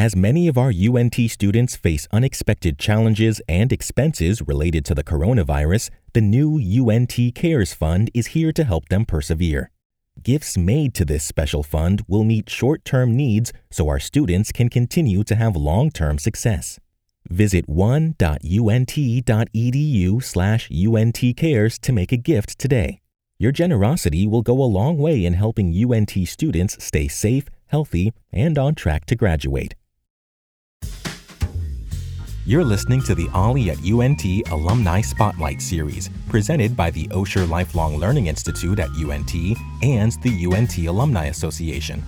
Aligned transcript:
As 0.00 0.16
many 0.16 0.48
of 0.48 0.56
our 0.56 0.72
UNT 0.72 1.14
students 1.28 1.76
face 1.76 2.08
unexpected 2.10 2.78
challenges 2.78 3.42
and 3.46 3.70
expenses 3.70 4.40
related 4.40 4.82
to 4.86 4.94
the 4.94 5.04
coronavirus, 5.04 5.90
the 6.14 6.22
new 6.22 6.58
UNT 6.58 7.14
Cares 7.34 7.74
Fund 7.74 8.10
is 8.14 8.28
here 8.28 8.50
to 8.50 8.64
help 8.64 8.88
them 8.88 9.04
persevere. 9.04 9.70
Gifts 10.22 10.56
made 10.56 10.94
to 10.94 11.04
this 11.04 11.22
special 11.22 11.62
fund 11.62 12.02
will 12.08 12.24
meet 12.24 12.48
short 12.48 12.82
term 12.82 13.14
needs 13.14 13.52
so 13.70 13.90
our 13.90 14.00
students 14.00 14.52
can 14.52 14.70
continue 14.70 15.22
to 15.22 15.34
have 15.34 15.54
long 15.54 15.90
term 15.90 16.16
success. 16.18 16.80
Visit 17.28 17.68
one.unt.edu 17.68 18.24
slash 20.24 20.70
untcares 20.70 21.78
to 21.78 21.92
make 21.92 22.12
a 22.12 22.16
gift 22.16 22.58
today. 22.58 23.02
Your 23.38 23.52
generosity 23.52 24.26
will 24.26 24.40
go 24.40 24.62
a 24.62 24.72
long 24.78 24.96
way 24.96 25.26
in 25.26 25.34
helping 25.34 25.74
UNT 25.74 26.12
students 26.26 26.82
stay 26.82 27.06
safe, 27.06 27.50
healthy, 27.66 28.14
and 28.32 28.56
on 28.56 28.74
track 28.74 29.04
to 29.04 29.14
graduate. 29.14 29.74
You're 32.46 32.64
listening 32.64 33.02
to 33.02 33.14
the 33.14 33.28
OLLI 33.28 33.68
at 33.68 33.84
UNT 33.84 34.24
Alumni 34.50 35.02
Spotlight 35.02 35.60
Series, 35.60 36.08
presented 36.26 36.74
by 36.74 36.90
the 36.90 37.06
Osher 37.08 37.46
Lifelong 37.46 37.98
Learning 37.98 38.28
Institute 38.28 38.78
at 38.78 38.88
UNT 38.88 39.34
and 39.82 40.12
the 40.22 40.46
UNT 40.46 40.78
Alumni 40.78 41.26
Association. 41.26 42.02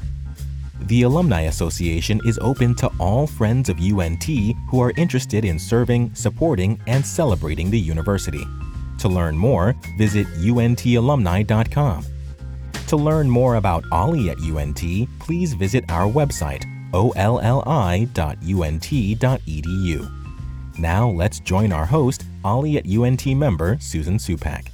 The 0.81 1.03
Alumni 1.03 1.43
Association 1.43 2.19
is 2.25 2.39
open 2.39 2.75
to 2.77 2.91
all 2.99 3.27
friends 3.27 3.69
of 3.69 3.79
UNT 3.79 4.25
who 4.25 4.81
are 4.81 4.95
interested 4.97 5.45
in 5.45 5.59
serving, 5.59 6.15
supporting, 6.15 6.81
and 6.87 7.05
celebrating 7.05 7.71
the 7.71 7.79
university. 7.79 8.47
To 9.01 9.11
learn 9.11 9.37
more, 9.37 9.77
visit 9.99 10.27
untalumni.com. 10.29 12.07
To 12.87 12.97
learn 12.97 13.29
more 13.29 13.57
about 13.57 13.85
OLLI 13.93 14.31
at 14.31 14.41
UNT, 14.41 14.81
please 15.21 15.53
visit 15.53 15.85
our 15.91 16.11
website, 16.11 16.65
olli.unt.edu. 16.95 17.43
Now 20.79 21.09
let's 21.09 21.41
join 21.41 21.73
our 21.73 21.87
host, 21.87 22.25
OLLI 22.45 22.77
at 22.79 22.87
UNT 22.87 23.27
member 23.37 23.77
Susan 23.81 24.17
Supak. 24.17 24.69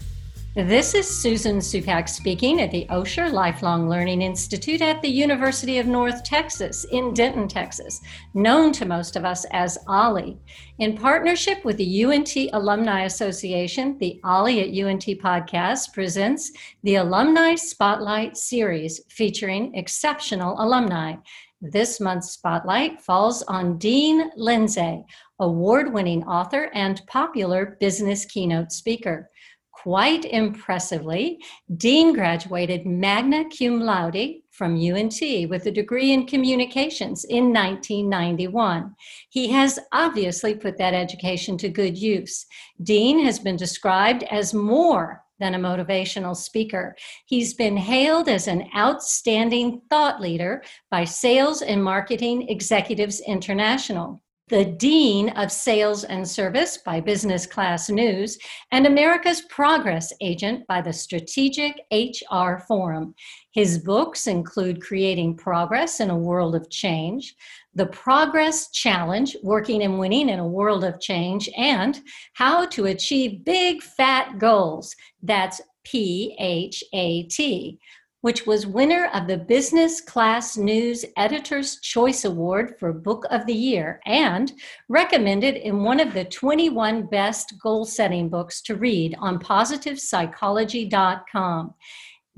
This 0.54 0.94
is 0.94 1.06
Susan 1.08 1.58
Supak 1.58 2.08
speaking 2.08 2.60
at 2.60 2.72
the 2.72 2.84
Osher 2.90 3.32
Lifelong 3.32 3.88
Learning 3.88 4.22
Institute 4.22 4.80
at 4.80 5.00
the 5.02 5.08
University 5.08 5.78
of 5.78 5.86
North 5.86 6.24
Texas 6.24 6.84
in 6.90 7.14
Denton, 7.14 7.46
Texas, 7.46 8.00
known 8.34 8.72
to 8.72 8.84
most 8.84 9.14
of 9.14 9.24
us 9.24 9.44
as 9.52 9.78
OLLI. 9.86 10.36
In 10.80 10.96
partnership 10.96 11.64
with 11.64 11.76
the 11.76 12.04
UNT 12.04 12.34
Alumni 12.54 13.02
Association, 13.04 13.98
the 13.98 14.20
OLLI 14.24 14.62
at 14.62 14.86
UNT 14.86 15.04
podcast 15.20 15.92
presents 15.92 16.50
the 16.82 16.96
Alumni 16.96 17.54
Spotlight 17.54 18.36
series 18.36 19.00
featuring 19.10 19.74
exceptional 19.76 20.60
alumni. 20.60 21.14
This 21.60 21.98
month's 21.98 22.30
spotlight 22.30 23.00
falls 23.00 23.42
on 23.42 23.78
Dean 23.78 24.30
Lindsay, 24.36 25.04
award 25.40 25.92
winning 25.92 26.22
author 26.24 26.70
and 26.72 27.02
popular 27.08 27.76
business 27.80 28.24
keynote 28.24 28.70
speaker. 28.70 29.28
Quite 29.72 30.24
impressively, 30.24 31.42
Dean 31.76 32.12
graduated 32.12 32.86
magna 32.86 33.44
cum 33.56 33.80
laude 33.80 34.36
from 34.52 34.76
UNT 34.76 35.20
with 35.50 35.66
a 35.66 35.72
degree 35.72 36.12
in 36.12 36.26
communications 36.26 37.24
in 37.24 37.52
1991. 37.52 38.94
He 39.28 39.48
has 39.48 39.80
obviously 39.92 40.54
put 40.54 40.78
that 40.78 40.94
education 40.94 41.58
to 41.58 41.68
good 41.68 41.98
use. 41.98 42.46
Dean 42.84 43.24
has 43.24 43.40
been 43.40 43.56
described 43.56 44.22
as 44.24 44.54
more 44.54 45.24
than 45.38 45.54
a 45.54 45.58
motivational 45.58 46.36
speaker. 46.36 46.96
He's 47.26 47.54
been 47.54 47.76
hailed 47.76 48.28
as 48.28 48.48
an 48.48 48.68
outstanding 48.76 49.82
thought 49.90 50.20
leader 50.20 50.62
by 50.90 51.04
Sales 51.04 51.62
and 51.62 51.82
Marketing 51.82 52.48
Executives 52.48 53.20
International 53.20 54.22
the 54.48 54.64
Dean 54.64 55.28
of 55.30 55.52
Sales 55.52 56.04
and 56.04 56.26
Service 56.26 56.78
by 56.78 57.00
Business 57.00 57.46
Class 57.46 57.90
News, 57.90 58.38
and 58.72 58.86
America's 58.86 59.42
Progress 59.42 60.12
Agent 60.22 60.66
by 60.66 60.80
the 60.80 60.92
Strategic 60.92 61.74
HR 61.92 62.58
Forum. 62.66 63.14
His 63.52 63.78
books 63.78 64.26
include 64.26 64.80
Creating 64.80 65.36
Progress 65.36 66.00
in 66.00 66.10
a 66.10 66.16
World 66.16 66.54
of 66.54 66.70
Change, 66.70 67.34
The 67.78 67.86
Progress 67.86 68.70
Challenge 68.72 69.36
Working 69.44 69.84
and 69.84 70.00
Winning 70.00 70.30
in 70.30 70.40
a 70.40 70.46
World 70.46 70.82
of 70.82 71.00
Change, 71.00 71.48
and 71.56 72.00
How 72.32 72.66
to 72.66 72.86
Achieve 72.86 73.44
Big 73.44 73.84
Fat 73.84 74.40
Goals. 74.40 74.96
That's 75.22 75.60
P 75.84 76.34
H 76.40 76.82
A 76.92 77.22
T 77.24 77.78
which 78.20 78.46
was 78.46 78.66
winner 78.66 79.08
of 79.14 79.28
the 79.28 79.38
Business 79.38 80.00
Class 80.00 80.56
News 80.56 81.04
Editor's 81.16 81.78
Choice 81.80 82.24
Award 82.24 82.74
for 82.76 82.92
Book 82.92 83.24
of 83.30 83.46
the 83.46 83.54
Year 83.54 84.00
and 84.06 84.50
recommended 84.88 85.54
in 85.54 85.84
one 85.84 86.00
of 86.00 86.12
the 86.12 86.24
21 86.24 87.06
best 87.06 87.54
goal 87.62 87.84
setting 87.84 88.28
books 88.28 88.60
to 88.62 88.74
read 88.74 89.14
on 89.20 89.38
positivepsychology.com. 89.38 91.74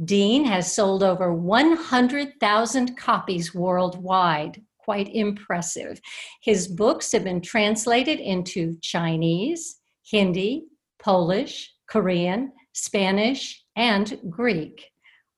Dean 0.04 0.44
has 0.44 0.74
sold 0.74 1.02
over 1.02 1.32
100,000 1.32 2.96
copies 2.98 3.54
worldwide. 3.54 4.60
Quite 4.90 5.14
impressive. 5.14 6.00
His 6.42 6.66
books 6.66 7.12
have 7.12 7.22
been 7.22 7.40
translated 7.40 8.18
into 8.18 8.76
Chinese, 8.82 9.76
Hindi, 10.02 10.64
Polish, 11.00 11.72
Korean, 11.88 12.50
Spanish, 12.72 13.62
and 13.76 14.18
Greek. 14.28 14.84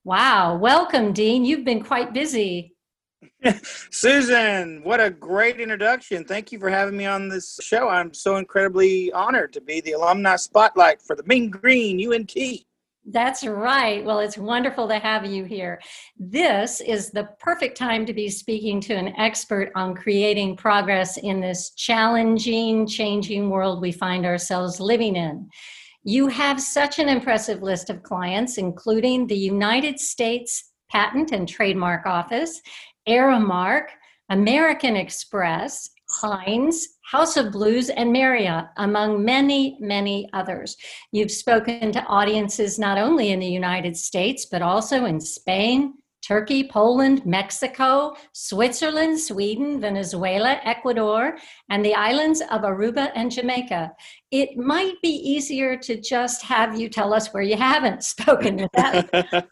Wow. 0.05 0.57
Welcome, 0.57 1.13
Dean. 1.13 1.45
You've 1.45 1.65
been 1.65 1.83
quite 1.83 2.15
busy. 2.15 2.73
Susan, 3.91 4.81
what 4.83 4.99
a 4.99 5.11
great 5.11 5.59
introduction. 5.59 6.25
Thank 6.25 6.51
you 6.51 6.57
for 6.57 6.71
having 6.71 6.97
me 6.97 7.05
on 7.05 7.29
this 7.29 7.59
show. 7.61 7.89
I'm 7.89 8.11
so 8.11 8.37
incredibly 8.37 9.11
honored 9.11 9.53
to 9.53 9.61
be 9.61 9.81
the 9.81 9.91
alumni 9.91 10.35
spotlight 10.35 10.99
for 10.99 11.15
the 11.15 11.23
Mean 11.27 11.51
Green 11.51 12.11
UNT. 12.11 12.35
That's 13.05 13.45
right. 13.45 14.03
Well, 14.03 14.19
it's 14.19 14.37
wonderful 14.37 14.87
to 14.87 14.97
have 14.97 15.25
you 15.25 15.43
here. 15.43 15.81
This 16.17 16.79
is 16.79 17.11
the 17.11 17.27
perfect 17.39 17.77
time 17.77 18.05
to 18.05 18.13
be 18.13 18.29
speaking 18.29 18.79
to 18.81 18.93
an 18.93 19.13
expert 19.17 19.71
on 19.75 19.93
creating 19.93 20.55
progress 20.55 21.17
in 21.17 21.41
this 21.41 21.71
challenging, 21.71 22.87
changing 22.87 23.49
world 23.49 23.81
we 23.81 23.91
find 23.91 24.25
ourselves 24.25 24.79
living 24.79 25.17
in. 25.17 25.49
You 26.05 26.27
have 26.27 26.61
such 26.61 26.99
an 26.99 27.09
impressive 27.09 27.61
list 27.61 27.89
of 27.89 28.03
clients, 28.03 28.57
including 28.57 29.27
the 29.27 29.37
United 29.37 29.99
States 29.99 30.71
Patent 30.89 31.31
and 31.33 31.47
Trademark 31.47 32.05
Office, 32.05 32.61
Aramark, 33.07 33.87
American 34.29 34.95
Express, 34.95 35.89
Heinz, 36.09 36.87
House 37.03 37.37
of 37.37 37.51
Blues, 37.51 37.89
and 37.89 38.11
Marriott, 38.11 38.65
among 38.77 39.23
many, 39.23 39.77
many 39.79 40.29
others. 40.33 40.77
You've 41.11 41.31
spoken 41.31 41.91
to 41.91 42.05
audiences 42.05 42.79
not 42.79 42.97
only 42.97 43.31
in 43.31 43.39
the 43.39 43.47
United 43.47 43.97
States, 43.97 44.45
but 44.45 44.61
also 44.61 45.05
in 45.05 45.19
Spain, 45.19 45.95
Turkey, 46.25 46.69
Poland, 46.69 47.25
Mexico, 47.25 48.15
Switzerland, 48.31 49.19
Sweden, 49.19 49.81
Venezuela, 49.81 50.59
Ecuador, 50.63 51.37
and 51.69 51.83
the 51.83 51.93
islands 51.93 52.41
of 52.49 52.61
Aruba 52.61 53.11
and 53.13 53.29
Jamaica. 53.29 53.91
It 54.31 54.57
might 54.57 54.95
be 55.01 55.09
easier 55.09 55.75
to 55.77 55.99
just 55.99 56.41
have 56.43 56.79
you 56.79 56.87
tell 56.87 57.13
us 57.13 57.33
where 57.33 57.43
you 57.43 57.57
haven't 57.57 58.03
spoken 58.15 58.57
to 58.57 58.69
them. 58.73 59.09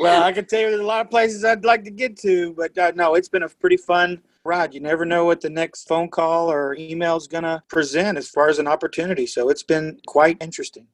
well, 0.00 0.22
I 0.22 0.32
can 0.32 0.46
tell 0.46 0.60
you 0.60 0.70
there's 0.70 0.80
a 0.80 0.84
lot 0.84 1.04
of 1.04 1.10
places 1.10 1.44
I'd 1.44 1.64
like 1.64 1.82
to 1.84 1.90
get 1.90 2.16
to, 2.18 2.54
but 2.54 2.78
uh, 2.78 2.92
no, 2.94 3.14
it's 3.14 3.28
been 3.28 3.42
a 3.42 3.48
pretty 3.48 3.76
fun 3.76 4.22
ride. 4.44 4.74
You 4.74 4.80
never 4.80 5.04
know 5.04 5.24
what 5.24 5.40
the 5.40 5.50
next 5.50 5.86
phone 5.88 6.08
call 6.08 6.50
or 6.50 6.74
email 6.78 7.16
is 7.16 7.26
going 7.26 7.44
to 7.44 7.62
present 7.68 8.18
as 8.18 8.28
far 8.28 8.48
as 8.48 8.58
an 8.58 8.66
opportunity. 8.66 9.26
So 9.26 9.48
it's 9.48 9.62
been 9.62 9.98
quite 10.06 10.36
interesting. 10.40 10.86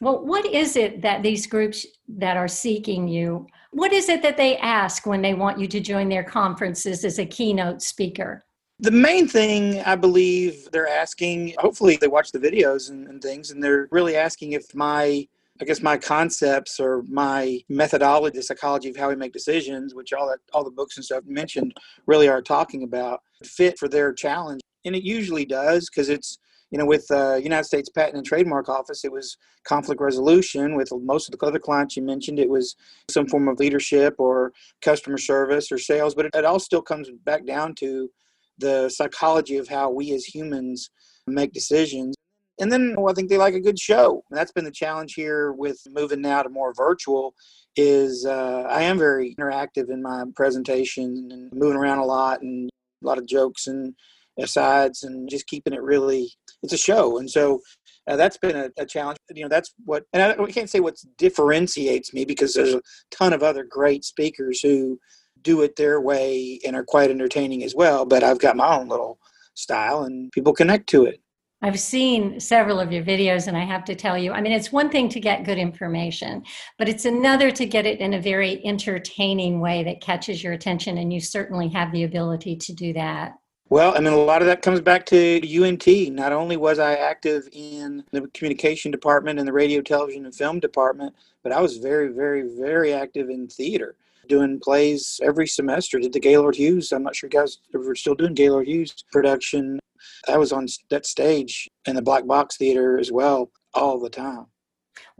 Well, 0.00 0.24
what 0.24 0.46
is 0.46 0.76
it 0.76 1.02
that 1.02 1.22
these 1.22 1.46
groups 1.46 1.84
that 2.08 2.36
are 2.36 2.48
seeking 2.48 3.08
you, 3.08 3.46
what 3.72 3.92
is 3.92 4.08
it 4.08 4.22
that 4.22 4.36
they 4.36 4.56
ask 4.58 5.06
when 5.06 5.22
they 5.22 5.34
want 5.34 5.58
you 5.58 5.66
to 5.66 5.80
join 5.80 6.08
their 6.08 6.22
conferences 6.22 7.04
as 7.04 7.18
a 7.18 7.26
keynote 7.26 7.82
speaker? 7.82 8.44
The 8.80 8.92
main 8.92 9.26
thing 9.26 9.80
I 9.80 9.96
believe 9.96 10.68
they're 10.70 10.88
asking, 10.88 11.54
hopefully 11.58 11.96
they 11.96 12.06
watch 12.06 12.30
the 12.30 12.38
videos 12.38 12.90
and, 12.90 13.08
and, 13.08 13.20
things, 13.20 13.50
and 13.50 13.62
they're 13.62 13.88
really 13.90 14.14
asking 14.14 14.52
if 14.52 14.72
my, 14.72 15.26
I 15.60 15.64
guess 15.64 15.82
my 15.82 15.96
concepts 15.96 16.78
or 16.78 17.02
my 17.08 17.60
methodology, 17.68 18.38
the 18.38 18.42
psychology 18.42 18.90
of 18.90 18.96
how 18.96 19.08
we 19.08 19.16
make 19.16 19.32
decisions, 19.32 19.94
which 19.94 20.12
all 20.12 20.28
that 20.28 20.38
all 20.52 20.64
the 20.64 20.70
books 20.70 20.96
and 20.96 21.04
stuff 21.04 21.24
mentioned 21.26 21.74
really 22.06 22.28
are 22.28 22.42
talking 22.42 22.84
about, 22.84 23.20
fit 23.44 23.78
for 23.78 23.88
their 23.88 24.12
challenge. 24.12 24.60
And 24.84 24.94
it 24.94 25.02
usually 25.02 25.44
does 25.44 25.90
because 25.90 26.08
it's 26.08 26.38
you 26.70 26.78
know, 26.78 26.84
with 26.84 27.06
uh, 27.10 27.36
United 27.36 27.64
States 27.64 27.88
Patent 27.88 28.16
and 28.16 28.26
Trademark 28.26 28.68
Office, 28.68 29.04
it 29.04 29.12
was 29.12 29.38
conflict 29.64 30.00
resolution. 30.00 30.76
With 30.76 30.90
most 30.92 31.28
of 31.28 31.38
the 31.38 31.46
other 31.46 31.58
clients 31.58 31.96
you 31.96 32.02
mentioned, 32.02 32.38
it 32.38 32.48
was 32.48 32.76
some 33.10 33.26
form 33.26 33.48
of 33.48 33.58
leadership 33.58 34.14
or 34.18 34.52
customer 34.82 35.18
service 35.18 35.72
or 35.72 35.78
sales. 35.78 36.14
But 36.14 36.26
it, 36.26 36.34
it 36.34 36.44
all 36.44 36.60
still 36.60 36.82
comes 36.82 37.08
back 37.24 37.46
down 37.46 37.74
to 37.76 38.10
the 38.58 38.90
psychology 38.90 39.56
of 39.56 39.68
how 39.68 39.90
we 39.90 40.12
as 40.12 40.24
humans 40.24 40.90
make 41.26 41.52
decisions. 41.52 42.14
And 42.60 42.72
then 42.72 42.94
well, 42.96 43.10
I 43.10 43.14
think 43.14 43.28
they 43.28 43.38
like 43.38 43.54
a 43.54 43.60
good 43.60 43.78
show. 43.78 44.22
And 44.30 44.38
that's 44.38 44.52
been 44.52 44.64
the 44.64 44.70
challenge 44.70 45.14
here 45.14 45.52
with 45.52 45.80
moving 45.90 46.20
now 46.20 46.42
to 46.42 46.48
more 46.48 46.74
virtual. 46.74 47.34
Is 47.76 48.26
uh, 48.26 48.64
I 48.68 48.82
am 48.82 48.98
very 48.98 49.36
interactive 49.38 49.90
in 49.90 50.02
my 50.02 50.24
presentation 50.34 51.28
and 51.30 51.52
moving 51.52 51.76
around 51.76 51.98
a 51.98 52.04
lot 52.04 52.42
and 52.42 52.68
a 53.02 53.06
lot 53.06 53.18
of 53.18 53.26
jokes 53.26 53.68
and 53.68 53.94
asides 54.38 55.02
and 55.02 55.28
just 55.28 55.46
keeping 55.46 55.72
it 55.72 55.82
really 55.82 56.30
it's 56.62 56.72
a 56.72 56.78
show 56.78 57.18
and 57.18 57.30
so 57.30 57.60
uh, 58.06 58.16
that's 58.16 58.38
been 58.38 58.56
a, 58.56 58.70
a, 58.78 58.86
challenge 58.86 59.18
you 59.34 59.42
know 59.42 59.48
that's 59.48 59.74
what 59.84 60.04
and 60.12 60.22
I, 60.22 60.40
we 60.40 60.52
can't 60.52 60.70
say 60.70 60.80
what 60.80 60.96
differentiates 61.16 62.14
me 62.14 62.24
because 62.24 62.54
there's 62.54 62.74
a 62.74 62.82
ton 63.10 63.32
of 63.32 63.42
other 63.42 63.64
great 63.64 64.04
speakers 64.04 64.60
who 64.60 64.98
do 65.42 65.62
it 65.62 65.76
their 65.76 66.00
way 66.00 66.60
and 66.64 66.76
are 66.76 66.84
quite 66.84 67.10
entertaining 67.10 67.64
as 67.64 67.74
well 67.74 68.04
but 68.04 68.22
i've 68.22 68.38
got 68.38 68.56
my 68.56 68.76
own 68.76 68.88
little 68.88 69.18
style 69.54 70.04
and 70.04 70.30
people 70.32 70.52
connect 70.52 70.88
to 70.88 71.04
it 71.04 71.20
I've 71.60 71.80
seen 71.80 72.38
several 72.38 72.78
of 72.78 72.92
your 72.92 73.02
videos, 73.02 73.48
and 73.48 73.56
I 73.56 73.64
have 73.64 73.84
to 73.86 73.96
tell 73.96 74.16
you, 74.16 74.32
I 74.32 74.40
mean, 74.40 74.52
it's 74.52 74.70
one 74.70 74.90
thing 74.90 75.08
to 75.08 75.18
get 75.18 75.44
good 75.44 75.58
information, 75.58 76.44
but 76.78 76.88
it's 76.88 77.04
another 77.04 77.50
to 77.50 77.66
get 77.66 77.84
it 77.84 77.98
in 77.98 78.14
a 78.14 78.20
very 78.20 78.64
entertaining 78.64 79.58
way 79.58 79.82
that 79.82 80.00
catches 80.00 80.42
your 80.42 80.52
attention, 80.52 80.98
and 80.98 81.12
you 81.12 81.20
certainly 81.20 81.68
have 81.70 81.90
the 81.90 82.04
ability 82.04 82.54
to 82.56 82.72
do 82.72 82.92
that. 82.92 83.32
Well, 83.70 83.92
I 83.96 84.00
mean, 84.00 84.12
a 84.12 84.16
lot 84.16 84.40
of 84.40 84.46
that 84.46 84.62
comes 84.62 84.80
back 84.80 85.04
to 85.06 85.64
UNT. 85.64 85.86
Not 86.14 86.32
only 86.32 86.56
was 86.56 86.78
I 86.78 86.94
active 86.94 87.48
in 87.52 88.04
the 88.12 88.28
communication 88.34 88.92
department 88.92 89.40
and 89.40 89.46
the 89.46 89.52
radio, 89.52 89.82
television, 89.82 90.26
and 90.26 90.34
film 90.34 90.60
department, 90.60 91.14
but 91.42 91.52
I 91.52 91.60
was 91.60 91.78
very, 91.78 92.08
very, 92.08 92.44
very 92.56 92.94
active 92.94 93.28
in 93.30 93.48
theater, 93.48 93.96
doing 94.28 94.60
plays 94.60 95.20
every 95.24 95.48
semester. 95.48 95.98
Did 95.98 96.12
the 96.12 96.20
Gaylord 96.20 96.54
Hughes? 96.54 96.92
I'm 96.92 97.02
not 97.02 97.16
sure 97.16 97.28
you 97.30 97.38
guys 97.38 97.58
are 97.74 97.94
still 97.96 98.14
doing 98.14 98.34
Gaylord 98.34 98.68
Hughes 98.68 98.94
production. 99.12 99.80
I 100.28 100.36
was 100.36 100.52
on 100.52 100.66
that 100.90 101.06
stage 101.06 101.68
in 101.86 101.96
the 101.96 102.02
Black 102.02 102.26
Box 102.26 102.56
Theater 102.56 102.98
as 102.98 103.10
well 103.12 103.50
all 103.74 104.00
the 104.00 104.10
time. 104.10 104.46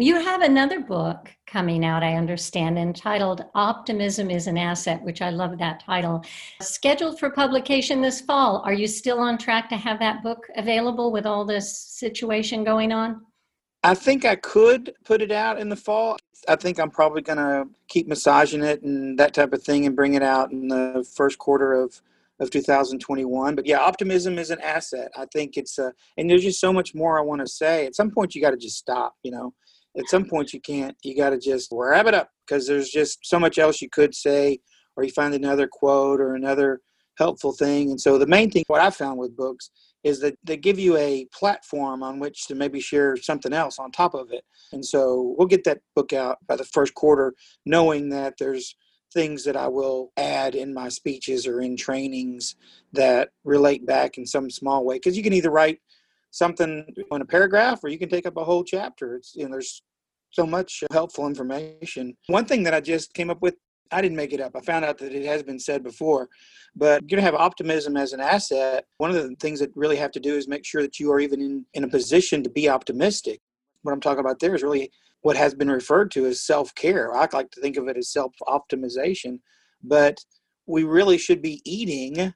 You 0.01 0.21
have 0.21 0.43
another 0.43 0.81
book 0.81 1.33
coming 1.47 1.85
out, 1.85 2.03
I 2.03 2.15
understand, 2.15 2.79
entitled 2.79 3.45
Optimism 3.55 4.31
is 4.31 4.47
an 4.47 4.57
Asset, 4.57 5.03
which 5.03 5.23
I 5.23 5.31
love 5.31 5.59
that 5.59 5.83
title. 5.85 6.25
Scheduled 6.61 7.19
for 7.19 7.31
publication 7.31 8.01
this 8.01 8.21
fall. 8.21 8.63
Are 8.65 8.73
you 8.73 8.87
still 8.87 9.19
on 9.19 9.39
track 9.39 9.69
to 9.71 9.77
have 9.77 9.99
that 9.99 10.23
book 10.23 10.47
available 10.57 11.11
with 11.11 11.27
all 11.27 11.45
this 11.45 11.77
situation 11.77 12.65
going 12.65 12.93
on? 12.93 13.23
I 13.83 13.95
think 13.95 14.25
I 14.25 14.37
could 14.37 14.95
put 15.05 15.23
it 15.23 15.33
out 15.33 15.59
in 15.59 15.69
the 15.69 15.77
fall. 15.77 16.17
I 16.49 16.57
think 16.57 16.79
I'm 16.79 16.91
probably 16.91 17.23
going 17.23 17.39
to 17.39 17.69
keep 17.89 18.09
massaging 18.09 18.63
it 18.63 18.83
and 18.83 19.19
that 19.19 19.35
type 19.35 19.53
of 19.53 19.63
thing 19.63 19.87
and 19.87 19.97
bring 19.97 20.15
it 20.15 20.23
out 20.23 20.53
in 20.53 20.69
the 20.69 21.07
first 21.17 21.39
quarter 21.39 21.73
of 21.73 22.01
of 22.41 22.51
2021. 22.51 23.55
But 23.55 23.67
yeah, 23.67 23.79
optimism 23.79 24.39
is 24.39 24.51
an 24.51 24.61
asset. 24.61 25.11
I 25.17 25.27
think 25.33 25.57
it's 25.57 25.79
a, 25.79 25.93
and 26.17 26.29
there's 26.29 26.45
just 26.45 26.61
so 26.61 26.73
much 26.73 26.95
more 26.95 27.19
I 27.19 27.23
want 27.23 27.41
to 27.41 27.47
say. 27.47 27.87
At 27.87 27.97
some 27.97 28.11
point, 28.11 28.35
you 28.35 28.41
got 28.41 28.51
to 28.51 28.57
just 28.57 28.77
stop, 28.77 29.15
you 29.23 29.31
know 29.31 29.53
at 29.99 30.09
some 30.09 30.25
point 30.25 30.53
you 30.53 30.61
can't 30.61 30.97
you 31.03 31.17
got 31.17 31.31
to 31.31 31.39
just 31.39 31.69
wrap 31.73 32.07
it 32.07 32.15
up 32.15 32.31
because 32.47 32.67
there's 32.67 32.91
just 32.91 33.19
so 33.23 33.39
much 33.39 33.59
else 33.59 33.83
you 33.83 33.89
could 33.91 34.15
say 34.15 34.59
or 34.97 35.05
you 35.05 35.11
find 35.11 35.35
another 35.35 35.69
quote 35.71 36.21
or 36.21 36.35
another 36.35 36.81
helpful 37.17 37.53
thing 37.53 37.91
and 37.91 38.01
so 38.01 38.17
the 38.17 38.27
main 38.27 38.51
thing 38.51 38.65
what 38.69 38.81
i 38.81 38.91
found 38.91 39.19
with 39.19 39.37
books 39.37 39.71
is 40.05 40.21
that 40.21 40.37
they 40.45 40.57
give 40.57 40.79
you 40.79 40.97
a 40.97 41.27
platform 41.35 42.03
on 42.03 42.21
which 42.21 42.47
to 42.47 42.55
maybe 42.55 42.81
share 42.81 43.17
something 43.17 43.53
else 43.53 43.79
on 43.79 43.91
top 43.91 44.15
of 44.15 44.31
it 44.31 44.45
and 44.73 44.85
so 44.85 45.35
we'll 45.37 45.49
get 45.49 45.65
that 45.65 45.81
book 45.97 46.13
out 46.13 46.39
by 46.47 46.55
the 46.55 46.65
first 46.65 46.95
quarter 46.95 47.35
knowing 47.67 48.09
that 48.09 48.35
there's 48.39 48.77
things 49.13 49.45
that 49.45 49.57
i 49.57 49.67
will 49.67 50.13
add 50.17 50.55
in 50.55 50.73
my 50.73 50.89
speeches 50.89 51.47
or 51.47 51.61
in 51.61 51.77
trainings 51.77 52.57
that 52.93 53.31
relate 53.45 53.87
back 53.87 54.19
in 54.19 54.27
some 54.27 54.51
small 54.51 54.85
way 54.85 54.97
because 54.97 55.17
you 55.17 55.23
can 55.23 55.33
either 55.33 55.51
write 55.51 55.81
something 56.31 56.85
in 57.11 57.23
a 57.23 57.25
paragraph 57.25 57.83
or 57.83 57.89
you 57.89 57.99
can 57.99 58.09
take 58.09 58.27
up 58.27 58.37
a 58.37 58.45
whole 58.45 58.63
chapter 58.63 59.17
it's 59.17 59.35
you 59.35 59.45
know 59.45 59.53
there's 59.53 59.83
so 60.31 60.47
much 60.47 60.85
helpful 60.91 61.27
information. 61.27 62.17
One 62.27 62.45
thing 62.45 62.63
that 62.65 62.75
I 62.75 62.81
just 62.81 63.15
came 63.15 63.31
up 63.31 63.43
with, 63.43 63.57
I 63.91 64.03
didn't 64.03 64.17
make 64.17 64.33
it 64.33 64.41
up. 64.41 64.53
I 64.55 64.61
found 64.61 64.85
out 64.85 64.99
that 64.99 65.13
it 65.13 65.25
has 65.25 65.43
been 65.43 65.59
said 65.59 65.83
before, 65.83 66.29
but 66.77 67.03
you're 67.03 67.17
going 67.17 67.25
to 67.25 67.31
have 67.31 67.35
optimism 67.35 67.97
as 67.97 68.13
an 68.13 68.21
asset. 68.21 68.85
One 68.99 69.11
of 69.11 69.17
the 69.17 69.35
things 69.37 69.61
that 69.61 69.71
really 69.75 69.97
have 69.97 70.11
to 70.13 70.21
do 70.21 70.35
is 70.35 70.47
make 70.47 70.67
sure 70.67 70.83
that 70.83 71.01
you 71.01 71.11
are 71.13 71.21
even 71.21 71.41
in, 71.41 71.65
in 71.75 71.85
a 71.85 71.89
position 71.89 72.43
to 72.43 72.51
be 72.51 72.69
optimistic. 72.69 73.41
What 73.83 73.93
I'm 73.93 74.01
talking 74.01 74.21
about 74.21 74.41
there 74.41 74.55
is 74.55 74.63
really 74.63 74.91
what 75.23 75.37
has 75.37 75.55
been 75.55 75.71
referred 75.71 76.11
to 76.13 76.27
as 76.27 76.41
self 76.41 76.75
care. 76.75 77.15
I 77.15 77.29
like 77.33 77.51
to 77.53 77.61
think 77.61 77.77
of 77.77 77.89
it 77.89 77.97
as 77.97 78.11
self 78.11 78.33
optimization, 78.47 79.41
but 79.83 80.19
we 80.67 80.85
really 80.85 81.19
should 81.19 81.43
be 81.43 81.61
eating. 81.65 82.33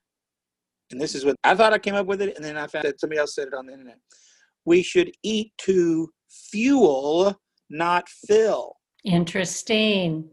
And 0.90 1.00
this 1.00 1.14
is 1.14 1.24
what 1.24 1.36
I 1.44 1.54
thought 1.54 1.72
I 1.72 1.78
came 1.78 1.94
up 1.94 2.06
with 2.06 2.22
it, 2.22 2.36
and 2.36 2.44
then 2.44 2.56
I 2.56 2.66
found 2.66 2.84
that 2.84 3.00
somebody 3.00 3.18
else 3.18 3.34
said 3.34 3.48
it 3.48 3.54
on 3.54 3.66
the 3.66 3.72
internet. 3.72 3.98
We 4.64 4.82
should 4.82 5.12
eat 5.22 5.52
to 5.62 6.08
fuel 6.28 7.40
not 7.70 8.08
fill. 8.08 8.76
Interesting. 9.04 10.28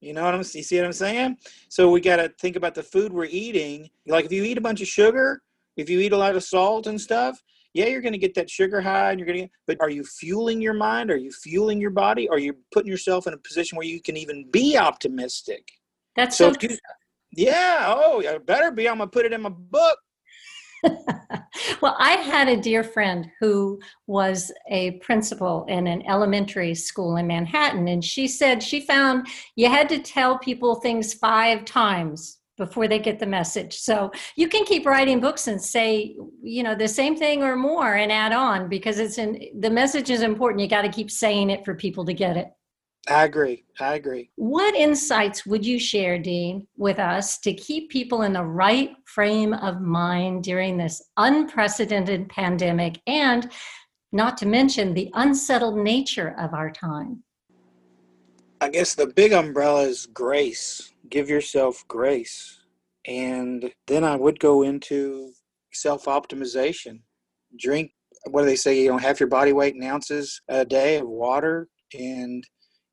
You 0.00 0.12
know 0.12 0.24
what 0.24 0.34
I'm 0.34 0.40
you 0.40 0.62
see 0.62 0.76
what 0.76 0.84
I'm 0.84 0.92
saying? 0.92 1.38
So 1.70 1.90
we 1.90 2.00
got 2.00 2.16
to 2.16 2.30
think 2.40 2.56
about 2.56 2.74
the 2.74 2.82
food 2.82 3.12
we're 3.12 3.24
eating. 3.24 3.88
Like 4.06 4.26
if 4.26 4.32
you 4.32 4.44
eat 4.44 4.58
a 4.58 4.60
bunch 4.60 4.82
of 4.82 4.86
sugar, 4.86 5.40
if 5.76 5.88
you 5.88 5.98
eat 6.00 6.12
a 6.12 6.16
lot 6.16 6.36
of 6.36 6.44
salt 6.44 6.86
and 6.86 7.00
stuff, 7.00 7.42
yeah, 7.74 7.86
you're 7.86 8.00
going 8.00 8.12
to 8.12 8.18
get 8.18 8.34
that 8.34 8.48
sugar 8.48 8.80
high 8.80 9.10
and 9.10 9.18
you're 9.18 9.26
going 9.26 9.40
to 9.40 9.48
but 9.66 9.80
are 9.80 9.90
you 9.90 10.04
fueling 10.04 10.60
your 10.60 10.74
mind? 10.74 11.10
Are 11.10 11.16
you 11.16 11.32
fueling 11.32 11.80
your 11.80 11.90
body? 11.90 12.28
Are 12.28 12.38
you 12.38 12.54
putting 12.72 12.90
yourself 12.90 13.26
in 13.26 13.34
a 13.34 13.38
position 13.38 13.76
where 13.76 13.86
you 13.86 14.00
can 14.00 14.16
even 14.16 14.48
be 14.50 14.78
optimistic? 14.78 15.68
That's 16.16 16.38
so, 16.38 16.52
so 16.52 16.58
you, 16.62 16.78
yeah, 17.32 17.84
oh, 17.88 18.22
I 18.26 18.38
better 18.38 18.70
be. 18.70 18.88
I'm 18.88 18.98
going 18.98 19.10
to 19.10 19.12
put 19.12 19.26
it 19.26 19.32
in 19.32 19.42
my 19.42 19.48
book. 19.48 19.98
well, 21.82 21.96
I 21.98 22.12
had 22.12 22.48
a 22.48 22.60
dear 22.60 22.84
friend 22.84 23.28
who 23.40 23.80
was 24.06 24.52
a 24.70 24.92
principal 24.98 25.64
in 25.68 25.86
an 25.88 26.06
elementary 26.06 26.74
school 26.74 27.16
in 27.16 27.26
Manhattan, 27.26 27.88
and 27.88 28.04
she 28.04 28.28
said 28.28 28.62
she 28.62 28.80
found 28.82 29.26
you 29.56 29.68
had 29.68 29.88
to 29.88 29.98
tell 29.98 30.38
people 30.38 30.76
things 30.76 31.14
five 31.14 31.64
times 31.64 32.38
before 32.56 32.88
they 32.88 32.98
get 32.98 33.18
the 33.18 33.26
message. 33.26 33.78
So 33.78 34.10
you 34.36 34.48
can 34.48 34.64
keep 34.64 34.86
writing 34.86 35.20
books 35.20 35.48
and 35.48 35.62
say, 35.62 36.16
you 36.42 36.62
know, 36.62 36.74
the 36.74 36.88
same 36.88 37.16
thing 37.16 37.42
or 37.42 37.56
more 37.56 37.94
and 37.94 38.12
add 38.12 38.32
on 38.32 38.68
because 38.68 38.98
it's 38.98 39.18
in 39.18 39.40
the 39.58 39.70
message 39.70 40.10
is 40.10 40.22
important. 40.22 40.60
You 40.60 40.68
got 40.68 40.82
to 40.82 40.88
keep 40.88 41.10
saying 41.10 41.50
it 41.50 41.64
for 41.64 41.74
people 41.74 42.04
to 42.04 42.14
get 42.14 42.36
it. 42.36 42.48
I 43.08 43.24
agree. 43.24 43.64
I 43.80 43.96
agree. 43.96 44.30
What 44.36 44.74
insights 44.74 45.44
would 45.44 45.64
you 45.66 45.78
share, 45.78 46.18
Dean, 46.18 46.66
with 46.76 46.98
us 46.98 47.38
to 47.40 47.52
keep 47.52 47.90
people 47.90 48.22
in 48.22 48.32
the 48.32 48.44
right 48.44 48.92
frame 49.04 49.52
of 49.52 49.82
mind 49.82 50.44
during 50.44 50.78
this 50.78 51.02
unprecedented 51.18 52.30
pandemic 52.30 53.00
and 53.06 53.50
not 54.12 54.38
to 54.38 54.46
mention 54.46 54.94
the 54.94 55.10
unsettled 55.14 55.76
nature 55.76 56.34
of 56.38 56.54
our 56.54 56.70
time? 56.70 57.22
I 58.62 58.70
guess 58.70 58.94
the 58.94 59.08
big 59.08 59.32
umbrella 59.32 59.82
is 59.82 60.06
grace. 60.06 60.93
Give 61.10 61.28
yourself 61.28 61.84
grace. 61.88 62.60
And 63.06 63.70
then 63.86 64.04
I 64.04 64.16
would 64.16 64.40
go 64.40 64.62
into 64.62 65.32
self 65.72 66.06
optimization. 66.06 67.00
Drink, 67.58 67.92
what 68.30 68.42
do 68.42 68.46
they 68.46 68.56
say? 68.56 68.82
You 68.82 68.90
know, 68.90 68.98
half 68.98 69.20
your 69.20 69.28
body 69.28 69.52
weight 69.52 69.74
in 69.74 69.82
ounces 69.82 70.40
a 70.48 70.64
day 70.64 70.96
of 70.96 71.06
water 71.06 71.68
and 71.92 72.42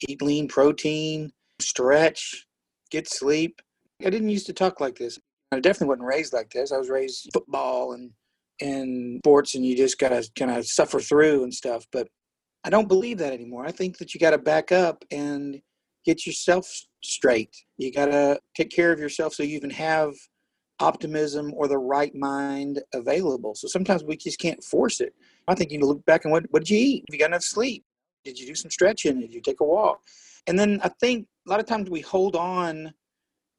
eat 0.08 0.22
lean 0.22 0.48
protein, 0.48 1.32
stretch, 1.60 2.46
get 2.90 3.08
sleep. 3.08 3.62
I 4.06 4.10
didn't 4.10 4.30
used 4.30 4.48
to 4.48 4.54
talk 4.54 4.82
like 4.82 4.98
this. 4.98 5.20
I 5.52 5.60
definitely 5.60 5.88
wasn't 5.88 6.08
raised 6.08 6.34
like 6.34 6.50
this. 6.50 6.72
I 6.72 6.78
was 6.78 6.90
raised 6.90 7.30
football 7.34 7.94
and 7.94 8.12
and 8.60 9.20
sports, 9.26 9.56
and 9.56 9.66
you 9.66 9.76
just 9.76 9.98
gotta 9.98 10.28
kind 10.38 10.52
of 10.52 10.68
suffer 10.68 11.00
through 11.00 11.44
and 11.44 11.54
stuff. 11.54 11.86
But 11.92 12.08
I 12.64 12.70
don't 12.70 12.88
believe 12.88 13.18
that 13.20 13.34
anymore. 13.34 13.66
I 13.66 13.72
think 13.72 13.98
that 13.98 14.14
you 14.14 14.20
got 14.20 14.32
to 14.32 14.38
back 14.38 14.72
up 14.72 15.04
and 15.12 15.60
get 16.06 16.26
yourself 16.26 16.70
straight. 17.02 17.56
You 17.78 17.92
got 17.92 18.06
to 18.08 18.40
take 18.56 18.70
care 18.70 18.92
of 18.92 19.00
yourself 19.00 19.34
so 19.34 19.44
you 19.44 19.56
even 19.56 19.70
have 19.72 20.14
optimism 20.80 21.54
or 21.56 21.68
the 21.68 21.78
right 21.78 22.14
mind 22.16 22.82
available. 22.94 23.54
So 23.56 23.68
sometimes 23.68 24.04
we 24.04 24.18
just 24.18 24.40
can't 24.40 24.64
force 24.64 25.00
it. 25.00 25.14
I 25.48 25.56
think 25.56 25.72
you 25.72 25.78
need 25.78 25.84
to 25.84 25.88
look 25.88 26.06
back 26.06 26.26
and 26.26 26.32
what 26.32 26.46
what 26.50 26.64
did 26.64 26.70
you 26.70 26.80
eat? 26.80 27.06
Have 27.08 27.14
you 27.14 27.20
got 27.20 27.32
enough 27.32 27.44
sleep? 27.44 27.84
Did 28.24 28.40
you 28.40 28.48
do 28.48 28.56
some 28.56 28.72
stretching? 28.72 29.20
Did 29.20 29.34
you 29.34 29.42
take 29.42 29.62
a 29.62 29.66
walk? 29.66 30.00
And 30.48 30.58
then 30.58 30.80
I 30.84 30.90
think 31.00 31.28
a 31.48 31.50
lot 31.50 31.60
of 31.60 31.66
times 31.66 31.90
we 31.90 32.02
hold 32.02 32.36
on 32.36 32.94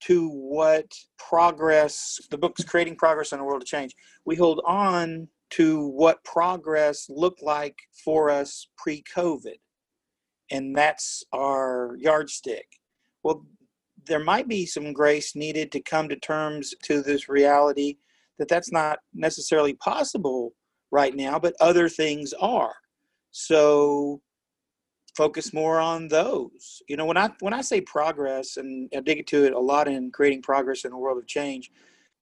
to 0.05 0.29
what 0.29 0.87
progress, 1.17 2.19
the 2.31 2.39
book's 2.39 2.65
Creating 2.65 2.97
Progress 2.97 3.33
in 3.33 3.39
a 3.39 3.45
World 3.45 3.63
of 3.63 3.69
Change, 3.69 3.95
we 4.25 4.35
hold 4.35 4.61
on 4.67 5.29
to 5.51 5.87
what 5.89 6.25
progress 6.25 7.07
looked 7.09 7.43
like 7.43 7.77
for 8.05 8.31
us 8.31 8.67
pre 8.77 9.03
COVID. 9.15 9.59
And 10.51 10.77
that's 10.77 11.23
our 11.33 11.97
yardstick. 11.99 12.67
Well, 13.23 13.45
there 14.07 14.23
might 14.23 14.49
be 14.49 14.67
some 14.67 14.93
grace 14.93 15.35
needed 15.37 15.71
to 15.73 15.81
come 15.81 16.09
to 16.09 16.17
terms 16.17 16.75
to 16.85 17.03
this 17.03 17.29
reality 17.29 17.97
that 18.39 18.49
that's 18.49 18.73
not 18.73 18.99
necessarily 19.15 19.75
possible 19.75 20.53
right 20.91 21.15
now, 21.15 21.39
but 21.39 21.55
other 21.61 21.89
things 21.89 22.33
are. 22.35 22.75
So 23.31 24.21
focus 25.17 25.53
more 25.53 25.79
on 25.81 26.09
those. 26.09 26.83
You 26.89 26.97
know, 26.97 27.07
when 27.07 27.17
I 27.17 27.31
when 27.41 27.55
I 27.55 27.61
say 27.61 27.81
progress, 27.81 28.57
and 28.57 28.91
I 28.97 29.01
dig 29.01 29.19
into 29.19 29.45
it 29.45 29.53
a 29.53 29.59
lot 29.59 29.89
in 29.89 30.11
creating 30.11 30.43
progress 30.43 30.85
in 30.85 30.93
a 30.93 30.99
world 30.99 31.19
of 31.19 31.27
change, 31.27 31.71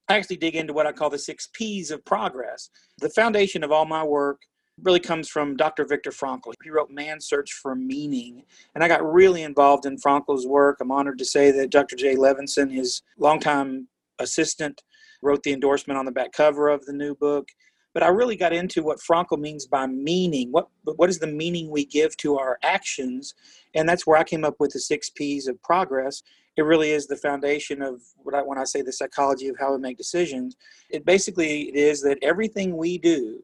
I 0.09 0.17
actually 0.17 0.37
dig 0.37 0.57
into 0.57 0.73
what 0.73 0.87
I 0.87 0.93
call 0.93 1.11
the 1.11 1.19
six 1.19 1.49
P's 1.53 1.91
of 1.91 2.05
progress. 2.05 2.71
The 2.99 3.11
foundation 3.11 3.65
of 3.65 3.73
all 3.73 3.87
my 3.87 4.03
work 4.03 4.43
really 4.83 5.01
comes 5.01 5.29
from 5.29 5.57
Dr. 5.57 5.85
Viktor 5.85 6.11
Frankl. 6.11 6.53
He 6.63 6.71
wrote 6.71 6.91
Man's 6.91 7.27
Search 7.27 7.53
for 7.53 7.75
Meaning, 7.75 8.43
and 8.75 8.83
I 8.85 8.89
got 8.89 9.05
really 9.05 9.43
involved 9.43 9.87
in 9.87 9.97
Frankl's 9.97 10.47
work. 10.47 10.79
I'm 10.81 10.91
honored 10.91 11.19
to 11.19 11.25
say 11.25 11.51
that 11.53 11.71
Dr. 11.71 11.97
Jay 11.97 12.17
Levinson, 12.17 12.73
his 12.73 13.03
longtime 13.19 13.89
assistant, 14.19 14.83
wrote 15.23 15.43
the 15.43 15.53
endorsement 15.53 15.99
on 15.99 16.05
the 16.05 16.13
back 16.13 16.33
cover 16.33 16.69
of 16.69 16.85
the 16.87 16.93
new 16.93 17.15
book. 17.15 17.49
But 17.93 18.05
I 18.05 18.09
really 18.09 18.37
got 18.37 18.53
into 18.53 18.83
what 18.83 19.01
Frankl 19.01 19.39
means 19.39 19.67
by 19.67 19.87
meaning. 19.87 20.53
What 20.53 20.69
what 20.85 21.11
is 21.11 21.19
the 21.19 21.27
meaning 21.27 21.71
we 21.71 21.85
give 21.85 22.17
to 22.19 22.39
our 22.39 22.59
actions? 22.63 23.35
And 23.75 23.89
that's 23.89 24.07
where 24.07 24.19
I 24.19 24.25
came 24.25 24.45
up 24.45 24.57
with 24.61 24.73
the 24.73 24.81
six 24.81 25.11
P's 25.11 25.49
of 25.49 25.61
progress. 25.63 26.23
It 26.57 26.63
really 26.63 26.91
is 26.91 27.07
the 27.07 27.17
foundation 27.17 27.83
of 27.83 28.01
what 28.17 28.35
I, 28.35 28.43
when 28.43 28.59
I 28.59 28.65
say 28.65 28.83
the 28.83 28.93
psychology 28.93 29.49
of 29.49 29.57
how 29.59 29.73
we 29.73 29.81
make 29.81 29.97
decisions. 29.97 30.57
It 30.89 31.05
basically 31.05 31.63
is 31.77 32.01
that 32.03 32.19
everything 32.23 32.77
we 32.77 32.99
do, 32.99 33.43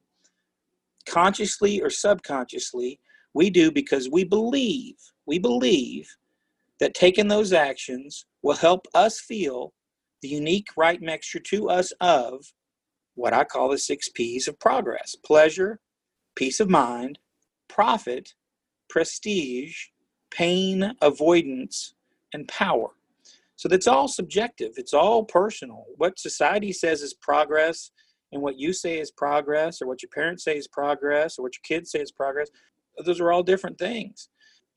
consciously 1.09 1.81
or 1.81 1.91
subconsciously, 1.91 3.01
we 3.35 3.51
do 3.51 3.71
because 3.71 4.09
we 4.11 4.25
believe 4.25 4.95
we 5.27 5.39
believe 5.39 6.09
that 6.81 6.95
taking 6.95 7.29
those 7.29 7.53
actions 7.53 8.27
will 8.43 8.57
help 8.57 8.87
us 8.95 9.21
feel 9.21 9.73
the 10.23 10.29
unique 10.29 10.69
right 10.77 11.01
mixture 11.01 11.41
to 11.41 11.69
us 11.69 11.93
of 12.01 12.45
what 13.15 13.33
I 13.33 13.45
call 13.45 13.71
the 13.71 13.79
six 13.79 14.09
P's 14.09 14.47
of 14.49 14.59
progress 14.59 15.17
pleasure, 15.25 15.81
peace 16.35 16.61
of 16.61 16.71
mind, 16.71 17.19
profit, 17.69 18.35
prestige, 18.89 19.87
pain, 20.31 20.95
avoidance, 21.01 21.95
and 22.33 22.47
power. 22.49 22.91
So 23.57 23.69
that's 23.69 23.87
all 23.87 24.07
subjective, 24.07 24.73
it's 24.77 24.93
all 24.95 25.25
personal. 25.25 25.85
What 25.97 26.19
society 26.19 26.73
says 26.73 27.01
is 27.01 27.15
progress, 27.15 27.91
and 28.33 28.43
what 28.43 28.59
you 28.59 28.73
say 28.73 28.99
is 28.99 29.11
progress, 29.11 29.81
or 29.81 29.87
what 29.87 30.03
your 30.03 30.11
parents 30.11 30.45
say 30.45 30.57
is 30.57 30.69
progress, 30.69 31.39
or 31.39 31.43
what 31.43 31.55
your 31.55 31.63
kids 31.65 31.91
say 31.91 32.01
is 32.01 32.13
progress, 32.13 32.49
those 33.05 33.21
are 33.21 33.33
all 33.33 33.43
different 33.43 33.79
things. 33.79 34.29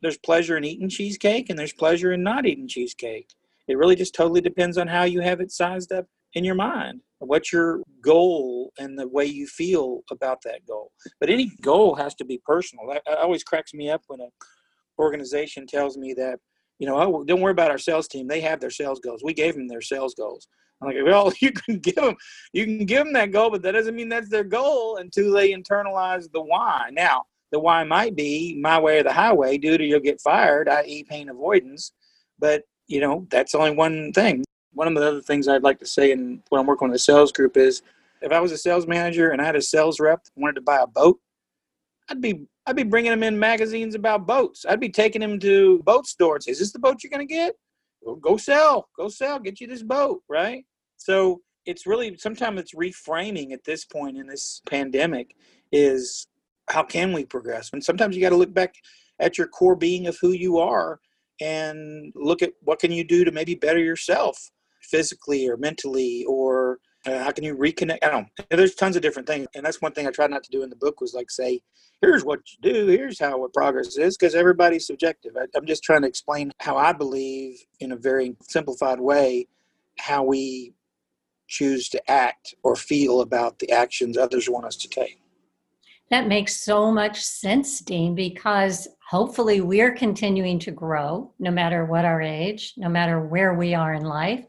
There's 0.01 0.17
pleasure 0.17 0.57
in 0.57 0.63
eating 0.63 0.89
cheesecake, 0.89 1.49
and 1.49 1.57
there's 1.57 1.73
pleasure 1.73 2.13
in 2.13 2.23
not 2.23 2.45
eating 2.45 2.67
cheesecake. 2.67 3.29
It 3.67 3.77
really 3.77 3.95
just 3.95 4.15
totally 4.15 4.41
depends 4.41 4.77
on 4.77 4.87
how 4.87 5.03
you 5.03 5.21
have 5.21 5.41
it 5.41 5.51
sized 5.51 5.91
up 5.91 6.05
in 6.33 6.43
your 6.43 6.55
mind 6.55 7.01
what's 7.19 7.51
your 7.51 7.81
goal 8.01 8.71
and 8.79 8.97
the 8.97 9.07
way 9.07 9.25
you 9.25 9.45
feel 9.45 10.01
about 10.09 10.41
that 10.43 10.65
goal. 10.65 10.91
But 11.19 11.29
any 11.29 11.51
goal 11.61 11.95
has 11.95 12.15
to 12.15 12.25
be 12.25 12.41
personal. 12.45 12.87
That 12.87 13.17
always 13.17 13.43
cracks 13.43 13.73
me 13.73 13.89
up 13.89 14.03
when 14.07 14.21
an 14.21 14.29
organization 14.97 15.67
tells 15.67 15.97
me 15.97 16.13
that 16.15 16.39
you 16.79 16.87
know 16.87 16.97
oh, 16.97 17.23
don't 17.25 17.41
worry 17.41 17.51
about 17.51 17.71
our 17.71 17.77
sales 17.77 18.07
team. 18.07 18.27
They 18.27 18.41
have 18.41 18.59
their 18.59 18.69
sales 18.69 18.99
goals. 18.99 19.21
We 19.23 19.33
gave 19.33 19.55
them 19.55 19.67
their 19.67 19.81
sales 19.81 20.15
goals 20.15 20.47
i'm 20.81 20.87
like 20.87 20.97
well 21.05 21.31
you 21.41 21.51
can 21.51 21.79
give 21.79 21.95
them 21.95 22.15
you 22.53 22.65
can 22.65 22.85
give 22.85 23.03
them 23.03 23.13
that 23.13 23.31
goal 23.31 23.49
but 23.49 23.61
that 23.61 23.71
doesn't 23.71 23.95
mean 23.95 24.09
that's 24.09 24.29
their 24.29 24.43
goal 24.43 24.97
until 24.97 25.31
they 25.31 25.51
internalize 25.51 26.31
the 26.31 26.41
why 26.41 26.89
now 26.91 27.23
the 27.51 27.59
why 27.59 27.83
might 27.83 28.15
be 28.15 28.59
my 28.61 28.79
way 28.79 28.99
or 28.99 29.03
the 29.03 29.11
highway 29.11 29.57
due 29.57 29.77
to 29.77 29.83
you'll 29.83 29.99
get 29.99 30.21
fired 30.21 30.69
i.e 30.69 31.03
pain 31.03 31.29
avoidance 31.29 31.93
but 32.37 32.63
you 32.87 32.99
know 32.99 33.25
that's 33.29 33.55
only 33.55 33.71
one 33.71 34.11
thing 34.13 34.43
one 34.73 34.87
of 34.87 34.95
the 34.95 35.07
other 35.07 35.21
things 35.21 35.47
I'd 35.47 35.63
like 35.63 35.79
to 35.79 35.85
say, 35.85 36.11
and 36.11 36.41
when 36.49 36.61
I'm 36.61 36.67
working 36.67 36.87
with 36.87 36.95
the 36.95 36.99
sales 36.99 37.31
group, 37.31 37.57
is 37.57 37.81
if 38.21 38.31
I 38.31 38.39
was 38.39 38.51
a 38.51 38.57
sales 38.57 38.87
manager 38.87 39.31
and 39.31 39.41
I 39.41 39.45
had 39.45 39.55
a 39.55 39.61
sales 39.61 39.99
rep 39.99 40.21
wanted 40.35 40.55
to 40.55 40.61
buy 40.61 40.79
a 40.81 40.87
boat, 40.87 41.19
I'd 42.09 42.21
be 42.21 42.45
I'd 42.65 42.75
be 42.75 42.83
bringing 42.83 43.11
them 43.11 43.23
in 43.23 43.37
magazines 43.37 43.95
about 43.95 44.27
boats. 44.27 44.65
I'd 44.67 44.79
be 44.79 44.89
taking 44.89 45.21
them 45.21 45.39
to 45.39 45.79
boat 45.83 46.07
stores. 46.07 46.47
Is 46.47 46.59
this 46.59 46.71
the 46.71 46.79
boat 46.79 47.03
you're 47.03 47.09
going 47.09 47.27
to 47.27 47.33
get? 47.33 47.55
Go 48.21 48.37
sell, 48.37 48.87
go 48.95 49.09
sell, 49.09 49.39
get 49.39 49.59
you 49.59 49.67
this 49.67 49.83
boat, 49.83 50.21
right? 50.29 50.63
So 50.99 51.41
it's 51.65 51.87
really 51.87 52.17
sometimes 52.17 52.59
it's 52.59 52.75
reframing 52.75 53.51
at 53.53 53.63
this 53.63 53.85
point 53.85 54.17
in 54.17 54.27
this 54.27 54.61
pandemic 54.69 55.35
is 55.71 56.27
how 56.69 56.83
can 56.83 57.13
we 57.13 57.25
progress? 57.25 57.71
And 57.73 57.83
sometimes 57.83 58.15
you 58.15 58.21
got 58.21 58.29
to 58.29 58.35
look 58.35 58.53
back 58.53 58.75
at 59.19 59.37
your 59.37 59.47
core 59.47 59.75
being 59.75 60.07
of 60.07 60.17
who 60.21 60.31
you 60.31 60.59
are 60.59 60.99
and 61.41 62.11
look 62.15 62.41
at 62.41 62.51
what 62.61 62.79
can 62.79 62.91
you 62.91 63.03
do 63.03 63.23
to 63.23 63.31
maybe 63.31 63.55
better 63.55 63.79
yourself 63.79 64.51
physically 64.81 65.47
or 65.47 65.57
mentally 65.57 66.25
or 66.27 66.79
uh, 67.05 67.23
how 67.23 67.31
can 67.31 67.45
you 67.45 67.55
reconnect? 67.55 67.99
I 68.03 68.09
don't 68.09 68.27
there's 68.49 68.75
tons 68.75 68.97
of 68.97 69.01
different 69.01 69.27
things. 69.27 69.47
And 69.55 69.65
that's 69.65 69.81
one 69.81 69.93
thing 69.93 70.05
i 70.05 70.11
tried 70.11 70.31
not 70.31 70.43
to 70.43 70.51
do 70.51 70.63
in 70.63 70.69
the 70.69 70.75
book 70.75 70.99
was 70.99 71.13
like 71.13 71.31
say 71.31 71.61
here's 72.01 72.25
what 72.25 72.39
you 72.51 72.73
do. 72.73 72.87
Here's 72.87 73.19
how 73.19 73.39
what 73.39 73.53
progress 73.53 73.97
is. 73.97 74.17
Because 74.17 74.35
everybody's 74.35 74.85
subjective. 74.85 75.37
I, 75.37 75.45
i'm 75.55 75.65
just 75.65 75.83
trying 75.83 76.01
to 76.01 76.09
explain 76.09 76.51
how 76.59 76.75
i 76.75 76.91
believe 76.91 77.63
in 77.79 77.93
a 77.93 77.95
very 77.95 78.35
simplified 78.41 78.99
way 78.99 79.47
how 79.97 80.23
we 80.23 80.73
choose 81.49 81.89
to 81.89 82.11
act 82.11 82.55
or 82.63 82.75
feel 82.75 83.21
about 83.21 83.59
the 83.59 83.71
actions 83.71 84.17
others 84.17 84.49
want 84.49 84.65
us 84.65 84.77
to 84.77 84.87
take 84.87 85.19
that 86.09 86.27
makes 86.27 86.63
so 86.63 86.91
much 86.91 87.21
sense, 87.21 87.79
Dean, 87.79 88.15
because 88.15 88.87
hopefully 89.07 89.61
we're 89.61 89.93
continuing 89.93 90.59
to 90.59 90.71
grow 90.71 91.31
no 91.39 91.51
matter 91.51 91.85
what 91.85 92.05
our 92.05 92.21
age, 92.21 92.73
no 92.77 92.89
matter 92.89 93.25
where 93.25 93.53
we 93.53 93.75
are 93.75 93.93
in 93.93 94.03
life, 94.03 94.45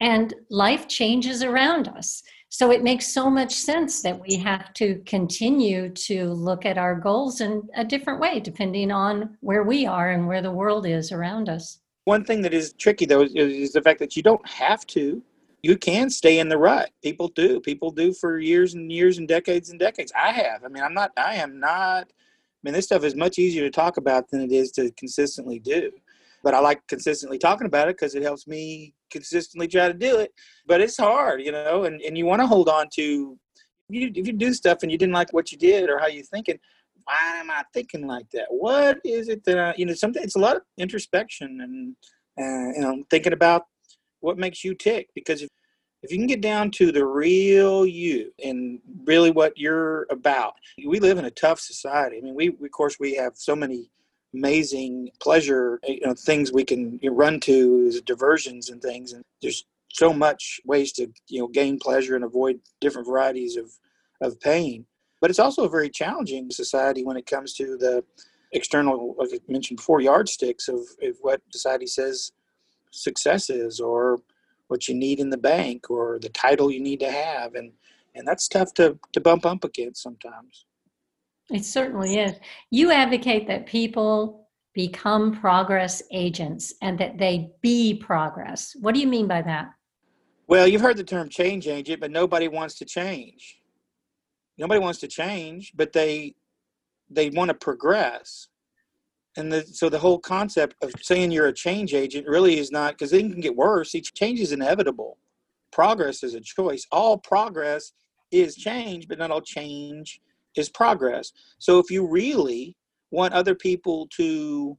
and 0.00 0.32
life 0.50 0.88
changes 0.88 1.42
around 1.42 1.88
us. 1.88 2.22
So 2.48 2.72
it 2.72 2.82
makes 2.82 3.12
so 3.12 3.30
much 3.30 3.52
sense 3.52 4.02
that 4.02 4.20
we 4.20 4.36
have 4.36 4.72
to 4.74 5.00
continue 5.06 5.88
to 5.90 6.32
look 6.32 6.66
at 6.66 6.78
our 6.78 6.94
goals 6.94 7.40
in 7.40 7.68
a 7.76 7.84
different 7.84 8.20
way, 8.20 8.40
depending 8.40 8.90
on 8.90 9.36
where 9.40 9.62
we 9.62 9.86
are 9.86 10.10
and 10.10 10.26
where 10.26 10.42
the 10.42 10.50
world 10.50 10.86
is 10.86 11.12
around 11.12 11.48
us. 11.48 11.78
One 12.04 12.24
thing 12.24 12.42
that 12.42 12.54
is 12.54 12.72
tricky, 12.72 13.04
though, 13.04 13.22
is, 13.22 13.34
is 13.34 13.72
the 13.72 13.82
fact 13.82 14.00
that 14.00 14.16
you 14.16 14.22
don't 14.22 14.46
have 14.48 14.86
to 14.88 15.22
you 15.62 15.76
can 15.76 16.10
stay 16.10 16.38
in 16.38 16.48
the 16.48 16.58
rut. 16.58 16.90
People 17.02 17.28
do. 17.28 17.60
People 17.60 17.90
do 17.90 18.12
for 18.12 18.38
years 18.38 18.74
and 18.74 18.90
years 18.90 19.18
and 19.18 19.28
decades 19.28 19.70
and 19.70 19.78
decades. 19.78 20.12
I 20.16 20.32
have. 20.32 20.64
I 20.64 20.68
mean, 20.68 20.82
I'm 20.82 20.94
not. 20.94 21.12
I 21.16 21.34
am 21.36 21.60
not. 21.60 22.04
I 22.04 22.60
mean, 22.62 22.74
this 22.74 22.86
stuff 22.86 23.04
is 23.04 23.14
much 23.14 23.38
easier 23.38 23.62
to 23.62 23.70
talk 23.70 23.96
about 23.96 24.30
than 24.30 24.40
it 24.40 24.52
is 24.52 24.70
to 24.72 24.90
consistently 24.92 25.58
do. 25.58 25.90
But 26.42 26.54
I 26.54 26.60
like 26.60 26.86
consistently 26.86 27.38
talking 27.38 27.66
about 27.66 27.88
it 27.88 27.96
because 27.96 28.14
it 28.14 28.22
helps 28.22 28.46
me 28.46 28.94
consistently 29.10 29.68
try 29.68 29.88
to 29.88 29.94
do 29.94 30.18
it. 30.18 30.32
But 30.66 30.80
it's 30.80 30.96
hard, 30.96 31.42
you 31.42 31.52
know, 31.52 31.84
and, 31.84 32.00
and 32.00 32.16
you 32.16 32.26
want 32.26 32.40
to 32.40 32.46
hold 32.46 32.68
on 32.68 32.88
to. 32.94 33.38
You, 33.88 34.12
if 34.14 34.26
you 34.26 34.32
do 34.32 34.54
stuff 34.54 34.78
and 34.82 34.92
you 34.92 34.96
didn't 34.96 35.14
like 35.14 35.32
what 35.32 35.50
you 35.50 35.58
did 35.58 35.90
or 35.90 35.98
how 35.98 36.06
you 36.06 36.22
thinking, 36.22 36.58
why 37.04 37.40
am 37.40 37.50
I 37.50 37.64
thinking 37.74 38.06
like 38.06 38.30
that? 38.30 38.46
What 38.48 38.98
is 39.04 39.28
it 39.28 39.44
that 39.44 39.58
I, 39.58 39.74
you 39.76 39.84
know? 39.84 39.94
Something. 39.94 40.22
It's 40.22 40.36
a 40.36 40.40
lot 40.40 40.56
of 40.56 40.62
introspection 40.78 41.60
and 41.60 41.96
uh, 42.38 42.72
you 42.74 42.80
know 42.80 43.02
thinking 43.10 43.32
about 43.32 43.64
what 44.20 44.38
makes 44.38 44.64
you 44.64 44.74
tick? 44.74 45.08
Because 45.14 45.42
if, 45.42 45.48
if 46.02 46.10
you 46.10 46.18
can 46.18 46.26
get 46.26 46.40
down 46.40 46.70
to 46.72 46.92
the 46.92 47.04
real 47.04 47.84
you 47.84 48.32
and 48.42 48.80
really 49.04 49.30
what 49.30 49.56
you're 49.56 50.06
about 50.10 50.54
we 50.86 50.98
live 50.98 51.18
in 51.18 51.26
a 51.26 51.30
tough 51.30 51.60
society. 51.60 52.18
I 52.18 52.20
mean 52.20 52.34
we, 52.34 52.48
of 52.48 52.70
course 52.72 52.98
we 52.98 53.14
have 53.16 53.32
so 53.36 53.54
many 53.54 53.90
amazing 54.32 55.10
pleasure 55.20 55.80
you 55.86 56.00
know 56.06 56.14
things 56.14 56.52
we 56.52 56.64
can 56.64 56.98
run 57.02 57.40
to 57.40 58.00
diversions 58.02 58.70
and 58.70 58.80
things. 58.80 59.12
And 59.12 59.22
there's 59.42 59.66
so 59.92 60.12
much 60.12 60.60
ways 60.64 60.92
to 60.92 61.08
you 61.28 61.40
know 61.40 61.48
gain 61.48 61.78
pleasure 61.78 62.16
and 62.16 62.24
avoid 62.24 62.60
different 62.80 63.06
varieties 63.06 63.56
of 63.56 63.70
of 64.20 64.40
pain. 64.40 64.86
But 65.20 65.28
it's 65.28 65.38
also 65.38 65.64
a 65.64 65.68
very 65.68 65.90
challenging 65.90 66.50
society 66.50 67.04
when 67.04 67.18
it 67.18 67.26
comes 67.26 67.52
to 67.54 67.76
the 67.76 68.02
external 68.52 69.14
like 69.18 69.30
i 69.32 69.38
mentioned 69.48 69.76
before 69.76 70.00
yardsticks 70.00 70.68
of, 70.68 70.80
of 71.02 71.16
what 71.20 71.40
society 71.52 71.86
says 71.86 72.32
success 72.90 73.50
is 73.50 73.80
or 73.80 74.18
what 74.68 74.88
you 74.88 74.94
need 74.94 75.20
in 75.20 75.30
the 75.30 75.36
bank 75.36 75.90
or 75.90 76.18
the 76.20 76.28
title 76.28 76.70
you 76.70 76.80
need 76.80 77.00
to 77.00 77.10
have 77.10 77.54
and 77.54 77.72
and 78.14 78.26
that's 78.26 78.48
tough 78.48 78.74
to 78.74 78.98
to 79.12 79.20
bump 79.20 79.46
up 79.46 79.64
against 79.64 80.02
sometimes. 80.02 80.66
It 81.50 81.64
certainly 81.64 82.18
is. 82.18 82.34
You 82.70 82.92
advocate 82.92 83.46
that 83.48 83.66
people 83.66 84.48
become 84.72 85.32
progress 85.32 86.02
agents 86.12 86.74
and 86.80 86.98
that 86.98 87.18
they 87.18 87.50
be 87.60 87.94
progress. 87.94 88.76
What 88.80 88.94
do 88.94 89.00
you 89.00 89.08
mean 89.08 89.26
by 89.26 89.42
that? 89.42 89.70
Well 90.46 90.66
you've 90.66 90.80
heard 90.80 90.96
the 90.96 91.04
term 91.04 91.28
change 91.28 91.66
agent 91.68 92.00
but 92.00 92.10
nobody 92.10 92.48
wants 92.48 92.76
to 92.78 92.84
change. 92.84 93.58
Nobody 94.58 94.80
wants 94.80 95.00
to 95.00 95.08
change 95.08 95.72
but 95.76 95.92
they 95.92 96.34
they 97.08 97.30
want 97.30 97.48
to 97.48 97.54
progress 97.54 98.48
and 99.36 99.52
the, 99.52 99.62
so 99.62 99.88
the 99.88 99.98
whole 99.98 100.18
concept 100.18 100.74
of 100.82 100.92
saying 101.00 101.30
you're 101.30 101.46
a 101.46 101.52
change 101.52 101.94
agent 101.94 102.26
really 102.26 102.58
is 102.58 102.72
not 102.72 102.92
because 102.92 103.12
it 103.12 103.20
can 103.20 103.40
get 103.40 103.54
worse. 103.54 103.94
Each 103.94 104.12
change 104.12 104.40
is 104.40 104.52
inevitable. 104.52 105.18
Progress 105.72 106.22
is 106.22 106.34
a 106.34 106.40
choice. 106.40 106.86
All 106.90 107.16
progress 107.16 107.92
is 108.32 108.56
change, 108.56 109.06
but 109.06 109.18
not 109.18 109.30
all 109.30 109.40
change 109.40 110.20
is 110.56 110.68
progress. 110.68 111.32
So 111.58 111.78
if 111.78 111.90
you 111.90 112.06
really 112.06 112.76
want 113.12 113.34
other 113.34 113.54
people 113.54 114.08
to 114.16 114.76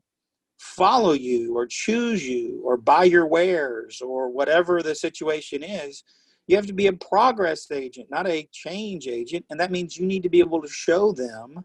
follow 0.57 1.13
you 1.13 1.55
or 1.55 1.65
choose 1.65 2.27
you 2.27 2.61
or 2.63 2.77
buy 2.77 3.05
your 3.05 3.25
wares 3.25 4.01
or 4.01 4.29
whatever 4.29 4.83
the 4.83 4.93
situation 4.93 5.63
is, 5.63 6.03
you 6.47 6.55
have 6.57 6.67
to 6.67 6.73
be 6.73 6.87
a 6.87 6.93
progress 6.93 7.71
agent, 7.71 8.11
not 8.11 8.27
a 8.27 8.47
change 8.51 9.07
agent. 9.07 9.45
And 9.49 9.59
that 9.59 9.71
means 9.71 9.97
you 9.97 10.05
need 10.05 10.23
to 10.23 10.29
be 10.29 10.39
able 10.39 10.61
to 10.61 10.67
show 10.67 11.13
them 11.13 11.63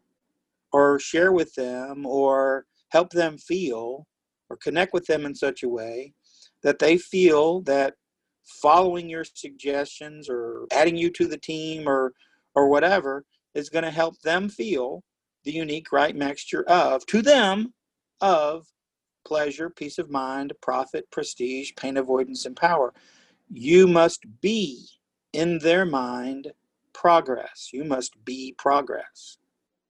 or 0.72 0.98
share 0.98 1.32
with 1.32 1.54
them 1.54 2.06
or 2.06 2.66
help 2.90 3.10
them 3.10 3.38
feel 3.38 4.06
or 4.50 4.56
connect 4.56 4.92
with 4.92 5.06
them 5.06 5.26
in 5.26 5.34
such 5.34 5.62
a 5.62 5.68
way 5.68 6.12
that 6.62 6.78
they 6.78 6.96
feel 6.96 7.60
that 7.62 7.94
following 8.44 9.08
your 9.08 9.24
suggestions 9.24 10.28
or 10.28 10.66
adding 10.72 10.96
you 10.96 11.10
to 11.10 11.26
the 11.26 11.38
team 11.38 11.88
or 11.88 12.12
or 12.54 12.68
whatever 12.68 13.24
is 13.54 13.68
going 13.68 13.84
to 13.84 13.90
help 13.90 14.18
them 14.20 14.48
feel 14.48 15.02
the 15.44 15.52
unique 15.52 15.90
right 15.92 16.14
mixture 16.14 16.62
of 16.68 17.04
to 17.06 17.22
them 17.22 17.74
of 18.20 18.66
pleasure 19.26 19.68
peace 19.68 19.98
of 19.98 20.10
mind 20.10 20.52
profit 20.62 21.10
prestige 21.10 21.72
pain 21.76 21.96
avoidance 21.96 22.46
and 22.46 22.56
power 22.56 22.94
you 23.50 23.86
must 23.86 24.24
be 24.40 24.88
in 25.32 25.58
their 25.58 25.84
mind, 25.84 26.52
progress. 26.92 27.70
You 27.72 27.84
must 27.84 28.24
be 28.24 28.54
progress. 28.58 29.38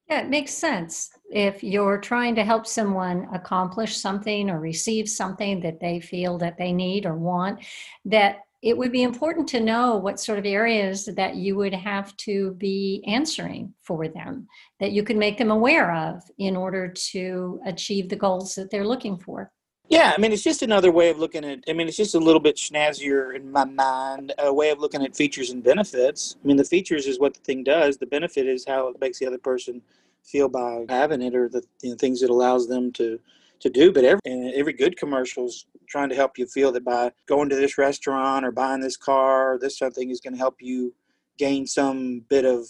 Yeah, 0.09 0.21
it 0.21 0.29
makes 0.29 0.53
sense. 0.53 1.11
If 1.31 1.65
you're 1.65 1.99
trying 1.99 2.37
to 2.37 2.45
help 2.45 2.67
someone 2.67 3.29
accomplish 3.33 3.97
something 3.97 4.49
or 4.51 4.61
receive 4.61 5.09
something 5.09 5.61
that 5.61 5.81
they 5.81 6.01
feel 6.01 6.39
that 6.39 6.57
they 6.59 6.73
need 6.73 7.07
or 7.07 7.15
want, 7.17 7.65
that 8.05 8.39
it 8.63 8.79
would 8.79 8.93
be 8.93 9.03
important 9.03 9.49
to 9.49 9.61
know 9.61 9.97
what 9.97 10.21
sort 10.21 10.39
of 10.39 10.47
areas 10.47 11.07
that 11.17 11.37
you 11.37 11.57
would 11.57 11.75
have 11.75 12.17
to 12.19 12.55
be 12.55 13.05
answering 13.07 13.75
for 13.83 14.09
them, 14.09 14.47
that 14.81 14.93
you 14.93 15.03
can 15.03 15.19
make 15.19 15.39
them 15.39 15.51
aware 15.51 15.93
of 15.93 16.23
in 16.39 16.57
order 16.57 16.89
to 16.89 17.61
achieve 17.67 18.09
the 18.09 18.17
goals 18.17 18.55
that 18.55 18.71
they're 18.71 18.87
looking 18.87 19.19
for. 19.19 19.53
Yeah, 19.89 20.13
I 20.17 20.21
mean, 20.21 20.33
it's 20.33 20.43
just 20.43 20.63
another 20.63 20.91
way 20.91 21.11
of 21.11 21.19
looking 21.19 21.45
at. 21.45 21.61
I 21.69 21.73
mean, 21.73 21.87
it's 21.87 21.97
just 21.97 22.17
a 22.17 22.21
little 22.21 22.41
bit 22.41 22.57
snazzier 22.57 23.37
in 23.37 23.53
my 23.53 23.65
mind, 23.65 24.35
a 24.39 24.53
way 24.53 24.71
of 24.71 24.81
looking 24.81 25.05
at 25.05 25.15
features 25.15 25.51
and 25.51 25.63
benefits. 25.63 26.37
I 26.43 26.47
mean, 26.47 26.57
the 26.57 26.65
features 26.65 27.07
is 27.07 27.21
what 27.21 27.35
the 27.35 27.41
thing 27.41 27.63
does. 27.63 27.97
The 27.97 28.07
benefit 28.07 28.49
is 28.49 28.65
how 28.67 28.89
it 28.89 29.01
makes 29.01 29.21
the 29.21 29.27
other 29.27 29.39
person 29.39 29.81
feel 30.25 30.49
by 30.49 30.87
having 30.89 31.23
it, 31.23 31.37
or 31.37 31.49
the 31.49 31.63
you 31.83 31.91
know, 31.91 31.97
things 31.97 32.23
it 32.23 32.31
allows 32.31 32.67
them 32.67 32.91
to 32.93 33.21
to 33.61 33.71
do. 33.71 33.93
But 33.93 34.05
every 34.05 34.21
every 34.55 34.73
good 34.73 34.97
commercial 34.97 35.47
is 35.47 35.67
trying 35.89 36.09
to 36.09 36.17
help 36.17 36.37
you 36.37 36.47
feel 36.47 36.73
that 36.73 36.85
by 36.85 37.13
going 37.27 37.49
to 37.51 37.57
this 37.57 37.79
restaurant 37.79 38.45
or 38.45 38.51
buying 38.51 38.81
this 38.81 38.97
car, 38.97 39.53
or 39.55 39.59
this 39.59 39.79
something 39.79 40.11
is 40.11 40.21
going 40.21 40.35
to 40.35 40.39
help 40.39 40.57
you 40.61 40.95
gain 41.39 41.65
some 41.65 42.25
bit 42.29 42.45
of 42.45 42.67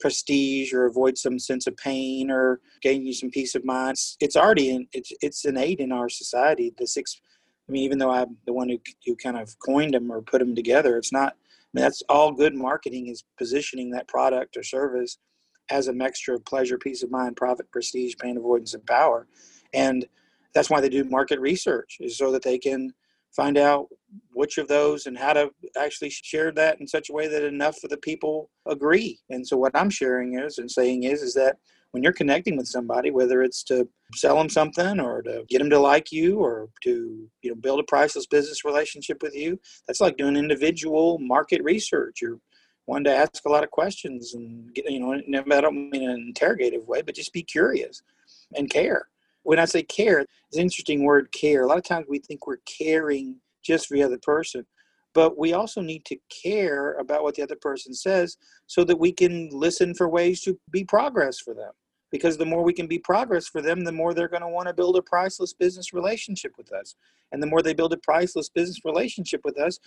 prestige 0.00 0.72
or 0.72 0.86
avoid 0.86 1.18
some 1.18 1.38
sense 1.38 1.66
of 1.66 1.76
pain 1.76 2.30
or 2.30 2.60
gain 2.82 3.04
you 3.04 3.12
some 3.12 3.30
peace 3.30 3.54
of 3.54 3.64
mind. 3.64 3.92
It's, 3.92 4.16
it's 4.20 4.36
already 4.36 4.70
in, 4.70 4.86
it's 4.92 5.12
it's 5.20 5.44
innate 5.44 5.80
in 5.80 5.92
our 5.92 6.08
society. 6.08 6.72
The 6.76 6.86
six, 6.86 7.20
I 7.68 7.72
mean, 7.72 7.82
even 7.82 7.98
though 7.98 8.10
I'm 8.10 8.36
the 8.46 8.52
one 8.52 8.68
who 8.68 8.78
who 9.06 9.16
kind 9.16 9.38
of 9.38 9.54
coined 9.58 9.94
them 9.94 10.10
or 10.10 10.22
put 10.22 10.38
them 10.38 10.54
together, 10.54 10.96
it's 10.96 11.12
not. 11.12 11.34
I 11.34 11.70
mean, 11.74 11.82
that's 11.82 12.02
all 12.08 12.32
good 12.32 12.54
marketing 12.54 13.08
is 13.08 13.24
positioning 13.36 13.90
that 13.90 14.08
product 14.08 14.56
or 14.56 14.62
service 14.62 15.18
as 15.70 15.88
a 15.88 15.92
mixture 15.92 16.34
of 16.34 16.44
pleasure, 16.46 16.78
peace 16.78 17.02
of 17.02 17.10
mind, 17.10 17.36
profit, 17.36 17.70
prestige, 17.70 18.14
pain 18.18 18.38
avoidance, 18.38 18.72
and 18.72 18.86
power. 18.86 19.26
And 19.74 20.06
that's 20.54 20.70
why 20.70 20.80
they 20.80 20.88
do 20.88 21.04
market 21.04 21.40
research 21.40 21.98
is 22.00 22.16
so 22.16 22.32
that 22.32 22.42
they 22.42 22.58
can 22.58 22.94
find 23.34 23.58
out 23.58 23.86
which 24.32 24.58
of 24.58 24.68
those 24.68 25.06
and 25.06 25.18
how 25.18 25.32
to 25.32 25.50
actually 25.78 26.10
share 26.10 26.50
that 26.52 26.80
in 26.80 26.86
such 26.86 27.10
a 27.10 27.12
way 27.12 27.28
that 27.28 27.44
enough 27.44 27.82
of 27.84 27.90
the 27.90 27.96
people 27.98 28.50
agree. 28.66 29.18
And 29.30 29.46
so 29.46 29.56
what 29.56 29.72
I'm 29.74 29.90
sharing 29.90 30.38
is 30.38 30.58
and 30.58 30.70
saying 30.70 31.04
is 31.04 31.22
is 31.22 31.34
that 31.34 31.56
when 31.92 32.02
you're 32.02 32.12
connecting 32.12 32.56
with 32.56 32.68
somebody, 32.68 33.10
whether 33.10 33.42
it's 33.42 33.62
to 33.64 33.88
sell 34.14 34.36
them 34.36 34.48
something 34.48 35.00
or 35.00 35.22
to 35.22 35.44
get 35.48 35.58
them 35.58 35.70
to 35.70 35.78
like 35.78 36.12
you 36.12 36.38
or 36.38 36.68
to 36.82 37.28
you 37.42 37.50
know 37.50 37.56
build 37.56 37.80
a 37.80 37.84
priceless 37.84 38.26
business 38.26 38.64
relationship 38.64 39.22
with 39.22 39.34
you, 39.34 39.58
that's 39.86 40.00
like 40.00 40.16
doing 40.16 40.36
individual 40.36 41.18
market 41.18 41.62
research. 41.62 42.20
You're 42.20 42.38
one 42.86 43.04
to 43.04 43.14
ask 43.14 43.44
a 43.44 43.50
lot 43.50 43.64
of 43.64 43.70
questions 43.70 44.34
and 44.34 44.72
get, 44.74 44.90
you 44.90 45.00
know 45.00 45.12
I 45.12 45.60
don't 45.60 45.90
mean 45.90 46.02
in 46.02 46.10
an 46.10 46.24
interrogative 46.28 46.86
way, 46.86 47.02
but 47.02 47.14
just 47.14 47.32
be 47.32 47.42
curious 47.42 48.02
and 48.54 48.70
care. 48.70 49.08
When 49.48 49.58
I 49.58 49.64
say 49.64 49.82
care, 49.82 50.18
it's 50.18 50.58
an 50.58 50.60
interesting 50.60 51.04
word 51.04 51.32
care. 51.32 51.62
A 51.62 51.66
lot 51.66 51.78
of 51.78 51.84
times 51.84 52.04
we 52.06 52.18
think 52.18 52.46
we're 52.46 52.58
caring 52.66 53.36
just 53.64 53.86
for 53.86 53.94
the 53.94 54.02
other 54.02 54.18
person. 54.18 54.66
But 55.14 55.38
we 55.38 55.54
also 55.54 55.80
need 55.80 56.04
to 56.04 56.18
care 56.28 56.92
about 57.00 57.22
what 57.22 57.34
the 57.34 57.44
other 57.44 57.56
person 57.56 57.94
says 57.94 58.36
so 58.66 58.84
that 58.84 58.98
we 58.98 59.10
can 59.10 59.48
listen 59.50 59.94
for 59.94 60.06
ways 60.06 60.42
to 60.42 60.60
be 60.70 60.84
progress 60.84 61.40
for 61.40 61.54
them. 61.54 61.72
Because 62.12 62.36
the 62.36 62.44
more 62.44 62.62
we 62.62 62.74
can 62.74 62.86
be 62.86 62.98
progress 62.98 63.48
for 63.48 63.62
them, 63.62 63.84
the 63.84 63.90
more 63.90 64.12
they're 64.12 64.28
going 64.28 64.42
to 64.42 64.48
want 64.48 64.68
to 64.68 64.74
build 64.74 64.98
a 64.98 65.02
priceless 65.02 65.54
business 65.54 65.94
relationship 65.94 66.52
with 66.58 66.70
us. 66.70 66.94
And 67.32 67.42
the 67.42 67.46
more 67.46 67.62
they 67.62 67.72
build 67.72 67.94
a 67.94 67.98
priceless 68.04 68.50
business 68.50 68.84
relationship 68.84 69.40
with 69.44 69.58
us, 69.58 69.78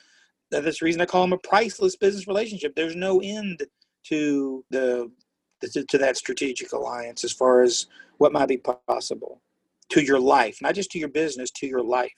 that's 0.50 0.80
the 0.80 0.86
reason 0.86 1.02
I 1.02 1.06
call 1.06 1.22
them 1.22 1.34
a 1.34 1.48
priceless 1.48 1.96
business 1.96 2.26
relationship. 2.26 2.74
There's 2.76 2.96
no 2.96 3.22
end 3.22 3.62
to 4.06 4.66
the 4.72 5.12
to, 5.62 5.86
to 5.86 6.00
that 6.00 6.18
strategic 6.18 6.74
alliance 6.74 7.24
as 7.24 7.32
far 7.32 7.62
as 7.62 7.86
what 8.18 8.34
might 8.34 8.48
be 8.48 8.58
possible 8.88 9.40
to 9.92 10.04
your 10.04 10.20
life, 10.20 10.58
not 10.62 10.76
just 10.76 10.92
to 10.92 11.00
your 11.00 11.10
business, 11.10 11.52
to 11.52 11.68
your 11.68 11.84
life. 11.84 12.12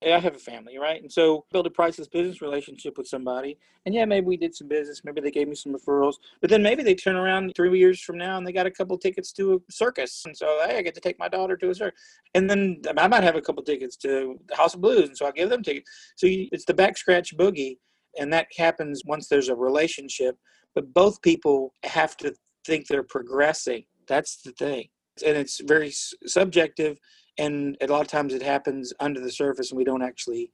Hey, 0.00 0.12
I 0.12 0.18
have 0.18 0.34
a 0.34 0.38
family, 0.38 0.76
right? 0.76 1.00
And 1.00 1.10
so 1.10 1.46
build 1.50 1.66
a 1.66 1.70
priceless 1.70 2.08
business 2.08 2.42
relationship 2.42 2.98
with 2.98 3.06
somebody. 3.06 3.56
And 3.86 3.94
yeah, 3.94 4.04
maybe 4.04 4.26
we 4.26 4.36
did 4.36 4.54
some 4.54 4.68
business. 4.68 5.00
Maybe 5.02 5.20
they 5.20 5.30
gave 5.30 5.48
me 5.48 5.54
some 5.54 5.72
referrals. 5.72 6.16
But 6.40 6.50
then 6.50 6.62
maybe 6.62 6.82
they 6.82 6.94
turn 6.94 7.16
around 7.16 7.52
three 7.56 7.78
years 7.78 8.02
from 8.02 8.18
now 8.18 8.36
and 8.36 8.46
they 8.46 8.52
got 8.52 8.66
a 8.66 8.70
couple 8.70 8.98
tickets 8.98 9.32
to 9.34 9.54
a 9.54 9.72
circus. 9.72 10.22
And 10.26 10.36
so, 10.36 10.60
hey, 10.66 10.76
I 10.76 10.82
get 10.82 10.94
to 10.96 11.00
take 11.00 11.18
my 11.18 11.28
daughter 11.28 11.56
to 11.56 11.70
a 11.70 11.74
circus. 11.74 11.98
And 12.34 12.50
then 12.50 12.82
I 12.98 13.08
might 13.08 13.22
have 13.22 13.36
a 13.36 13.40
couple 13.40 13.62
tickets 13.62 13.96
to 13.98 14.38
the 14.46 14.56
House 14.56 14.74
of 14.74 14.82
Blues. 14.82 15.08
And 15.08 15.16
so 15.16 15.26
I 15.26 15.30
give 15.30 15.48
them 15.48 15.62
tickets. 15.62 15.90
So 16.16 16.26
you, 16.26 16.48
it's 16.52 16.66
the 16.66 16.74
back 16.74 16.98
scratch 16.98 17.34
boogie. 17.36 17.78
And 18.18 18.32
that 18.32 18.48
happens 18.58 19.02
once 19.06 19.28
there's 19.28 19.48
a 19.48 19.54
relationship. 19.54 20.36
But 20.74 20.92
both 20.92 21.22
people 21.22 21.72
have 21.84 22.16
to 22.18 22.34
think 22.66 22.88
they're 22.88 23.04
progressing. 23.04 23.84
That's 24.06 24.42
the 24.42 24.52
thing. 24.52 24.88
And 25.24 25.36
it's 25.36 25.60
very 25.60 25.92
subjective 26.26 26.98
and 27.38 27.76
a 27.80 27.86
lot 27.86 28.02
of 28.02 28.08
times 28.08 28.34
it 28.34 28.42
happens 28.42 28.92
under 29.00 29.20
the 29.20 29.30
surface 29.30 29.70
and 29.70 29.78
we 29.78 29.84
don't 29.84 30.02
actually 30.02 30.50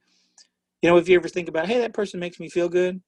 you 0.81 0.89
know 0.89 0.97
if 0.97 1.07
you 1.07 1.15
ever 1.15 1.27
think 1.27 1.47
about 1.47 1.67
hey 1.67 1.79
that 1.79 1.93
person 1.93 2.19
makes 2.19 2.39
me 2.39 2.49
feel 2.49 2.69
good 2.69 3.01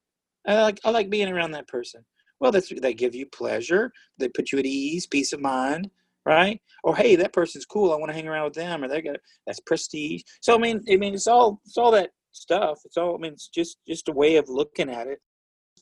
i 0.47 0.61
like 0.61 0.79
i 0.85 0.89
like 0.89 1.09
being 1.09 1.29
around 1.29 1.51
that 1.51 1.67
person. 1.67 2.03
Well 2.39 2.51
that's 2.51 2.71
they 2.81 2.93
give 2.93 3.15
you 3.15 3.25
pleasure 3.27 3.91
they 4.17 4.29
put 4.29 4.51
you 4.51 4.59
at 4.59 4.65
ease 4.65 5.07
peace 5.07 5.33
of 5.33 5.41
mind 5.41 5.89
right? 6.25 6.61
Or 6.85 6.95
hey 6.95 7.15
that 7.17 7.33
person's 7.33 7.65
cool 7.65 7.93
i 7.93 7.97
want 7.97 8.09
to 8.09 8.15
hang 8.15 8.27
around 8.27 8.45
with 8.45 8.53
them 8.53 8.83
or 8.83 8.87
they 8.87 9.01
got 9.01 9.17
that's 9.45 9.59
prestige. 9.61 10.21
So 10.41 10.55
i 10.55 10.57
mean 10.57 10.81
i 10.91 10.95
mean 10.95 11.13
it's 11.13 11.27
all 11.27 11.61
it's 11.65 11.77
all 11.77 11.91
that 11.91 12.11
stuff 12.31 12.79
it's 12.85 12.97
all 12.97 13.15
i 13.15 13.17
mean 13.19 13.33
it's 13.33 13.47
just 13.47 13.77
just 13.87 14.09
a 14.09 14.11
way 14.11 14.35
of 14.37 14.49
looking 14.49 14.89
at 14.89 15.07
it. 15.07 15.19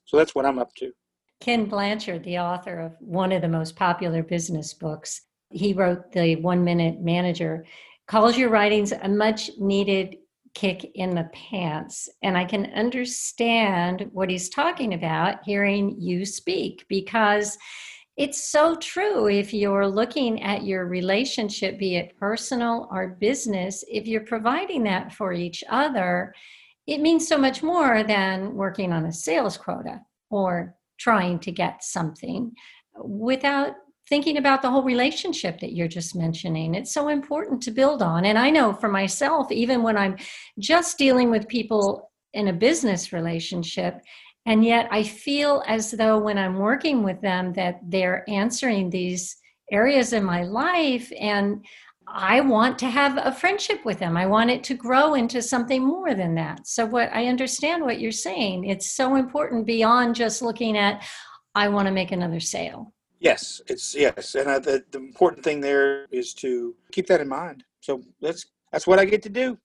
So 0.05 0.17
that's 0.17 0.35
what 0.35 0.45
i'm 0.45 0.59
up 0.59 0.73
to. 0.75 0.91
Ken 1.39 1.65
blanchard 1.65 2.23
the 2.23 2.37
author 2.37 2.79
of 2.79 2.93
one 2.99 3.31
of 3.31 3.41
the 3.41 3.47
most 3.47 3.75
popular 3.75 4.21
business 4.21 4.73
books 4.75 5.21
he 5.51 5.73
wrote 5.73 6.11
the 6.11 6.35
one 6.37 6.63
minute 6.63 7.01
manager 7.01 7.65
calls 8.07 8.37
your 8.37 8.49
writings 8.49 8.91
a 8.91 9.07
much 9.07 9.49
needed 9.59 10.17
kick 10.53 10.91
in 10.95 11.15
the 11.15 11.29
pants 11.33 12.09
and 12.23 12.37
i 12.37 12.43
can 12.43 12.65
understand 12.73 14.09
what 14.11 14.29
he's 14.29 14.49
talking 14.49 14.93
about 14.93 15.37
hearing 15.43 15.95
you 15.99 16.25
speak 16.25 16.85
because 16.89 17.57
it's 18.17 18.43
so 18.43 18.75
true. 18.75 19.27
If 19.29 19.53
you're 19.53 19.87
looking 19.87 20.43
at 20.43 20.63
your 20.63 20.85
relationship 20.85 21.79
be 21.79 21.95
it 21.95 22.17
personal 22.19 22.89
or 22.91 23.17
business 23.19 23.83
if 23.87 24.05
you're 24.05 24.21
providing 24.21 24.83
that 24.83 25.13
for 25.13 25.31
each 25.31 25.63
other 25.69 26.33
it 26.87 26.99
means 26.99 27.27
so 27.27 27.37
much 27.37 27.63
more 27.63 28.03
than 28.03 28.53
working 28.53 28.91
on 28.91 29.05
a 29.05 29.13
sales 29.13 29.57
quota 29.57 30.01
or 30.29 30.75
trying 30.99 31.39
to 31.39 31.51
get 31.51 31.83
something 31.83 32.51
without 33.03 33.73
thinking 34.11 34.37
about 34.37 34.61
the 34.61 34.69
whole 34.69 34.83
relationship 34.83 35.57
that 35.61 35.71
you're 35.71 35.87
just 35.87 36.17
mentioning. 36.17 36.75
It's 36.75 36.93
so 36.93 37.07
important 37.07 37.63
to 37.63 37.71
build 37.71 38.01
on. 38.01 38.25
And 38.25 38.37
I 38.37 38.49
know 38.49 38.73
for 38.73 38.89
myself, 38.89 39.49
even 39.53 39.83
when 39.83 39.95
I'm 39.95 40.17
just 40.59 40.97
dealing 40.97 41.31
with 41.31 41.47
people 41.47 42.11
in 42.33 42.49
a 42.49 42.53
business 42.53 43.13
relationship, 43.13 44.01
and 44.45 44.65
yet 44.65 44.89
I 44.91 45.03
feel 45.03 45.63
as 45.65 45.91
though 45.91 46.19
when 46.19 46.37
I'm 46.37 46.57
working 46.57 47.03
with 47.03 47.21
them 47.21 47.53
that 47.53 47.79
they're 47.83 48.25
answering 48.27 48.89
these 48.89 49.37
areas 49.71 50.11
in 50.11 50.25
my 50.25 50.43
life 50.43 51.09
and 51.17 51.63
I 52.05 52.41
want 52.41 52.77
to 52.79 52.89
have 52.89 53.17
a 53.17 53.31
friendship 53.31 53.85
with 53.85 53.99
them. 53.99 54.17
I 54.17 54.25
want 54.25 54.49
it 54.49 54.61
to 54.65 54.73
grow 54.73 55.13
into 55.13 55.41
something 55.41 55.87
more 55.87 56.15
than 56.15 56.35
that. 56.35 56.67
So 56.67 56.85
what 56.85 57.09
I 57.13 57.27
understand 57.27 57.81
what 57.81 58.01
you're 58.01 58.11
saying. 58.11 58.65
It's 58.65 58.93
so 58.93 59.15
important 59.15 59.65
beyond 59.65 60.15
just 60.15 60.41
looking 60.41 60.77
at 60.77 61.01
I 61.55 61.69
want 61.69 61.85
to 61.85 61.93
make 61.93 62.11
another 62.11 62.41
sale. 62.41 62.93
Yes, 63.21 63.61
it's 63.67 63.93
yes, 63.93 64.33
and 64.33 64.49
I, 64.49 64.57
the, 64.57 64.83
the 64.89 64.97
important 64.97 65.43
thing 65.43 65.61
there 65.61 66.07
is 66.09 66.33
to 66.35 66.75
keep 66.91 67.05
that 67.05 67.21
in 67.21 67.29
mind. 67.29 67.63
So 67.79 68.01
that's 68.19 68.47
that's 68.71 68.87
what 68.87 68.97
I 68.97 69.05
get 69.05 69.21
to 69.21 69.29
do. 69.29 69.59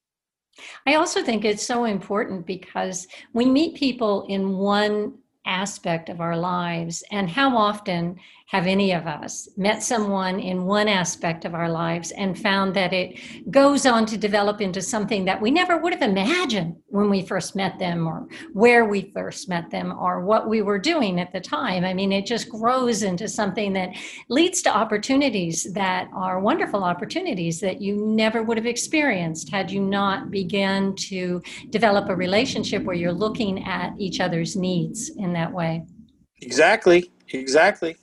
I 0.86 0.96
also 0.96 1.22
think 1.22 1.42
it's 1.46 1.66
so 1.66 1.84
important 1.84 2.44
because 2.44 3.06
we 3.32 3.46
meet 3.46 3.74
people 3.74 4.26
in 4.28 4.58
one 4.58 5.14
aspect 5.46 6.10
of 6.10 6.20
our 6.20 6.36
lives, 6.36 7.02
and 7.10 7.30
how 7.30 7.56
often 7.56 8.18
have 8.46 8.66
any 8.66 8.92
of 8.92 9.09
us 9.09 9.48
met 9.56 9.82
someone 9.82 10.38
in 10.38 10.64
one 10.64 10.87
aspect 10.87 11.44
of 11.44 11.52
our 11.52 11.68
lives 11.68 12.12
and 12.12 12.38
found 12.38 12.74
that 12.74 12.92
it 12.92 13.50
goes 13.50 13.85
on 13.85 14.06
to 14.06 14.16
develop 14.16 14.61
into 14.61 14.80
something 14.80 15.24
that 15.24 15.40
we 15.40 15.50
never 15.50 15.78
would 15.78 15.92
have 15.92 16.09
imagined 16.09 16.76
when 16.87 17.11
we 17.11 17.22
first 17.22 17.56
met 17.56 17.76
them 17.80 18.06
or 18.06 18.28
where 18.52 18.85
we 18.85 19.11
first 19.12 19.48
met 19.48 19.68
them 19.70 19.92
or 19.98 20.24
what 20.24 20.48
we 20.48 20.62
were 20.62 20.78
doing 20.78 21.18
at 21.18 21.32
the 21.32 21.40
time. 21.40 21.85
I 21.85 21.92
mean, 21.92 22.12
it 22.12 22.24
just 22.24 22.48
grows 22.48 23.02
into 23.02 23.26
something 23.26 23.72
that 23.72 23.90
leads 24.28 24.62
to 24.62 24.74
opportunities 24.74 25.66
that 25.72 26.09
are 26.14 26.38
wonderful 26.38 26.85
opportunities 26.85 27.59
that 27.61 27.82
you 27.82 27.96
never 27.96 28.44
would 28.44 28.59
have 28.59 28.66
experienced 28.66 29.50
had 29.50 29.72
you 29.72 29.80
not 29.80 30.30
begun 30.30 30.94
to 30.96 31.42
develop 31.70 32.09
a 32.09 32.14
relationship 32.14 32.85
where 32.85 32.94
you're 32.94 33.12
looking 33.12 33.64
at 33.64 33.92
each 33.98 34.20
other's 34.20 34.54
needs 34.54 35.11
in 35.16 35.32
that 35.32 35.52
way. 35.52 35.85
Exactly. 36.42 37.11
Exactly. 37.32 37.96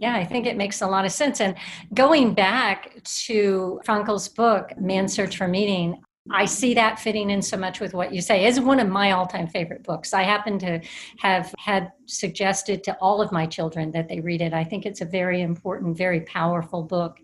Yeah, 0.00 0.16
I 0.16 0.24
think 0.24 0.46
it 0.46 0.56
makes 0.56 0.80
a 0.80 0.86
lot 0.86 1.04
of 1.04 1.12
sense. 1.12 1.42
And 1.42 1.54
going 1.92 2.32
back 2.32 3.02
to 3.26 3.82
Frankl's 3.84 4.28
book, 4.28 4.72
Man's 4.80 5.12
Search 5.12 5.36
for 5.36 5.46
Meaning, 5.46 6.00
I 6.30 6.46
see 6.46 6.72
that 6.72 6.98
fitting 6.98 7.28
in 7.28 7.42
so 7.42 7.58
much 7.58 7.80
with 7.80 7.92
what 7.92 8.14
you 8.14 8.22
say. 8.22 8.46
It's 8.46 8.58
one 8.58 8.80
of 8.80 8.88
my 8.88 9.12
all 9.12 9.26
time 9.26 9.46
favorite 9.46 9.82
books. 9.82 10.14
I 10.14 10.22
happen 10.22 10.58
to 10.60 10.80
have 11.18 11.54
had 11.58 11.92
suggested 12.06 12.82
to 12.84 12.96
all 13.02 13.20
of 13.20 13.30
my 13.30 13.44
children 13.44 13.90
that 13.92 14.08
they 14.08 14.20
read 14.20 14.40
it. 14.40 14.54
I 14.54 14.64
think 14.64 14.86
it's 14.86 15.02
a 15.02 15.04
very 15.04 15.42
important, 15.42 15.98
very 15.98 16.22
powerful 16.22 16.82
book. 16.82 17.18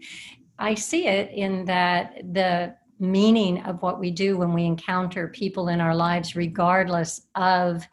I 0.59 0.75
see 0.75 1.07
it 1.07 1.31
in 1.33 1.65
that 1.65 2.21
the 2.35 2.75
meaning 3.01 3.63
of 3.63 3.81
what 3.81 3.99
we 3.99 4.11
do 4.11 4.37
when 4.37 4.53
we 4.53 4.65
encounter 4.67 5.29
people 5.29 5.69
in 5.69 5.81
our 5.81 5.95
lives, 5.95 6.37
regardless 6.37 7.23
of 7.37 7.89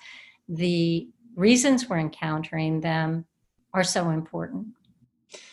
the 0.49 1.07
reasons 1.37 1.87
we're 1.87 1.99
encountering 1.99 2.81
them, 2.81 3.25
are 3.73 3.83
so 3.83 4.09
important. 4.09 4.67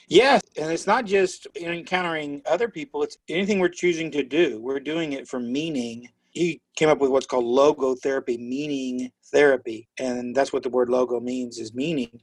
Yes, 0.08 0.42
and 0.56 0.72
it's 0.72 0.86
not 0.86 1.04
just 1.04 1.46
encountering 1.56 2.42
other 2.44 2.68
people, 2.68 3.02
it's 3.02 3.16
anything 3.28 3.60
we're 3.60 3.68
choosing 3.68 4.10
to 4.10 4.22
do. 4.22 4.60
We're 4.60 4.80
doing 4.80 5.12
it 5.12 5.28
for 5.28 5.38
meaning. 5.38 6.08
He 6.32 6.60
came 6.76 6.88
up 6.88 6.98
with 6.98 7.10
what's 7.10 7.26
called 7.26 7.44
logotherapy, 7.44 8.38
meaning 8.38 9.10
therapy, 9.32 9.88
and 9.98 10.34
that's 10.34 10.52
what 10.52 10.62
the 10.62 10.68
word 10.68 10.90
logo 10.90 11.20
means 11.20 11.58
is 11.58 11.74
meaning. 11.74 12.20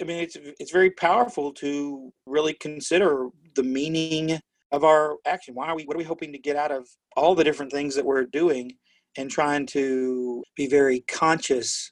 I 0.00 0.04
mean, 0.04 0.18
it's 0.18 0.36
it's 0.58 0.70
very 0.70 0.90
powerful 0.90 1.52
to 1.54 2.12
really 2.26 2.54
consider 2.54 3.28
the 3.54 3.62
meaning 3.62 4.38
of 4.72 4.84
our 4.84 5.16
action. 5.26 5.54
Why 5.54 5.68
are 5.68 5.76
we 5.76 5.84
what 5.84 5.96
are 5.96 5.98
we 5.98 6.04
hoping 6.04 6.32
to 6.32 6.38
get 6.38 6.56
out 6.56 6.70
of 6.70 6.86
all 7.16 7.34
the 7.34 7.44
different 7.44 7.72
things 7.72 7.94
that 7.96 8.04
we're 8.04 8.24
doing 8.24 8.72
and 9.16 9.30
trying 9.30 9.66
to 9.66 10.44
be 10.56 10.66
very 10.66 11.00
conscious 11.08 11.90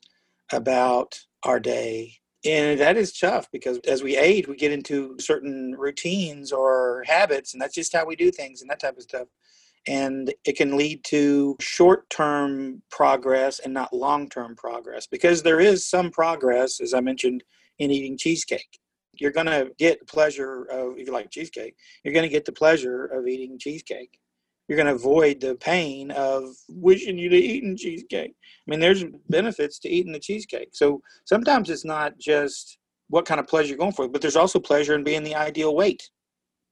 about 0.52 1.18
our 1.42 1.58
day 1.58 2.18
and 2.44 2.78
that 2.80 2.96
is 2.96 3.18
tough 3.18 3.48
because 3.50 3.78
as 3.86 4.02
we 4.02 4.16
age, 4.16 4.46
we 4.46 4.56
get 4.56 4.72
into 4.72 5.16
certain 5.18 5.74
routines 5.76 6.52
or 6.52 7.04
habits, 7.06 7.52
and 7.52 7.60
that's 7.60 7.74
just 7.74 7.92
how 7.92 8.06
we 8.06 8.16
do 8.16 8.30
things 8.30 8.60
and 8.60 8.70
that 8.70 8.80
type 8.80 8.96
of 8.96 9.02
stuff. 9.02 9.28
And 9.86 10.32
it 10.44 10.56
can 10.56 10.76
lead 10.76 11.02
to 11.04 11.56
short 11.60 12.08
term 12.10 12.82
progress 12.90 13.58
and 13.58 13.72
not 13.72 13.92
long 13.92 14.28
term 14.28 14.54
progress 14.54 15.06
because 15.06 15.42
there 15.42 15.60
is 15.60 15.86
some 15.86 16.10
progress, 16.10 16.80
as 16.80 16.94
I 16.94 17.00
mentioned, 17.00 17.42
in 17.78 17.90
eating 17.90 18.18
cheesecake. 18.18 18.78
You're 19.14 19.32
going 19.32 19.46
to 19.46 19.70
get 19.78 20.00
the 20.00 20.06
pleasure 20.06 20.64
of, 20.64 20.98
if 20.98 21.06
you 21.06 21.12
like 21.12 21.30
cheesecake, 21.30 21.74
you're 22.04 22.14
going 22.14 22.28
to 22.28 22.28
get 22.28 22.44
the 22.44 22.52
pleasure 22.52 23.06
of 23.06 23.26
eating 23.26 23.58
cheesecake 23.58 24.18
you're 24.68 24.76
going 24.76 24.86
to 24.86 24.94
avoid 24.94 25.40
the 25.40 25.54
pain 25.56 26.10
of 26.10 26.44
wishing 26.68 27.18
you'd 27.18 27.32
eaten 27.32 27.76
cheesecake. 27.76 28.32
I 28.32 28.70
mean, 28.70 28.80
there's 28.80 29.04
benefits 29.30 29.78
to 29.80 29.88
eating 29.88 30.12
the 30.12 30.20
cheesecake. 30.20 30.68
So 30.72 31.00
sometimes 31.24 31.70
it's 31.70 31.86
not 31.86 32.18
just 32.18 32.78
what 33.08 33.24
kind 33.24 33.40
of 33.40 33.48
pleasure 33.48 33.70
you're 33.70 33.78
going 33.78 33.92
for, 33.92 34.08
but 34.08 34.20
there's 34.20 34.36
also 34.36 34.60
pleasure 34.60 34.94
in 34.94 35.04
being 35.04 35.24
the 35.24 35.34
ideal 35.34 35.74
weight, 35.74 36.02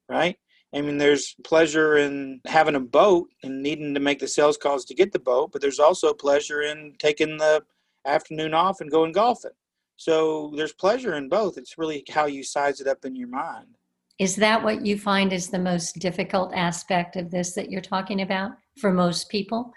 right? 0.09 0.37
I 0.75 0.83
mean, 0.83 0.99
there's 0.99 1.35
pleasure 1.45 1.97
in 1.97 2.41
having 2.47 2.75
a 2.75 2.81
boat 2.81 3.29
and 3.43 3.63
needing 3.63 3.95
to 3.95 4.01
make 4.01 4.19
the 4.19 4.29
sales 4.29 4.59
calls 4.59 4.85
to 4.87 4.95
get 4.95 5.13
the 5.13 5.19
boat, 5.19 5.51
but 5.53 5.63
there's 5.63 5.79
also 5.79 6.13
pleasure 6.13 6.63
in 6.63 6.95
taking 6.99 7.39
the 7.39 7.63
afternoon 8.07 8.53
off 8.53 8.83
and 8.83 8.91
going 8.91 9.13
golfing. 9.13 9.53
So 9.97 10.53
there's 10.55 10.75
pleasure 10.75 11.15
in 11.15 11.31
both. 11.31 11.57
It's 11.57 11.79
really 11.79 12.05
how 12.11 12.27
you 12.27 12.43
size 12.43 12.81
it 12.81 12.87
up 12.87 13.07
in 13.07 13.17
your 13.17 13.29
mind. 13.29 13.79
Is 14.19 14.37
that 14.37 14.63
what 14.63 14.85
you 14.85 14.99
find 14.99 15.33
is 15.33 15.49
the 15.49 15.59
most 15.59 15.99
difficult 15.99 16.55
aspect 16.55 17.17
of 17.17 17.31
this 17.31 17.53
that 17.55 17.71
you're 17.71 17.83
talking 17.83 18.23
about 18.23 18.53
for 18.81 18.93
most 18.93 19.29
people? 19.29 19.73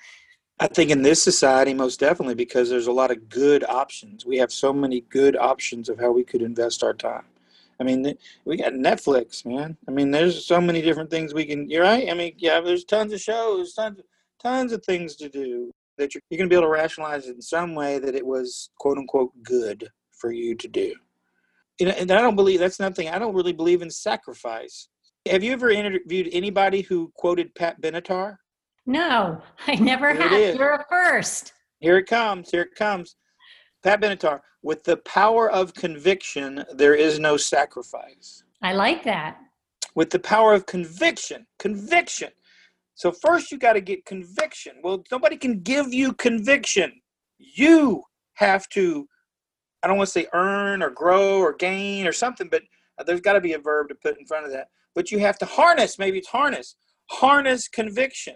I 0.62 0.67
think 0.67 0.91
in 0.91 1.02
this 1.02 1.21
society, 1.21 1.73
most 1.73 1.99
definitely, 1.99 2.36
because 2.36 2.69
there's 2.69 2.88
a 2.88 2.91
lot 2.91 3.12
of 3.12 3.30
good 3.30 3.63
options. 3.65 4.25
We 4.25 4.38
have 4.38 4.52
so 4.52 4.71
many 4.73 5.02
good 5.02 5.36
options 5.38 5.89
of 5.89 5.99
how 5.99 6.12
we 6.12 6.23
could 6.23 6.41
invest 6.41 6.84
our 6.84 6.93
time. 6.93 7.25
I 7.82 7.86
mean, 7.86 8.13
we 8.43 8.58
got 8.58 8.73
Netflix, 8.73 9.45
man. 9.45 9.78
I 9.88 9.91
mean, 9.91 10.12
there's 10.12 10.45
so 10.45 10.60
many 10.60 10.82
different 10.82 11.10
things 11.10 11.34
we 11.34 11.45
can. 11.45 11.69
You're 11.69 11.84
right. 11.84 12.10
I 12.10 12.13
mean, 12.13 12.34
yeah, 12.38 12.60
there's 12.60 12.84
tons 12.84 13.13
of 13.13 13.21
shows, 13.21 13.73
tons, 13.73 14.02
tons 14.41 14.73
of 14.73 14.84
things 14.84 15.15
to 15.17 15.30
do 15.30 15.71
that 15.97 16.13
you're, 16.13 16.21
you're 16.30 16.38
going 16.38 16.49
to 16.49 16.54
be 16.54 16.58
able 16.58 16.67
to 16.67 16.73
rationalize 16.73 17.28
it 17.28 17.36
in 17.36 17.41
some 17.41 17.75
way 17.75 17.99
that 17.99 18.15
it 18.15 18.25
was 18.25 18.69
quote 18.80 18.97
unquote 18.97 19.32
good 19.43 19.89
for 20.12 20.32
you 20.32 20.56
to 20.56 20.67
do 20.67 20.93
and 21.80 22.12
I 22.12 22.22
don't 22.22 22.36
believe 22.36 22.60
that's 22.60 22.80
nothing. 22.80 23.10
I 23.10 23.20
don't 23.20 23.36
really 23.36 23.54
believe 23.54 23.82
in 23.82 23.89
sacrifice. 23.89 24.89
Have 25.28 25.44
you 25.44 25.52
ever 25.54 25.70
interviewed 25.70 26.30
anybody 26.32 26.82
who 26.82 27.12
quoted 27.15 27.54
Pat 27.56 27.82
Benatar? 27.82 28.38
No, 28.86 29.42
I 29.68 29.76
never 29.76 30.13
Here 30.13 30.28
have. 30.28 30.56
You're 30.56 30.74
a 30.74 30.86
first. 30.89 31.54
Here 31.80 31.98
it 31.98 32.08
comes. 32.08 32.50
Here 32.50 32.63
it 32.63 32.76
comes. 32.76 33.15
Pat 33.84 34.02
Benatar, 34.02 34.39
with 34.62 34.84
the 34.84 34.98
power 34.98 35.50
of 35.50 35.74
conviction, 35.74 36.65
there 36.74 36.96
is 36.96 37.20
no 37.20 37.38
sacrifice. 37.38 38.44
I 38.62 38.74
like 38.74 39.04
that. 39.04 39.38
With 39.96 40.10
the 40.10 40.20
power 40.20 40.54
of 40.54 40.65
conviction, 40.65 41.46
conviction. 41.60 42.30
So 42.96 43.12
first 43.12 43.52
you 43.52 43.58
got 43.58 43.74
to 43.74 43.82
get 43.82 44.06
conviction. 44.06 44.74
Well, 44.84 45.04
nobody 45.12 45.38
can 45.38 45.62
give 45.62 45.94
you 45.94 46.13
conviction. 46.13 46.92
You 47.38 48.04
have 48.34 48.68
to 48.70 49.08
I 49.82 49.88
don't 49.88 49.98
want 49.98 50.08
to 50.08 50.12
say 50.12 50.28
earn 50.34 50.84
or 50.84 50.89
grow 50.89 51.39
or 51.39 51.54
gain 51.54 52.06
or 52.06 52.12
something, 52.12 52.50
but 52.50 52.63
uh, 52.98 53.04
there's 53.04 53.22
got 53.22 53.34
to 53.34 53.42
be 53.42 53.54
a 53.54 53.60
verb 53.60 53.89
to 53.89 53.96
put 53.96 54.20
in 54.20 54.26
front 54.26 54.46
of 54.46 54.52
that. 54.52 54.68
But 54.96 55.12
you 55.12 55.20
have 55.20 55.38
to 55.39 55.46
harness, 55.46 55.98
maybe 55.98 56.18
it's 56.18 56.28
harness, 56.28 56.76
harness 57.10 57.68
conviction. 57.68 58.36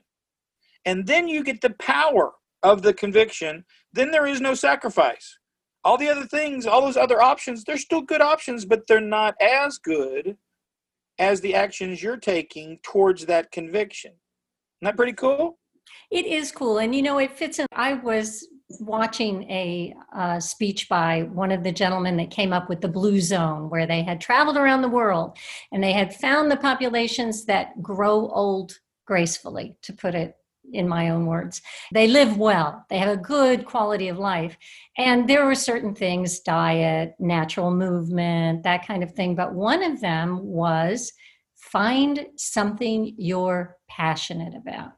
And 0.86 1.06
then 1.08 1.28
you 1.28 1.44
get 1.44 1.62
the 1.62 1.72
power 1.72 2.32
of 2.62 2.82
the 2.82 2.94
conviction. 2.94 3.66
Then 3.92 4.12
there 4.12 4.28
is 4.28 4.42
no 4.42 4.54
sacrifice. 4.54 5.38
All 5.84 5.98
the 5.98 6.10
other 6.10 6.26
things, 6.26 6.66
all 6.66 6.82
those 6.82 6.98
other 6.98 7.22
options, 7.22 7.64
they're 7.64 7.78
still 7.78 8.02
good 8.02 8.22
options, 8.22 8.64
but 8.64 8.88
they're 8.88 9.02
not 9.02 9.36
as 9.42 9.78
good 9.78 10.38
as 11.20 11.42
the 11.42 11.56
actions 11.56 12.02
you're 12.02 12.18
taking 12.18 12.80
towards 12.84 13.26
that 13.26 13.52
conviction. 13.52 14.12
Isn't 14.12 14.86
that 14.86 14.96
pretty 14.96 15.14
cool? 15.14 15.60
It 16.10 16.26
is 16.26 16.52
cool. 16.52 16.78
And 16.78 16.96
you 16.96 17.02
know, 17.02 17.18
it 17.18 17.38
fits 17.38 17.60
in. 17.60 17.66
I 17.74 17.96
was 17.96 18.48
watching 18.80 19.44
a 19.50 19.94
uh, 20.16 20.40
speech 20.40 20.90
by 20.90 21.24
one 21.34 21.52
of 21.52 21.64
the 21.64 21.72
gentlemen 21.72 22.18
that 22.18 22.32
came 22.32 22.54
up 22.54 22.70
with 22.70 22.82
the 22.82 22.88
blue 22.88 23.20
zone 23.20 23.70
where 23.70 23.88
they 23.88 24.04
had 24.04 24.22
traveled 24.22 24.58
around 24.58 24.82
the 24.82 24.90
world 24.90 25.38
and 25.72 25.84
they 25.84 25.94
had 25.94 26.16
found 26.16 26.50
the 26.50 26.58
populations 26.58 27.46
that 27.46 27.82
grow 27.82 28.30
old 28.30 28.80
gracefully 29.06 29.76
to 29.82 29.94
put 29.94 30.16
it 30.16 30.36
in 30.72 30.88
my 30.88 31.10
own 31.10 31.26
words. 31.26 31.62
They 31.94 32.08
live 32.08 32.38
well. 32.38 32.86
They 32.90 32.98
have 32.98 33.10
a 33.10 33.22
good 33.22 33.66
quality 33.66 34.08
of 34.08 34.18
life. 34.18 34.58
And 34.98 35.28
there 35.28 35.46
were 35.46 35.56
certain 35.56 35.94
things 35.94 36.40
diet 36.40 37.16
natural 37.20 37.72
movement 37.72 38.64
that 38.64 38.88
kind 38.88 39.04
of 39.04 39.14
thing. 39.14 39.36
But 39.36 39.54
one 39.54 39.84
of 39.84 40.00
them 40.00 40.40
was 40.42 41.12
find 41.56 42.26
something 42.38 43.14
you're 43.18 43.78
passionate 43.90 44.54
about 44.56 44.94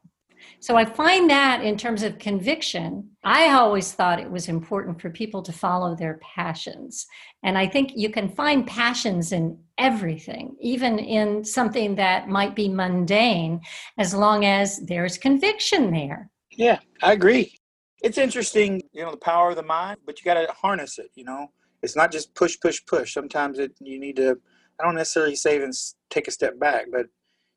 so 0.60 0.76
I 0.76 0.84
find 0.84 1.28
that 1.30 1.62
in 1.62 1.76
terms 1.76 2.02
of 2.02 2.18
conviction, 2.18 3.10
I 3.24 3.50
always 3.50 3.92
thought 3.92 4.20
it 4.20 4.30
was 4.30 4.48
important 4.48 5.00
for 5.00 5.10
people 5.10 5.42
to 5.42 5.52
follow 5.52 5.94
their 5.94 6.18
passions. 6.22 7.06
And 7.42 7.56
I 7.56 7.66
think 7.66 7.92
you 7.94 8.10
can 8.10 8.28
find 8.28 8.66
passions 8.66 9.32
in 9.32 9.58
everything, 9.78 10.56
even 10.60 10.98
in 10.98 11.44
something 11.44 11.94
that 11.96 12.28
might 12.28 12.54
be 12.54 12.68
mundane, 12.68 13.60
as 13.98 14.14
long 14.14 14.44
as 14.44 14.78
there's 14.80 15.18
conviction 15.18 15.90
there. 15.90 16.30
Yeah, 16.50 16.80
I 17.02 17.12
agree. 17.12 17.58
It's 18.02 18.18
interesting, 18.18 18.82
you 18.92 19.02
know, 19.02 19.10
the 19.10 19.16
power 19.16 19.50
of 19.50 19.56
the 19.56 19.62
mind, 19.62 19.98
but 20.06 20.18
you 20.18 20.24
got 20.24 20.34
to 20.34 20.52
harness 20.52 20.98
it, 20.98 21.10
you 21.14 21.24
know. 21.24 21.48
It's 21.82 21.96
not 21.96 22.10
just 22.10 22.34
push, 22.34 22.58
push, 22.60 22.80
push. 22.86 23.12
Sometimes 23.12 23.58
it 23.58 23.72
you 23.80 23.98
need 23.98 24.16
to 24.16 24.38
I 24.78 24.84
don't 24.84 24.94
necessarily 24.94 25.36
say 25.36 25.56
even 25.56 25.72
take 26.10 26.28
a 26.28 26.30
step 26.30 26.58
back, 26.58 26.86
but 26.92 27.06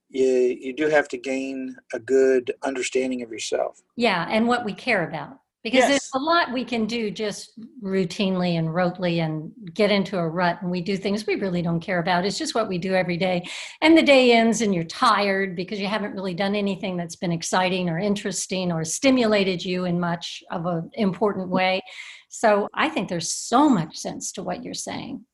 you 0.09 0.25
you 0.59 0.73
do 0.73 0.87
have 0.87 1.07
to 1.09 1.17
gain 1.17 1.75
a 1.93 1.99
good 1.99 2.53
understanding 2.63 3.21
of 3.21 3.31
yourself. 3.31 3.81
Yeah, 3.95 4.27
and 4.29 4.47
what 4.47 4.65
we 4.65 4.73
care 4.73 5.07
about. 5.07 5.39
Because 5.61 5.79
yes. 5.79 5.89
there's 5.89 6.09
a 6.15 6.19
lot 6.19 6.53
we 6.53 6.63
can 6.63 6.85
do 6.85 7.11
just 7.11 7.59
routinely 7.83 8.57
and 8.57 8.69
rotely 8.69 9.21
and 9.21 9.51
get 9.73 9.91
into 9.91 10.17
a 10.17 10.25
rut 10.25 10.57
and 10.61 10.71
we 10.71 10.79
do 10.79 10.95
things 10.95 11.27
we 11.27 11.35
really 11.35 11.61
don't 11.61 11.81
care 11.81 11.99
about. 11.99 12.23
It's 12.25 12.37
just 12.37 12.55
what 12.55 12.69
we 12.69 12.77
do 12.77 12.93
every 12.93 13.17
day. 13.17 13.45
And 13.81 13.97
the 13.97 14.01
day 14.01 14.31
ends 14.31 14.61
and 14.61 14.73
you're 14.73 14.85
tired 14.85 15.57
because 15.57 15.77
you 15.77 15.87
haven't 15.87 16.13
really 16.13 16.33
done 16.33 16.55
anything 16.55 16.95
that's 16.95 17.17
been 17.17 17.33
exciting 17.33 17.89
or 17.89 17.99
interesting 17.99 18.71
or 18.71 18.85
stimulated 18.85 19.63
you 19.63 19.83
in 19.83 19.99
much 19.99 20.41
of 20.49 20.65
an 20.65 20.91
important 20.93 21.49
way. 21.49 21.81
So 22.29 22.69
I 22.73 22.87
think 22.87 23.09
there's 23.09 23.33
so 23.33 23.67
much 23.67 23.97
sense 23.97 24.31
to 24.33 24.43
what 24.43 24.63
you're 24.63 24.73
saying. 24.73 25.25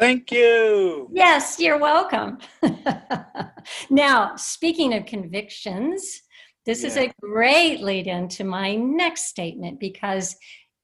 Thank 0.00 0.32
you. 0.32 1.10
Yes, 1.12 1.60
you're 1.60 1.78
welcome. 1.78 2.38
now, 3.90 4.34
speaking 4.36 4.94
of 4.94 5.04
convictions, 5.04 6.22
this 6.64 6.80
yeah. 6.80 6.88
is 6.88 6.96
a 6.96 7.12
great 7.20 7.82
lead 7.82 8.06
into 8.06 8.44
my 8.44 8.74
next 8.76 9.26
statement 9.26 9.78
because 9.78 10.36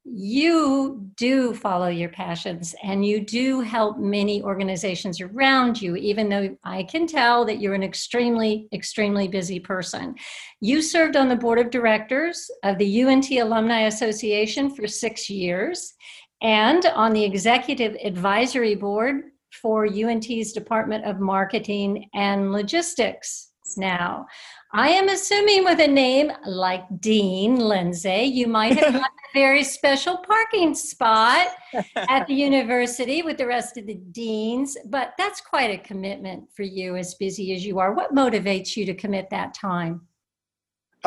you 0.04 1.10
do 1.16 1.54
follow 1.54 1.88
your 1.88 2.10
passions 2.10 2.74
and 2.82 3.06
you 3.06 3.20
do 3.20 3.60
help 3.62 3.98
many 3.98 4.42
organizations 4.42 5.22
around 5.22 5.80
you, 5.80 5.96
even 5.96 6.28
though 6.28 6.54
I 6.62 6.82
can 6.82 7.06
tell 7.06 7.46
that 7.46 7.58
you're 7.58 7.74
an 7.74 7.82
extremely, 7.82 8.68
extremely 8.74 9.28
busy 9.28 9.58
person. 9.58 10.14
You 10.60 10.82
served 10.82 11.16
on 11.16 11.30
the 11.30 11.36
board 11.36 11.58
of 11.58 11.70
directors 11.70 12.50
of 12.62 12.76
the 12.76 13.02
UNT 13.02 13.30
Alumni 13.30 13.86
Association 13.86 14.74
for 14.74 14.86
six 14.86 15.30
years 15.30 15.94
and 16.42 16.86
on 16.86 17.12
the 17.12 17.24
executive 17.24 17.96
advisory 18.02 18.74
board 18.74 19.24
for 19.52 19.86
UNT's 19.86 20.52
Department 20.52 21.04
of 21.04 21.20
Marketing 21.20 22.08
and 22.14 22.52
Logistics. 22.52 23.50
Now, 23.76 24.26
I 24.72 24.90
am 24.90 25.08
assuming 25.08 25.64
with 25.64 25.80
a 25.80 25.88
name 25.88 26.30
like 26.46 26.84
Dean 27.00 27.56
Lindsay, 27.56 28.24
you 28.24 28.46
might 28.46 28.78
have 28.78 28.94
a 28.96 29.10
very 29.34 29.64
special 29.64 30.18
parking 30.18 30.74
spot 30.74 31.48
at 31.96 32.26
the 32.26 32.34
university 32.34 33.22
with 33.22 33.38
the 33.38 33.46
rest 33.46 33.76
of 33.76 33.86
the 33.86 33.94
deans, 34.12 34.76
but 34.86 35.14
that's 35.18 35.40
quite 35.40 35.70
a 35.70 35.82
commitment 35.82 36.44
for 36.54 36.62
you 36.62 36.96
as 36.96 37.14
busy 37.14 37.54
as 37.54 37.64
you 37.64 37.78
are. 37.80 37.92
What 37.92 38.14
motivates 38.14 38.76
you 38.76 38.86
to 38.86 38.94
commit 38.94 39.30
that 39.30 39.54
time? 39.54 40.06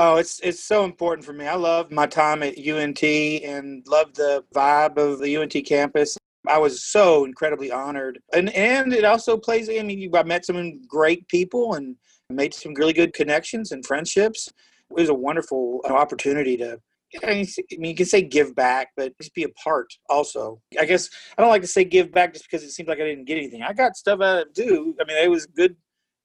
Oh, 0.01 0.15
it's 0.15 0.39
it's 0.39 0.63
so 0.63 0.85
important 0.85 1.25
for 1.25 1.33
me. 1.33 1.45
I 1.45 1.55
love 1.55 1.91
my 1.91 2.07
time 2.07 2.41
at 2.41 2.57
UNT 2.57 3.03
and 3.03 3.85
love 3.85 4.13
the 4.13 4.45
vibe 4.55 4.97
of 4.97 5.19
the 5.19 5.35
UNT 5.35 5.53
campus. 5.65 6.17
I 6.47 6.57
was 6.57 6.85
so 6.85 7.25
incredibly 7.25 7.69
honored, 7.69 8.17
and 8.33 8.49
and 8.55 8.93
it 8.93 9.03
also 9.03 9.35
plays. 9.35 9.69
I 9.69 9.83
mean, 9.83 10.09
I 10.15 10.23
met 10.23 10.45
some 10.45 10.81
great 10.87 11.27
people 11.27 11.73
and 11.73 11.97
made 12.29 12.53
some 12.53 12.73
really 12.75 12.93
good 12.93 13.13
connections 13.13 13.73
and 13.73 13.85
friendships. 13.85 14.47
It 14.47 14.93
was 14.93 15.09
a 15.09 15.13
wonderful 15.13 15.81
uh, 15.83 15.91
opportunity 15.91 16.55
to. 16.55 16.79
I 17.21 17.27
mean, 17.27 17.47
you 17.69 17.93
can 17.93 18.05
say 18.05 18.21
give 18.21 18.55
back, 18.55 18.91
but 18.95 19.17
just 19.17 19.33
be 19.33 19.43
a 19.43 19.49
part 19.49 19.93
also. 20.09 20.61
I 20.79 20.85
guess 20.85 21.09
I 21.37 21.41
don't 21.41 21.51
like 21.51 21.63
to 21.63 21.67
say 21.67 21.83
give 21.83 22.13
back 22.13 22.31
just 22.31 22.45
because 22.49 22.63
it 22.63 22.71
seems 22.71 22.87
like 22.87 23.01
I 23.01 23.03
didn't 23.03 23.25
get 23.25 23.37
anything. 23.37 23.63
I 23.63 23.73
got 23.73 23.97
stuff 23.97 24.21
I 24.21 24.45
do. 24.53 24.95
I 25.01 25.03
mean, 25.03 25.17
it 25.17 25.29
was 25.29 25.45
good. 25.45 25.75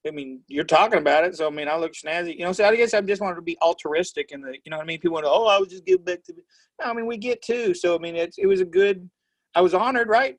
I 0.07 0.11
mean, 0.11 0.41
you're 0.49 0.65
talking 0.65 0.99
about 0.99 1.25
it, 1.25 1.37
so 1.37 1.47
I 1.47 1.51
mean, 1.51 1.69
I 1.69 1.77
look 1.77 1.93
snazzy, 1.93 2.39
you 2.39 2.45
know. 2.45 2.53
So 2.53 2.67
I 2.67 2.77
guess 2.77 2.95
I 2.95 3.01
just 3.01 3.23
wanted 3.23 3.37
to 3.37 3.43
be 3.43 3.57
altruistic, 3.63 4.33
and 4.33 4.45
the, 4.45 4.57
you 4.65 4.71
know 4.71 4.77
what 4.77 4.85
I 4.85 4.87
mean. 4.87 5.01
People 5.01 5.15
want 5.15 5.27
to, 5.27 5.31
oh, 5.31 5.47
I 5.47 5.59
would 5.59 5.71
just 5.71 5.87
give 5.87 6.05
back 6.05 6.23
to. 6.25 6.35
No, 6.81 6.91
I 6.91 6.93
mean, 6.93 7.07
we 7.07 7.17
get 7.17 7.43
too. 7.43 7.75
So 7.75 7.95
I 7.95 7.99
mean, 7.99 8.17
it's 8.17 8.37
it 8.39 8.47
was 8.47 8.61
a 8.61 8.67
good 8.67 9.09
I 9.55 9.61
was 9.61 9.75
honored, 9.75 10.09
right? 10.09 10.37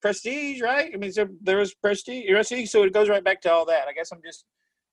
Prestige, 0.00 0.60
right? 0.60 0.90
I 0.94 0.96
mean, 0.96 1.12
so 1.12 1.28
there 1.42 1.58
was 1.58 1.74
prestige, 1.74 2.30
prestige, 2.30 2.70
so 2.70 2.84
it 2.84 2.92
goes 2.92 3.08
right 3.08 3.24
back 3.24 3.40
to 3.42 3.52
all 3.52 3.66
that. 3.66 3.88
I 3.88 3.92
guess 3.92 4.12
I'm 4.12 4.20
just, 4.24 4.44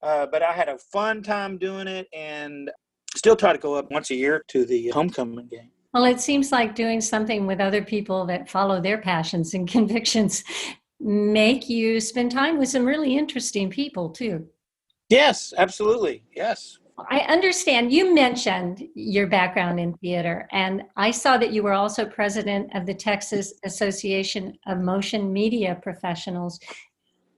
uh, 0.02 0.26
but 0.32 0.42
I 0.42 0.52
had 0.52 0.70
a 0.70 0.78
fun 0.92 1.22
time 1.22 1.58
doing 1.58 1.88
it, 1.88 2.08
and 2.14 2.72
still 3.16 3.36
try 3.36 3.54
to 3.54 3.60
go 3.60 3.76
up 3.76 3.92
once 3.92 4.10
a 4.10 4.16
year 4.16 4.44
to 4.50 4.66
the 4.66 4.90
homecoming 4.90 5.48
game. 5.48 5.70
Well, 5.94 6.06
it 6.06 6.20
seems 6.20 6.52
like 6.52 6.76
doing 6.76 7.00
something 7.00 7.46
with 7.48 7.60
other 7.60 7.84
people 7.84 8.26
that 8.26 8.50
follow 8.50 8.82
their 8.82 8.98
passions 8.98 9.54
and 9.54 9.68
convictions 9.78 10.44
make 11.00 11.70
you 11.70 12.00
spend 12.00 12.32
time 12.32 12.58
with 12.58 12.70
some 12.70 12.86
really 12.86 13.18
interesting 13.18 13.70
people 13.70 14.10
too. 14.10 14.48
Yes, 15.10 15.54
absolutely. 15.58 16.24
Yes. 16.36 16.80
I 17.10 17.20
understand 17.30 17.94
you 17.94 18.14
mentioned 18.14 18.84
your 18.96 19.28
background 19.28 19.80
in 19.80 19.94
theater, 19.98 20.48
and 20.52 20.82
I 20.96 21.12
saw 21.12 21.38
that 21.38 21.54
you 21.54 21.62
were 21.62 21.74
also 21.74 22.06
president 22.06 22.76
of 22.76 22.88
the 22.88 22.94
Texas 22.94 23.54
Association 23.64 24.58
of 24.66 24.80
Motion 24.80 25.32
Media 25.32 25.78
Professionals. 25.82 26.60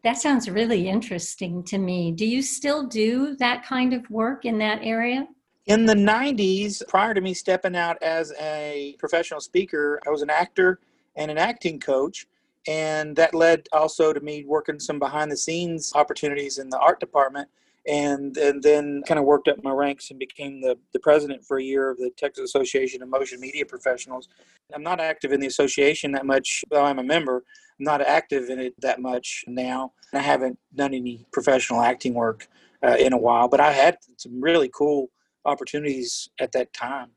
That 0.06 0.18
sounds 0.18 0.50
really 0.50 0.88
interesting 0.88 1.62
to 1.66 1.78
me. 1.78 2.14
Do 2.14 2.26
you 2.26 2.42
still 2.42 2.88
do 2.88 3.36
that 3.36 3.66
kind 3.66 3.94
of 3.94 4.10
work 4.10 4.46
in 4.46 4.58
that 4.60 4.80
area? 4.82 5.28
In 5.66 5.86
the 5.86 5.94
90s, 5.94 6.82
prior 6.88 7.14
to 7.14 7.20
me 7.20 7.34
stepping 7.34 7.76
out 7.76 8.02
as 8.02 8.32
a 8.40 8.96
professional 8.98 9.42
speaker, 9.42 10.00
I 10.08 10.10
was 10.10 10.22
an 10.22 10.30
actor 10.30 10.80
and 11.18 11.30
an 11.30 11.38
acting 11.38 11.82
coach. 11.82 12.26
And 12.70 13.16
that 13.16 13.34
led 13.34 13.68
also 13.74 14.14
to 14.14 14.20
me 14.20 14.46
working 14.46 14.80
some 14.80 15.00
behind 15.00 15.32
the 15.32 15.38
scenes 15.38 15.92
opportunities 15.96 16.60
in 16.60 16.70
the 16.70 16.78
art 16.78 17.00
department 17.00 17.50
and 17.88 18.38
and 18.38 18.62
then 18.62 19.02
kind 19.08 19.20
of 19.20 19.26
worked 19.26 19.48
up 19.48 19.64
my 19.64 19.72
ranks 19.72 20.12
and 20.12 20.20
became 20.20 20.62
the, 20.62 20.78
the 20.94 21.00
president 21.00 21.44
for 21.44 21.58
a 21.58 21.64
year 21.64 21.90
of 21.90 21.98
the 21.98 22.12
Texas 22.16 22.44
Association 22.44 23.02
of 23.02 23.10
Motion 23.10 23.40
Media 23.40 23.66
Professionals. 23.66 24.30
I'm 24.72 24.84
not 24.84 25.00
active 25.00 25.32
in 25.32 25.40
the 25.40 25.48
association 25.48 26.12
that 26.12 26.28
much, 26.28 26.64
though 26.70 26.86
I'm 26.86 27.00
a 27.00 27.04
member. 27.04 27.38
I'm 27.80 27.86
not 27.86 28.02
active 28.02 28.52
in 28.52 28.60
it 28.60 28.80
that 28.82 29.02
much 29.02 29.44
now. 29.48 29.94
I 30.14 30.20
haven't 30.20 30.60
done 30.76 30.94
any 30.94 31.26
professional 31.34 31.82
acting 31.82 32.14
work 32.14 32.48
uh, 32.86 32.98
in 33.00 33.14
a 33.14 33.18
while, 33.18 33.48
but 33.48 33.60
I 33.60 33.72
had 33.72 33.98
some 34.18 34.40
really 34.40 34.70
cool 34.72 35.10
opportunities 35.44 36.30
at 36.40 36.52
that 36.52 36.72
time. 36.74 37.10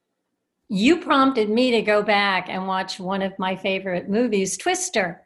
You 0.71 0.97
prompted 0.97 1.51
me 1.51 1.73
to 1.73 1.83
go 1.83 2.03
back 2.03 2.49
and 2.49 2.67
watch 2.67 2.99
one 2.99 3.21
of 3.21 3.39
my 3.39 3.55
favorite 3.55 4.09
movies, 4.09 4.57
Twister. 4.57 5.22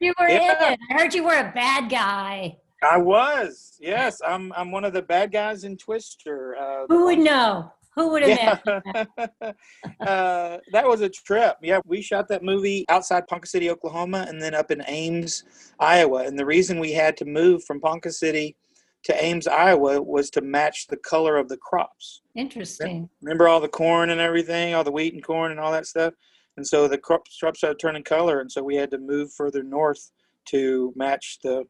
You 0.00 0.12
were 0.18 0.28
yeah. 0.28 0.66
in 0.68 0.72
it. 0.72 0.80
I 0.90 0.94
heard 0.94 1.14
you 1.14 1.24
were 1.24 1.38
a 1.38 1.52
bad 1.54 1.90
guy. 1.90 2.58
I 2.82 2.98
was. 2.98 3.76
Yes, 3.80 4.20
I'm. 4.26 4.52
I'm 4.52 4.70
one 4.70 4.84
of 4.84 4.92
the 4.92 5.02
bad 5.02 5.32
guys 5.32 5.64
in 5.64 5.76
Twister. 5.76 6.56
Uh, 6.56 6.86
Who 6.88 7.06
would 7.06 7.18
know? 7.18 7.72
Who 7.96 8.10
would 8.10 8.22
have 8.24 8.60
yeah. 8.66 9.04
uh, 10.00 10.58
that 10.70 10.86
was 10.86 11.00
a 11.00 11.08
trip. 11.08 11.56
Yeah, 11.62 11.80
we 11.86 12.02
shot 12.02 12.28
that 12.28 12.42
movie 12.42 12.84
outside 12.90 13.26
Ponca 13.26 13.46
City, 13.46 13.70
Oklahoma, 13.70 14.26
and 14.28 14.40
then 14.40 14.54
up 14.54 14.70
in 14.70 14.82
Ames, 14.86 15.44
Iowa. 15.80 16.26
And 16.26 16.38
the 16.38 16.44
reason 16.44 16.78
we 16.78 16.92
had 16.92 17.16
to 17.16 17.24
move 17.24 17.64
from 17.64 17.80
Ponca 17.80 18.12
City 18.12 18.54
to 19.04 19.24
Ames, 19.24 19.46
Iowa, 19.46 20.02
was 20.02 20.28
to 20.30 20.42
match 20.42 20.88
the 20.88 20.98
color 20.98 21.38
of 21.38 21.48
the 21.48 21.56
crops. 21.56 22.20
Interesting. 22.34 23.08
Remember 23.22 23.48
all 23.48 23.60
the 23.60 23.68
corn 23.68 24.10
and 24.10 24.20
everything, 24.20 24.74
all 24.74 24.84
the 24.84 24.92
wheat 24.92 25.14
and 25.14 25.24
corn 25.24 25.50
and 25.50 25.58
all 25.58 25.72
that 25.72 25.86
stuff. 25.86 26.12
And 26.56 26.66
so 26.66 26.88
the 26.88 26.98
crops, 26.98 27.38
crops 27.38 27.58
started 27.58 27.78
turning 27.78 28.02
color, 28.02 28.40
and 28.40 28.50
so 28.50 28.62
we 28.62 28.76
had 28.76 28.90
to 28.92 28.98
move 28.98 29.32
further 29.32 29.62
north 29.62 30.10
to 30.46 30.92
match 30.96 31.38
the 31.42 31.64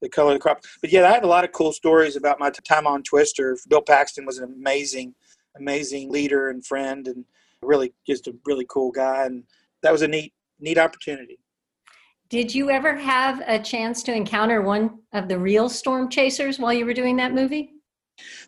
the 0.00 0.08
color 0.08 0.32
of 0.32 0.34
the 0.34 0.40
crop. 0.40 0.62
But 0.80 0.92
yeah, 0.92 1.08
I 1.08 1.12
have 1.12 1.24
a 1.24 1.28
lot 1.28 1.44
of 1.44 1.50
cool 1.52 1.72
stories 1.72 2.14
about 2.14 2.38
my 2.38 2.50
time 2.50 2.86
on 2.86 3.02
Twister. 3.02 3.56
Bill 3.68 3.82
Paxton 3.82 4.26
was 4.26 4.38
an 4.38 4.44
amazing, 4.44 5.14
amazing 5.56 6.10
leader 6.10 6.50
and 6.50 6.64
friend, 6.64 7.08
and 7.08 7.24
really 7.62 7.92
just 8.06 8.28
a 8.28 8.34
really 8.46 8.66
cool 8.68 8.92
guy. 8.92 9.24
And 9.26 9.44
that 9.82 9.90
was 9.90 10.02
a 10.02 10.08
neat, 10.08 10.32
neat 10.60 10.78
opportunity. 10.78 11.38
Did 12.28 12.54
you 12.54 12.70
ever 12.70 12.94
have 12.94 13.42
a 13.46 13.58
chance 13.58 14.02
to 14.04 14.12
encounter 14.12 14.60
one 14.60 14.98
of 15.12 15.28
the 15.28 15.38
real 15.38 15.68
storm 15.68 16.10
chasers 16.10 16.58
while 16.58 16.72
you 16.72 16.84
were 16.84 16.94
doing 16.94 17.16
that 17.16 17.32
movie? 17.32 17.72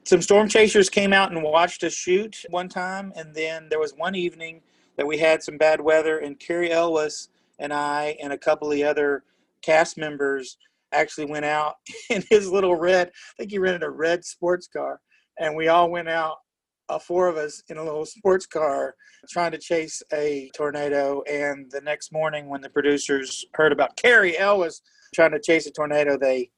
Some 0.05 0.21
storm 0.21 0.49
chasers 0.49 0.90
came 0.90 1.12
out 1.12 1.33
and 1.33 1.43
watched 1.43 1.83
us 1.85 1.95
shoot 1.95 2.45
one 2.51 2.69
time, 2.69 3.12
and 3.16 3.35
then 3.35 3.69
there 3.71 3.79
was 3.79 3.95
one 3.95 4.14
evening 4.14 4.61
that 5.01 5.07
we 5.07 5.17
had 5.17 5.43
some 5.43 5.57
bad 5.57 5.81
weather, 5.81 6.19
and 6.19 6.39
Cary 6.39 6.71
Elwes 6.71 7.31
and 7.59 7.73
I 7.73 8.19
and 8.23 8.35
a 8.35 8.39
couple 8.39 8.69
of 8.69 8.75
the 8.75 8.85
other 8.85 9.25
cast 9.63 9.97
members 9.97 10.59
actually 10.93 11.25
went 11.25 11.47
out 11.47 11.77
in 12.11 12.23
his 12.29 12.51
little 12.51 12.75
red, 12.75 13.09
I 13.09 13.33
think 13.39 13.51
he 13.51 13.59
rented 13.59 13.83
a 13.83 13.89
red 13.89 14.27
sports 14.27 14.69
car, 14.69 15.01
and 15.39 15.57
we 15.57 15.69
all 15.69 15.91
went 15.91 16.11
out, 16.11 16.37
uh, 16.91 16.99
four 16.99 17.29
of 17.29 17.39
us 17.39 17.63
in 17.71 17.79
a 17.79 17.83
little 17.83 18.05
sports 18.05 18.45
car, 18.45 18.95
trying 19.31 19.53
to 19.53 19.59
chase 19.59 20.03
a 20.13 20.51
tornado. 20.55 21.23
And 21.23 21.71
the 21.71 21.81
next 21.81 22.13
morning, 22.13 22.51
when 22.51 22.61
the 22.61 22.69
producers 22.69 23.47
heard 23.55 23.73
about 23.73 23.97
Cary 23.97 24.37
Elwes 24.37 24.83
trying 25.15 25.31
to 25.31 25.41
chase 25.41 25.67
a 25.67 25.71
tornado, 25.71 26.19
they 26.19 26.51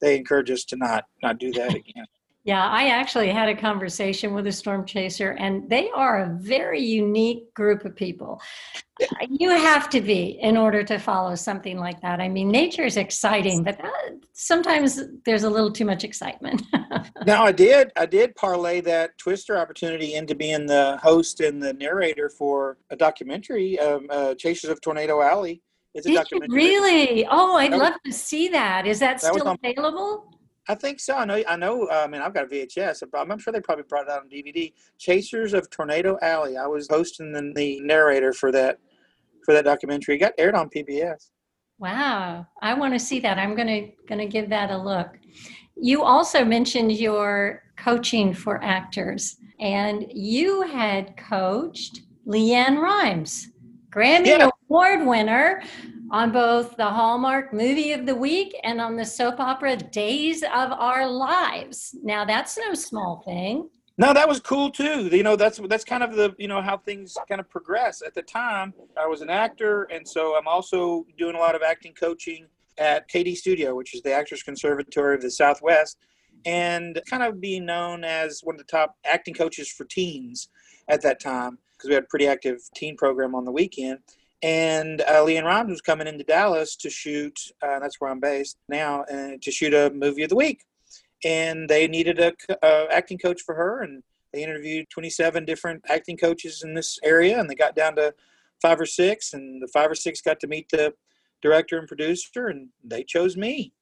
they 0.00 0.16
encouraged 0.16 0.50
us 0.50 0.64
to 0.64 0.76
not 0.76 1.04
not 1.22 1.38
do 1.38 1.52
that 1.52 1.74
again. 1.76 2.06
Yeah, 2.44 2.68
I 2.68 2.88
actually 2.88 3.30
had 3.30 3.48
a 3.48 3.56
conversation 3.56 4.34
with 4.34 4.46
a 4.46 4.52
storm 4.52 4.84
chaser, 4.84 5.30
and 5.30 5.68
they 5.70 5.88
are 5.94 6.24
a 6.24 6.38
very 6.38 6.80
unique 6.80 7.54
group 7.54 7.86
of 7.86 7.96
people. 7.96 8.38
You 9.30 9.48
have 9.48 9.88
to 9.90 10.02
be 10.02 10.38
in 10.42 10.58
order 10.58 10.84
to 10.84 10.98
follow 10.98 11.36
something 11.36 11.78
like 11.78 12.02
that. 12.02 12.20
I 12.20 12.28
mean, 12.28 12.50
nature 12.50 12.84
is 12.84 12.98
exciting, 12.98 13.62
but 13.62 13.80
sometimes 14.34 15.00
there's 15.24 15.44
a 15.44 15.50
little 15.50 15.72
too 15.72 15.86
much 15.86 16.04
excitement. 16.04 16.62
now, 17.26 17.44
I 17.44 17.52
did, 17.52 17.90
I 17.96 18.04
did 18.04 18.36
parlay 18.36 18.82
that 18.82 19.16
Twister 19.16 19.56
opportunity 19.56 20.14
into 20.14 20.34
being 20.34 20.66
the 20.66 20.98
host 21.02 21.40
and 21.40 21.62
the 21.62 21.72
narrator 21.72 22.28
for 22.28 22.76
a 22.90 22.96
documentary, 22.96 23.78
um, 23.78 24.06
uh, 24.10 24.34
Chasers 24.34 24.68
of 24.68 24.82
Tornado 24.82 25.22
Alley. 25.22 25.62
It's 25.94 26.06
a 26.06 26.10
did 26.10 26.16
documentary. 26.16 26.54
really? 26.54 27.26
Oh, 27.30 27.56
I'd 27.56 27.72
that 27.72 27.78
love 27.78 27.94
was, 28.04 28.14
to 28.14 28.20
see 28.20 28.48
that. 28.48 28.86
Is 28.86 28.98
that, 28.98 29.22
that 29.22 29.32
still 29.32 29.48
on, 29.48 29.58
available? 29.64 30.33
I 30.68 30.74
think 30.74 31.00
so. 31.00 31.16
I 31.16 31.24
know. 31.24 31.42
I 31.46 31.56
know. 31.56 31.86
Uh, 31.86 32.02
I 32.04 32.06
mean, 32.06 32.22
I've 32.22 32.32
got 32.32 32.44
a 32.44 32.48
VHS. 32.48 33.02
I'm 33.14 33.38
sure 33.38 33.52
they 33.52 33.60
probably 33.60 33.84
brought 33.84 34.04
it 34.04 34.10
out 34.10 34.22
on 34.22 34.28
DVD. 34.28 34.72
Chasers 34.98 35.52
of 35.52 35.68
Tornado 35.70 36.18
Alley. 36.22 36.56
I 36.56 36.66
was 36.66 36.88
hosting 36.88 37.32
the, 37.32 37.52
the 37.54 37.80
narrator 37.80 38.32
for 38.32 38.50
that 38.52 38.78
for 39.44 39.52
that 39.52 39.64
documentary. 39.64 40.16
It 40.16 40.18
got 40.18 40.32
aired 40.38 40.54
on 40.54 40.70
PBS. 40.70 41.30
Wow, 41.78 42.46
I 42.62 42.72
want 42.74 42.94
to 42.94 42.98
see 42.98 43.20
that. 43.20 43.38
I'm 43.38 43.54
gonna 43.54 43.88
gonna 44.08 44.26
give 44.26 44.48
that 44.48 44.70
a 44.70 44.76
look. 44.76 45.18
You 45.76 46.02
also 46.02 46.44
mentioned 46.44 46.92
your 46.92 47.62
coaching 47.76 48.32
for 48.32 48.62
actors, 48.62 49.36
and 49.60 50.06
you 50.10 50.62
had 50.62 51.16
coached 51.16 52.02
LeAnn 52.26 52.80
Rimes, 52.80 53.48
Grammy 53.90 54.26
yeah. 54.26 54.48
Award 54.70 55.06
winner 55.06 55.62
on 56.10 56.32
both 56.32 56.76
the 56.76 56.84
Hallmark 56.84 57.52
Movie 57.52 57.92
of 57.92 58.06
the 58.06 58.14
Week 58.14 58.54
and 58.62 58.80
on 58.80 58.96
the 58.96 59.04
soap 59.04 59.40
opera 59.40 59.76
Days 59.76 60.42
of 60.42 60.72
Our 60.72 61.08
Lives. 61.08 61.96
Now, 62.02 62.24
that's 62.24 62.58
no 62.58 62.74
small 62.74 63.22
thing. 63.24 63.68
No, 63.96 64.12
that 64.12 64.28
was 64.28 64.40
cool 64.40 64.70
too. 64.70 65.06
You 65.06 65.22
know, 65.22 65.36
that's 65.36 65.60
that's 65.68 65.84
kind 65.84 66.02
of 66.02 66.16
the 66.16 66.34
you 66.36 66.48
know 66.48 66.60
how 66.60 66.76
things 66.76 67.16
kind 67.28 67.40
of 67.40 67.48
progress. 67.48 68.02
At 68.04 68.12
the 68.12 68.22
time, 68.22 68.74
I 68.96 69.06
was 69.06 69.20
an 69.20 69.30
actor, 69.30 69.84
and 69.84 70.06
so 70.06 70.36
I'm 70.36 70.48
also 70.48 71.06
doing 71.16 71.36
a 71.36 71.38
lot 71.38 71.54
of 71.54 71.62
acting 71.62 71.92
coaching 71.92 72.48
at 72.76 73.08
KD 73.08 73.36
Studio, 73.36 73.76
which 73.76 73.94
is 73.94 74.02
the 74.02 74.12
Actors 74.12 74.42
Conservatory 74.42 75.14
of 75.14 75.22
the 75.22 75.30
Southwest, 75.30 75.98
and 76.44 77.00
kind 77.08 77.22
of 77.22 77.40
being 77.40 77.64
known 77.64 78.02
as 78.02 78.40
one 78.42 78.56
of 78.56 78.58
the 78.58 78.64
top 78.64 78.96
acting 79.04 79.34
coaches 79.34 79.68
for 79.68 79.84
teens 79.84 80.48
at 80.88 81.00
that 81.02 81.20
time 81.20 81.58
because 81.76 81.88
we 81.88 81.94
had 81.94 82.04
a 82.04 82.08
pretty 82.08 82.26
active 82.26 82.58
teen 82.74 82.96
program 82.96 83.34
on 83.34 83.44
the 83.44 83.52
weekend 83.52 83.98
and 84.44 85.00
uh, 85.00 85.24
LeAnn 85.24 85.44
Rimes 85.44 85.70
was 85.70 85.80
coming 85.80 86.06
into 86.06 86.22
Dallas 86.22 86.76
to 86.76 86.90
shoot. 86.90 87.40
Uh, 87.62 87.78
that's 87.80 87.98
where 87.98 88.10
I'm 88.10 88.20
based 88.20 88.58
now, 88.68 89.02
and 89.10 89.40
to 89.40 89.50
shoot 89.50 89.72
a 89.72 89.90
movie 89.90 90.22
of 90.22 90.28
the 90.28 90.36
week. 90.36 90.60
and 91.24 91.66
they 91.68 91.88
needed 91.88 92.20
a, 92.20 92.34
a 92.62 92.86
acting 92.92 93.16
coach 93.16 93.40
for 93.40 93.54
her, 93.54 93.82
and 93.82 94.02
they 94.32 94.42
interviewed 94.44 94.90
27 94.90 95.46
different 95.46 95.82
acting 95.88 96.18
coaches 96.18 96.62
in 96.62 96.74
this 96.74 96.98
area, 97.02 97.40
and 97.40 97.48
they 97.48 97.54
got 97.54 97.74
down 97.74 97.96
to 97.96 98.14
five 98.60 98.78
or 98.78 98.84
six, 98.86 99.32
and 99.32 99.62
the 99.62 99.68
five 99.68 99.90
or 99.90 99.94
six 99.94 100.20
got 100.20 100.38
to 100.40 100.46
meet 100.46 100.68
the 100.70 100.92
director 101.40 101.78
and 101.78 101.88
producer, 101.88 102.48
and 102.48 102.68
they 102.84 103.02
chose 103.02 103.38
me. 103.38 103.72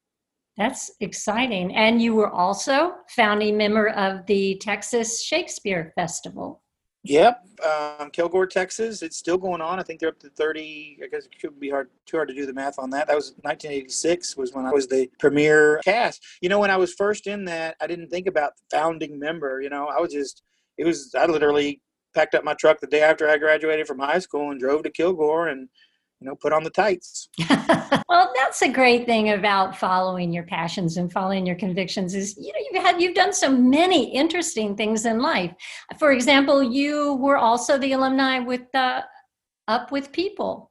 That's 0.56 0.92
exciting. 1.00 1.74
And 1.74 2.00
you 2.00 2.14
were 2.14 2.30
also 2.30 2.94
founding 3.08 3.56
member 3.56 3.88
of 3.88 4.26
the 4.26 4.56
Texas 4.58 5.24
Shakespeare 5.24 5.92
Festival. 5.96 6.61
Yep, 7.04 7.46
um, 7.66 8.10
Kilgore, 8.10 8.46
Texas. 8.46 9.02
It's 9.02 9.16
still 9.16 9.36
going 9.36 9.60
on. 9.60 9.80
I 9.80 9.82
think 9.82 9.98
they're 9.98 10.10
up 10.10 10.20
to 10.20 10.28
thirty. 10.30 10.98
I 11.02 11.08
guess 11.08 11.24
it 11.24 11.40
could 11.40 11.58
be 11.58 11.68
hard, 11.68 11.90
too 12.06 12.16
hard 12.16 12.28
to 12.28 12.34
do 12.34 12.46
the 12.46 12.52
math 12.52 12.78
on 12.78 12.90
that. 12.90 13.08
That 13.08 13.16
was 13.16 13.32
1986 13.42 14.36
was 14.36 14.52
when 14.52 14.66
I 14.66 14.70
was 14.70 14.86
the 14.86 15.10
premier 15.18 15.80
cast. 15.84 16.24
You 16.40 16.48
know, 16.48 16.60
when 16.60 16.70
I 16.70 16.76
was 16.76 16.94
first 16.94 17.26
in 17.26 17.44
that, 17.46 17.76
I 17.80 17.88
didn't 17.88 18.08
think 18.08 18.28
about 18.28 18.52
founding 18.70 19.18
member. 19.18 19.60
You 19.60 19.68
know, 19.68 19.88
I 19.88 20.00
was 20.00 20.12
just 20.12 20.42
it 20.78 20.84
was 20.84 21.12
I 21.18 21.26
literally 21.26 21.80
packed 22.14 22.36
up 22.36 22.44
my 22.44 22.54
truck 22.54 22.80
the 22.80 22.86
day 22.86 23.02
after 23.02 23.28
I 23.28 23.36
graduated 23.36 23.88
from 23.88 23.98
high 23.98 24.20
school 24.20 24.50
and 24.50 24.60
drove 24.60 24.84
to 24.84 24.90
Kilgore 24.90 25.48
and 25.48 25.68
you 26.22 26.28
know, 26.28 26.36
put 26.36 26.52
on 26.52 26.62
the 26.62 26.70
tights. 26.70 27.28
well, 28.08 28.32
that's 28.36 28.62
a 28.62 28.68
great 28.68 29.06
thing 29.06 29.30
about 29.30 29.76
following 29.76 30.32
your 30.32 30.44
passions 30.44 30.96
and 30.96 31.12
following 31.12 31.44
your 31.44 31.56
convictions 31.56 32.14
is 32.14 32.36
you 32.38 32.52
know 32.52 32.60
you've 32.70 32.82
had 32.82 33.00
you've 33.00 33.14
done 33.16 33.32
so 33.32 33.50
many 33.50 34.14
interesting 34.14 34.76
things 34.76 35.04
in 35.04 35.20
life. 35.20 35.52
For 35.98 36.12
example, 36.12 36.62
you 36.62 37.14
were 37.14 37.36
also 37.36 37.76
the 37.76 37.92
alumni 37.92 38.38
with 38.38 38.72
uh, 38.72 39.02
Up 39.66 39.90
with 39.90 40.12
People. 40.12 40.70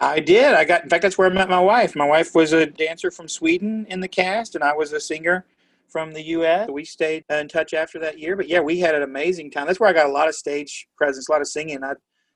I 0.00 0.20
did. 0.20 0.54
I 0.54 0.64
got 0.64 0.84
in 0.84 0.88
fact 0.88 1.02
that's 1.02 1.18
where 1.18 1.30
I 1.30 1.34
met 1.34 1.50
my 1.50 1.60
wife. 1.60 1.94
My 1.94 2.06
wife 2.06 2.34
was 2.34 2.54
a 2.54 2.64
dancer 2.64 3.10
from 3.10 3.28
Sweden 3.28 3.86
in 3.90 4.00
the 4.00 4.08
cast 4.08 4.54
and 4.54 4.64
I 4.64 4.74
was 4.74 4.94
a 4.94 5.00
singer 5.00 5.44
from 5.90 6.12
the 6.12 6.22
US. 6.38 6.70
We 6.70 6.86
stayed 6.86 7.24
in 7.28 7.46
touch 7.46 7.74
after 7.74 7.98
that 7.98 8.18
year, 8.18 8.36
but 8.36 8.48
yeah, 8.48 8.60
we 8.60 8.80
had 8.80 8.94
an 8.94 9.02
amazing 9.02 9.50
time. 9.50 9.66
That's 9.66 9.78
where 9.78 9.90
I 9.90 9.92
got 9.92 10.06
a 10.06 10.12
lot 10.12 10.28
of 10.28 10.34
stage 10.34 10.88
presence, 10.96 11.28
a 11.28 11.32
lot 11.32 11.42
of 11.42 11.46
singing. 11.46 11.84
I 11.84 11.92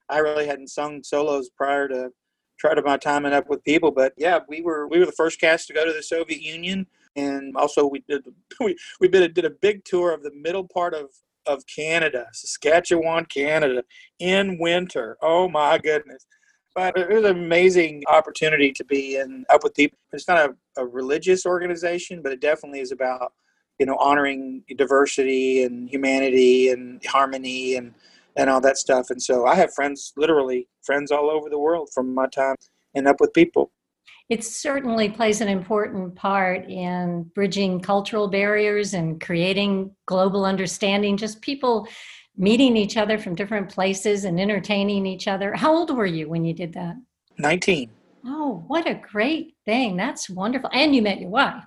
I 0.08 0.18
really 0.18 0.46
hadn't 0.46 0.68
sung 0.68 1.02
solos 1.02 1.50
prior 1.56 1.88
to 1.88 2.10
try 2.58 2.74
to 2.74 2.82
my 2.82 2.96
timing 2.96 3.32
up 3.32 3.48
with 3.48 3.64
people. 3.64 3.90
But 3.90 4.12
yeah, 4.16 4.40
we 4.48 4.62
were 4.62 4.86
we 4.88 4.98
were 4.98 5.06
the 5.06 5.12
first 5.12 5.40
cast 5.40 5.66
to 5.68 5.74
go 5.74 5.84
to 5.84 5.92
the 5.92 6.02
Soviet 6.02 6.40
Union, 6.40 6.86
and 7.14 7.56
also 7.56 7.86
we 7.86 8.02
did 8.08 8.22
we 8.60 8.76
we 9.00 9.08
did 9.08 9.22
a, 9.22 9.28
did 9.28 9.44
a 9.44 9.50
big 9.50 9.84
tour 9.84 10.12
of 10.12 10.22
the 10.22 10.32
middle 10.32 10.66
part 10.66 10.94
of 10.94 11.10
of 11.46 11.64
Canada, 11.66 12.26
Saskatchewan, 12.32 13.24
Canada, 13.26 13.84
in 14.18 14.58
winter. 14.58 15.16
Oh 15.22 15.48
my 15.48 15.78
goodness! 15.78 16.26
But 16.74 16.98
it 16.98 17.08
was 17.08 17.24
an 17.24 17.36
amazing 17.36 18.02
opportunity 18.08 18.72
to 18.72 18.84
be 18.84 19.16
in 19.16 19.44
up 19.48 19.62
with 19.62 19.74
people. 19.74 19.98
It's 20.12 20.28
not 20.28 20.50
a, 20.50 20.80
a 20.80 20.86
religious 20.86 21.46
organization, 21.46 22.22
but 22.22 22.32
it 22.32 22.40
definitely 22.40 22.80
is 22.80 22.92
about 22.92 23.32
you 23.78 23.86
know 23.86 23.96
honoring 23.96 24.62
diversity 24.76 25.62
and 25.62 25.88
humanity 25.88 26.70
and 26.70 27.04
harmony 27.06 27.76
and 27.76 27.94
and 28.36 28.50
all 28.50 28.60
that 28.60 28.76
stuff. 28.76 29.10
And 29.10 29.20
so 29.20 29.46
I 29.46 29.54
have 29.54 29.74
friends, 29.74 30.12
literally 30.16 30.68
friends 30.82 31.10
all 31.10 31.30
over 31.30 31.48
the 31.48 31.58
world 31.58 31.90
from 31.92 32.14
my 32.14 32.26
time 32.26 32.56
and 32.94 33.08
up 33.08 33.20
with 33.20 33.32
people. 33.32 33.72
It 34.28 34.44
certainly 34.44 35.08
plays 35.08 35.40
an 35.40 35.48
important 35.48 36.16
part 36.16 36.68
in 36.68 37.30
bridging 37.34 37.80
cultural 37.80 38.28
barriers 38.28 38.92
and 38.94 39.20
creating 39.20 39.94
global 40.06 40.44
understanding, 40.44 41.16
just 41.16 41.40
people 41.40 41.86
meeting 42.36 42.76
each 42.76 42.96
other 42.96 43.18
from 43.18 43.34
different 43.34 43.70
places 43.70 44.24
and 44.24 44.40
entertaining 44.40 45.06
each 45.06 45.28
other. 45.28 45.54
How 45.54 45.74
old 45.74 45.96
were 45.96 46.06
you 46.06 46.28
when 46.28 46.44
you 46.44 46.54
did 46.54 46.72
that? 46.74 46.96
19. 47.38 47.90
Oh, 48.26 48.64
what 48.66 48.88
a 48.88 48.94
great 48.94 49.54
thing. 49.64 49.96
That's 49.96 50.28
wonderful. 50.28 50.70
And 50.72 50.94
you 50.94 51.02
met 51.02 51.20
your 51.20 51.30
wife. 51.30 51.64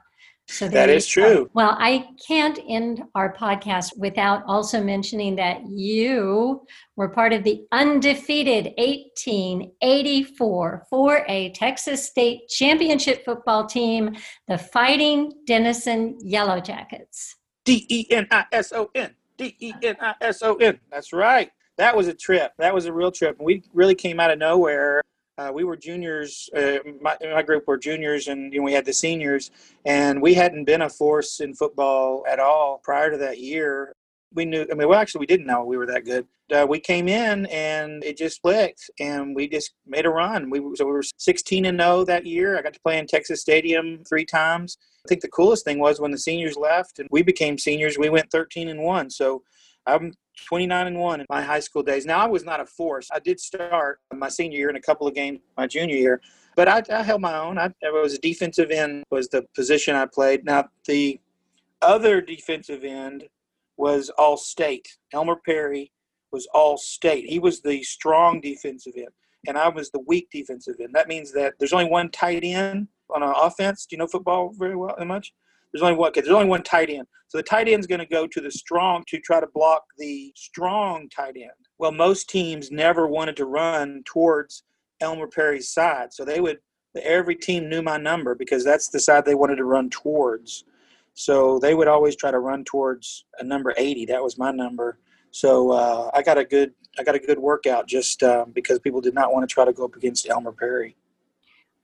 So 0.51 0.67
that 0.67 0.89
is 0.89 1.05
true. 1.05 1.47
Well, 1.53 1.77
I 1.79 2.09
can't 2.27 2.57
end 2.67 3.03
our 3.13 3.31
podcast 3.31 3.95
without 3.99 4.41
also 4.47 4.83
mentioning 4.83 5.35
that 5.35 5.62
you 5.69 6.65
were 6.95 7.07
part 7.07 7.33
of 7.33 7.43
the 7.43 7.67
undefeated 7.71 8.73
1884 8.79 10.88
4A 10.91 11.53
Texas 11.53 12.03
State 12.03 12.49
Championship 12.49 13.23
football 13.23 13.67
team, 13.67 14.15
the 14.47 14.57
Fighting 14.57 15.33
Denison 15.45 16.17
Yellow 16.19 16.59
Jackets. 16.59 17.35
D 17.63 17.85
E 17.88 18.07
N 18.09 18.27
I 18.31 18.45
S 18.51 18.73
O 18.73 18.89
N. 18.95 19.13
D 19.38 19.55
E 19.59 19.71
N 19.83 19.97
I 20.01 20.15
S 20.19 20.41
O 20.41 20.55
N. 20.55 20.79
That's 20.91 21.13
right. 21.13 21.51
That 21.77 21.95
was 21.95 22.07
a 22.07 22.13
trip. 22.15 22.53
That 22.57 22.73
was 22.73 22.88
a 22.88 22.91
real 22.91 23.12
trip. 23.12 23.38
And 23.38 23.45
We 23.45 23.62
really 23.71 23.93
came 23.93 24.19
out 24.19 24.31
of 24.31 24.39
nowhere 24.39 25.03
uh, 25.39 25.52
we 25.54 25.63
were 25.63 25.78
juniors. 25.78 26.49
Uh, 26.56 26.80
my, 27.02 27.15
my, 27.21 27.41
group 27.41 27.65
were 27.65 27.78
juniors, 27.78 28.28
and 28.28 28.52
you 28.54 28.60
know, 28.60 28.65
we 28.65 28.73
had 28.73 28.86
the 28.86 28.91
seniors, 28.91 29.52
and 29.86 30.21
we 30.21 30.34
hadn't 30.34 30.65
been 30.65 30.82
a 30.82 30.89
force 30.89 31.39
in 31.39 31.54
football 31.54 32.25
at 32.30 32.39
all 32.39 32.82
prior 32.84 33.10
to 33.10 33.17
that 33.17 33.39
year. 33.39 33.93
We 34.34 34.43
knew. 34.43 34.65
I 34.69 34.75
mean, 34.75 34.89
well, 34.89 34.99
actually, 34.99 35.19
we 35.19 35.28
didn't 35.28 35.47
know 35.47 35.63
we 35.63 35.78
were 35.78 35.86
that 35.86 36.04
good. 36.04 36.28
Uh, 36.52 36.65
we 36.67 36.80
came 36.80 37.08
in, 37.08 37.45
and 37.45 38.04
it 38.04 38.17
just 38.17 38.41
clicked, 38.41 38.89
and 38.99 39.34
we 39.34 39.47
just 39.47 39.73
made 39.88 40.06
a 40.06 40.10
run. 40.10 40.49
We 40.49 40.60
so 40.75 40.86
we 40.86 40.91
were 40.91 41.04
16 41.17 41.65
and 41.65 41.80
0 41.80 42.04
that 42.06 42.25
year. 42.25 42.58
I 42.58 42.62
got 42.62 42.73
to 42.73 42.82
play 42.82 42.97
in 42.97 43.08
Texas 43.08 43.39
Stadium 43.39 44.04
three 44.08 44.25
times. 44.25 44.78
I 45.06 45.08
think 45.08 45.21
the 45.21 45.30
coolest 45.30 45.63
thing 45.63 45.80
was 45.80 46.02
when 46.02 46.12
the 46.12 46.17
seniors 46.17 46.58
left 46.58 46.99
and 46.99 47.08
we 47.12 47.23
became 47.23 47.58
seniors. 47.58 47.97
We 47.97 48.10
went 48.10 48.30
13 48.30 48.67
and 48.67 48.84
one. 48.84 49.10
So 49.10 49.43
I'm 49.88 50.13
29 50.45 50.88
and 50.88 50.97
1 50.97 51.19
in 51.21 51.25
my 51.30 51.41
high 51.41 51.60
school 51.60 51.84
days. 51.84 52.06
Now, 52.06 52.19
I 52.19 52.28
was 52.28 52.43
not 52.43 52.60
a 52.60 52.65
force. 52.65 53.10
I 53.13 53.19
did 53.19 53.39
start 53.39 53.99
my 54.13 54.30
senior 54.30 54.58
year 54.58 54.69
in 54.69 54.75
a 54.75 54.82
couple 54.82 55.08
of 55.08 55.13
games 55.13 55.39
my 55.58 55.67
junior 55.67 55.95
year, 55.95 56.21
but 56.56 56.67
I, 56.67 56.84
I 56.91 57.04
held 57.04 57.21
my 57.21 57.38
own. 57.38 57.58
I, 57.58 57.71
I, 57.86 57.91
was 57.91 58.15
a 58.15 58.19
defensive 58.19 58.71
end, 58.71 59.04
was 59.12 59.30
the 59.30 59.45
position 59.56 59.95
I 59.95 60.06
played. 60.06 60.45
Now, 60.45 60.65
the 60.86 61.19
other 61.82 62.21
defensive 62.21 62.84
end 62.84 63.25
was 63.78 64.10
all 64.17 64.38
state. 64.38 64.97
Elmer 65.13 65.38
Perry 65.45 65.91
was 66.32 66.47
all 66.54 66.78
state. 66.78 67.25
He 67.30 67.39
was 67.39 67.62
the 67.62 67.82
strong 67.84 68.41
defensive 68.41 68.93
end, 68.95 69.08
and 69.47 69.58
I 69.58 69.69
was 69.69 69.89
the 69.89 70.04
weak 70.06 70.28
defensive 70.32 70.75
end. 70.82 70.93
That 70.93 71.08
means 71.08 71.32
that 71.34 71.54
there's 71.60 71.73
only 71.73 71.89
one 71.89 72.10
tight 72.12 72.43
end 72.43 72.88
on 73.10 73.23
an 73.23 73.34
offense. 73.36 73.86
Do 73.86 73.95
you 73.95 73.99
know 73.99 74.08
football 74.08 74.54
very 74.58 74.75
well 74.75 74.95
that 74.97 75.06
much? 75.06 75.34
There's 75.71 75.84
only 75.84 75.95
one. 75.95 76.12
There's 76.13 76.29
only 76.29 76.47
one 76.47 76.63
tight 76.63 76.89
end. 76.89 77.08
So 77.27 77.38
the 77.38 77.43
tight 77.43 77.67
end's 77.67 77.88
going 77.88 77.99
to 77.99 78.08
go 78.08 78.25
to 78.25 78.41
the 78.41 78.51
strong 78.51 79.03
to 79.08 79.19
try 79.19 79.39
to 79.39 79.47
block 79.53 79.84
the 79.97 80.32
strong 80.36 81.08
tight 81.10 81.36
end. 81.36 81.51
Well, 81.77 81.91
most 81.91 82.29
teams 82.29 82.71
never 82.71 83.08
wanted 83.08 83.36
to 83.38 83.45
run 83.45 84.01
towards 84.05 84.63
Elmer 84.99 85.27
Perry's 85.27 85.69
side, 85.69 86.13
so 86.13 86.25
they 86.25 86.41
would. 86.41 86.60
Every 87.03 87.36
team 87.36 87.69
knew 87.69 87.84
my 87.84 87.97
number 87.97 88.34
because 88.34 88.65
that's 88.65 88.89
the 88.89 88.99
side 88.99 89.23
they 89.23 89.36
wanted 89.36 89.58
to 89.58 89.63
run 89.63 89.91
towards. 89.91 90.63
So 91.13 91.60
they 91.60 91.75
would 91.75 91.88
always 91.88 92.15
try 92.15 92.32
to 92.32 92.39
run 92.39 92.63
towards 92.63 93.25
a 93.39 93.43
number 93.43 93.73
80. 93.77 94.05
That 94.05 94.23
was 94.23 94.39
my 94.39 94.51
number. 94.51 94.97
So 95.32 95.71
uh, 95.71 96.10
I 96.13 96.23
got 96.23 96.38
a 96.38 96.45
good 96.45 96.73
I 96.97 97.03
got 97.03 97.15
a 97.15 97.19
good 97.19 97.38
workout 97.38 97.88
just 97.88 98.23
uh, 98.23 98.45
because 98.51 98.79
people 98.79 99.01
did 99.01 99.13
not 99.13 99.32
want 99.32 99.47
to 99.47 99.53
try 99.53 99.63
to 99.65 99.71
go 99.71 99.86
up 99.86 99.95
against 99.95 100.27
Elmer 100.27 100.51
Perry. 100.51 100.95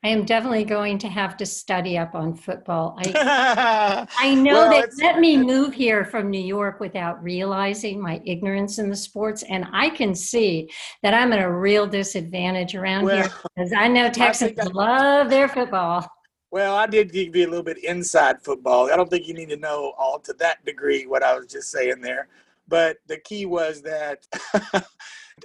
I 0.05 0.09
am 0.09 0.23
definitely 0.23 0.65
going 0.65 0.99
to 0.99 1.07
have 1.07 1.35
to 1.37 1.47
study 1.47 1.97
up 1.97 2.13
on 2.13 2.35
football. 2.35 2.95
I, 3.03 4.05
I 4.19 4.35
know 4.35 4.53
well, 4.53 4.69
they 4.69 5.03
let 5.03 5.17
me 5.17 5.35
move 5.35 5.73
here 5.73 6.05
from 6.05 6.29
New 6.29 6.43
York 6.43 6.79
without 6.79 7.23
realizing 7.23 7.99
my 7.99 8.21
ignorance 8.23 8.77
in 8.77 8.87
the 8.87 8.95
sports, 8.95 9.43
and 9.49 9.65
I 9.73 9.89
can 9.89 10.13
see 10.13 10.69
that 11.01 11.15
I'm 11.15 11.33
at 11.33 11.39
a 11.39 11.51
real 11.51 11.87
disadvantage 11.87 12.75
around 12.75 13.05
well, 13.05 13.15
here 13.15 13.31
because 13.55 13.73
I 13.73 13.87
know 13.87 14.11
Texans 14.11 14.59
I 14.59 14.65
love 14.65 15.31
their 15.31 15.47
football. 15.47 16.07
Well, 16.51 16.75
I 16.75 16.85
did 16.85 17.11
give 17.11 17.35
you 17.35 17.47
a 17.47 17.49
little 17.49 17.63
bit 17.63 17.83
inside 17.83 18.43
football. 18.43 18.91
I 18.91 18.97
don't 18.97 19.09
think 19.09 19.27
you 19.27 19.33
need 19.33 19.49
to 19.49 19.57
know 19.57 19.95
all 19.97 20.19
to 20.19 20.33
that 20.33 20.63
degree 20.65 21.07
what 21.07 21.23
I 21.23 21.35
was 21.35 21.47
just 21.47 21.71
saying 21.71 22.01
there. 22.01 22.27
But 22.67 22.97
the 23.07 23.17
key 23.17 23.47
was 23.47 23.81
that 23.81 24.27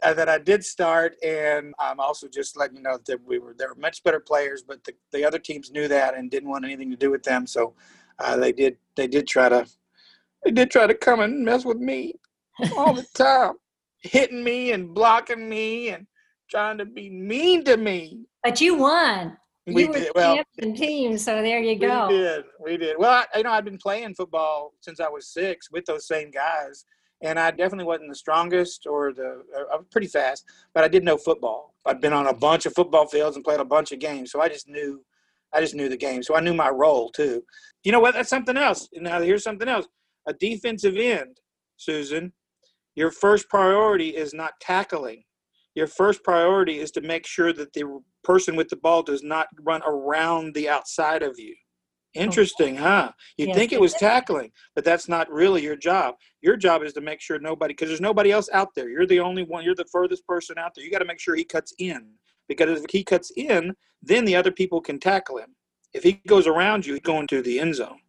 Uh, 0.04 0.14
that 0.14 0.28
I 0.28 0.38
did 0.38 0.64
start, 0.64 1.16
and 1.20 1.74
I'm 1.80 1.98
also 1.98 2.28
just 2.28 2.56
letting 2.56 2.76
you 2.76 2.82
know 2.82 2.98
that 3.06 3.18
we 3.24 3.40
were 3.40 3.54
they 3.58 3.66
were 3.66 3.74
much 3.74 4.04
better 4.04 4.20
players, 4.20 4.62
but 4.62 4.84
the, 4.84 4.94
the 5.10 5.24
other 5.24 5.38
teams 5.38 5.72
knew 5.72 5.88
that 5.88 6.14
and 6.14 6.30
didn't 6.30 6.48
want 6.48 6.64
anything 6.64 6.90
to 6.92 6.96
do 6.96 7.10
with 7.10 7.24
them. 7.24 7.44
So 7.44 7.74
uh, 8.20 8.36
they 8.36 8.52
did 8.52 8.76
they 8.94 9.08
did 9.08 9.26
try 9.26 9.48
to 9.48 9.66
they 10.44 10.52
did 10.52 10.70
try 10.70 10.86
to 10.86 10.94
come 10.94 11.20
and 11.20 11.44
mess 11.44 11.64
with 11.64 11.78
me 11.78 12.14
all 12.76 12.94
the 12.94 13.04
time, 13.14 13.54
hitting 14.00 14.44
me 14.44 14.70
and 14.70 14.94
blocking 14.94 15.48
me 15.48 15.88
and 15.88 16.06
trying 16.48 16.78
to 16.78 16.84
be 16.84 17.10
mean 17.10 17.64
to 17.64 17.76
me. 17.76 18.26
But 18.44 18.60
you 18.60 18.76
won. 18.76 19.36
We 19.66 19.82
you 19.82 19.92
did 19.92 20.12
well. 20.14 20.38
Team, 20.60 21.18
so 21.18 21.42
there 21.42 21.60
you 21.60 21.76
go. 21.76 22.06
We 22.06 22.14
did. 22.14 22.44
We 22.60 22.76
did. 22.76 22.96
Well, 22.96 23.10
I, 23.10 23.38
you 23.38 23.42
know, 23.42 23.50
I've 23.50 23.64
been 23.64 23.76
playing 23.76 24.14
football 24.14 24.72
since 24.80 25.00
I 25.00 25.08
was 25.08 25.26
six 25.26 25.68
with 25.70 25.84
those 25.84 26.06
same 26.06 26.30
guys 26.30 26.84
and 27.22 27.38
I 27.38 27.50
definitely 27.50 27.84
wasn't 27.84 28.08
the 28.08 28.14
strongest 28.14 28.86
or 28.86 29.12
the 29.12 29.42
I 29.72 29.76
was 29.76 29.86
pretty 29.90 30.06
fast, 30.06 30.44
but 30.74 30.84
I 30.84 30.88
did 30.88 31.04
know 31.04 31.16
football. 31.16 31.74
I'd 31.86 32.00
been 32.00 32.12
on 32.12 32.26
a 32.26 32.34
bunch 32.34 32.66
of 32.66 32.74
football 32.74 33.06
fields 33.06 33.36
and 33.36 33.44
played 33.44 33.60
a 33.60 33.64
bunch 33.64 33.92
of 33.92 33.98
games, 33.98 34.30
so 34.30 34.40
I 34.40 34.48
just 34.48 34.68
knew 34.68 35.04
I 35.52 35.60
just 35.60 35.74
knew 35.74 35.88
the 35.88 35.96
game. 35.96 36.22
So 36.22 36.36
I 36.36 36.40
knew 36.40 36.54
my 36.54 36.70
role 36.70 37.10
too. 37.10 37.42
You 37.84 37.92
know 37.92 38.00
what? 38.00 38.14
That's 38.14 38.30
something 38.30 38.56
else. 38.56 38.88
Now 38.94 39.20
here's 39.20 39.42
something 39.42 39.68
else. 39.68 39.86
A 40.26 40.32
defensive 40.34 40.96
end, 40.96 41.38
Susan, 41.76 42.32
your 42.94 43.10
first 43.10 43.48
priority 43.48 44.10
is 44.10 44.34
not 44.34 44.52
tackling. 44.60 45.24
Your 45.74 45.86
first 45.86 46.22
priority 46.22 46.78
is 46.80 46.90
to 46.92 47.00
make 47.00 47.26
sure 47.26 47.52
that 47.52 47.72
the 47.72 48.00
person 48.24 48.56
with 48.56 48.68
the 48.68 48.76
ball 48.76 49.02
does 49.02 49.22
not 49.22 49.46
run 49.62 49.82
around 49.86 50.54
the 50.54 50.68
outside 50.68 51.22
of 51.22 51.38
you. 51.38 51.54
Oh. 52.16 52.20
Interesting, 52.20 52.76
huh? 52.76 53.12
You'd 53.36 53.48
Yes, 53.48 53.56
think 53.56 53.72
it 53.72 53.76
it 53.76 53.80
was 53.80 53.94
tackling, 53.94 54.50
but 54.74 54.84
that's 54.84 55.08
not 55.08 55.30
really 55.30 55.62
your 55.62 55.76
job. 55.76 56.16
Your 56.40 56.56
job 56.56 56.82
is 56.82 56.92
to 56.94 57.00
make 57.00 57.20
sure 57.20 57.38
nobody, 57.38 57.72
because 57.72 57.88
there's 57.88 58.00
nobody 58.00 58.32
else 58.32 58.48
out 58.52 58.74
there. 58.74 58.88
You're 58.88 59.06
the 59.06 59.20
only 59.20 59.44
one. 59.44 59.64
You're 59.64 59.76
the 59.76 59.84
furthest 59.84 60.26
person 60.26 60.58
out 60.58 60.74
there. 60.74 60.84
You 60.84 60.90
got 60.90 60.98
to 60.98 61.04
make 61.04 61.20
sure 61.20 61.36
he 61.36 61.44
cuts 61.44 61.72
in, 61.78 62.08
because 62.48 62.82
if 62.82 62.90
he 62.90 63.04
cuts 63.04 63.30
in, 63.36 63.74
then 64.02 64.24
the 64.24 64.34
other 64.34 64.50
people 64.50 64.80
can 64.80 64.98
tackle 64.98 65.38
him. 65.38 65.54
If 65.92 66.02
he 66.02 66.14
goes 66.26 66.46
around 66.46 66.84
you, 66.84 66.94
he's 66.94 67.02
going 67.02 67.26
to 67.28 67.42
the 67.42 67.60
end 67.60 67.76
zone. 67.76 68.00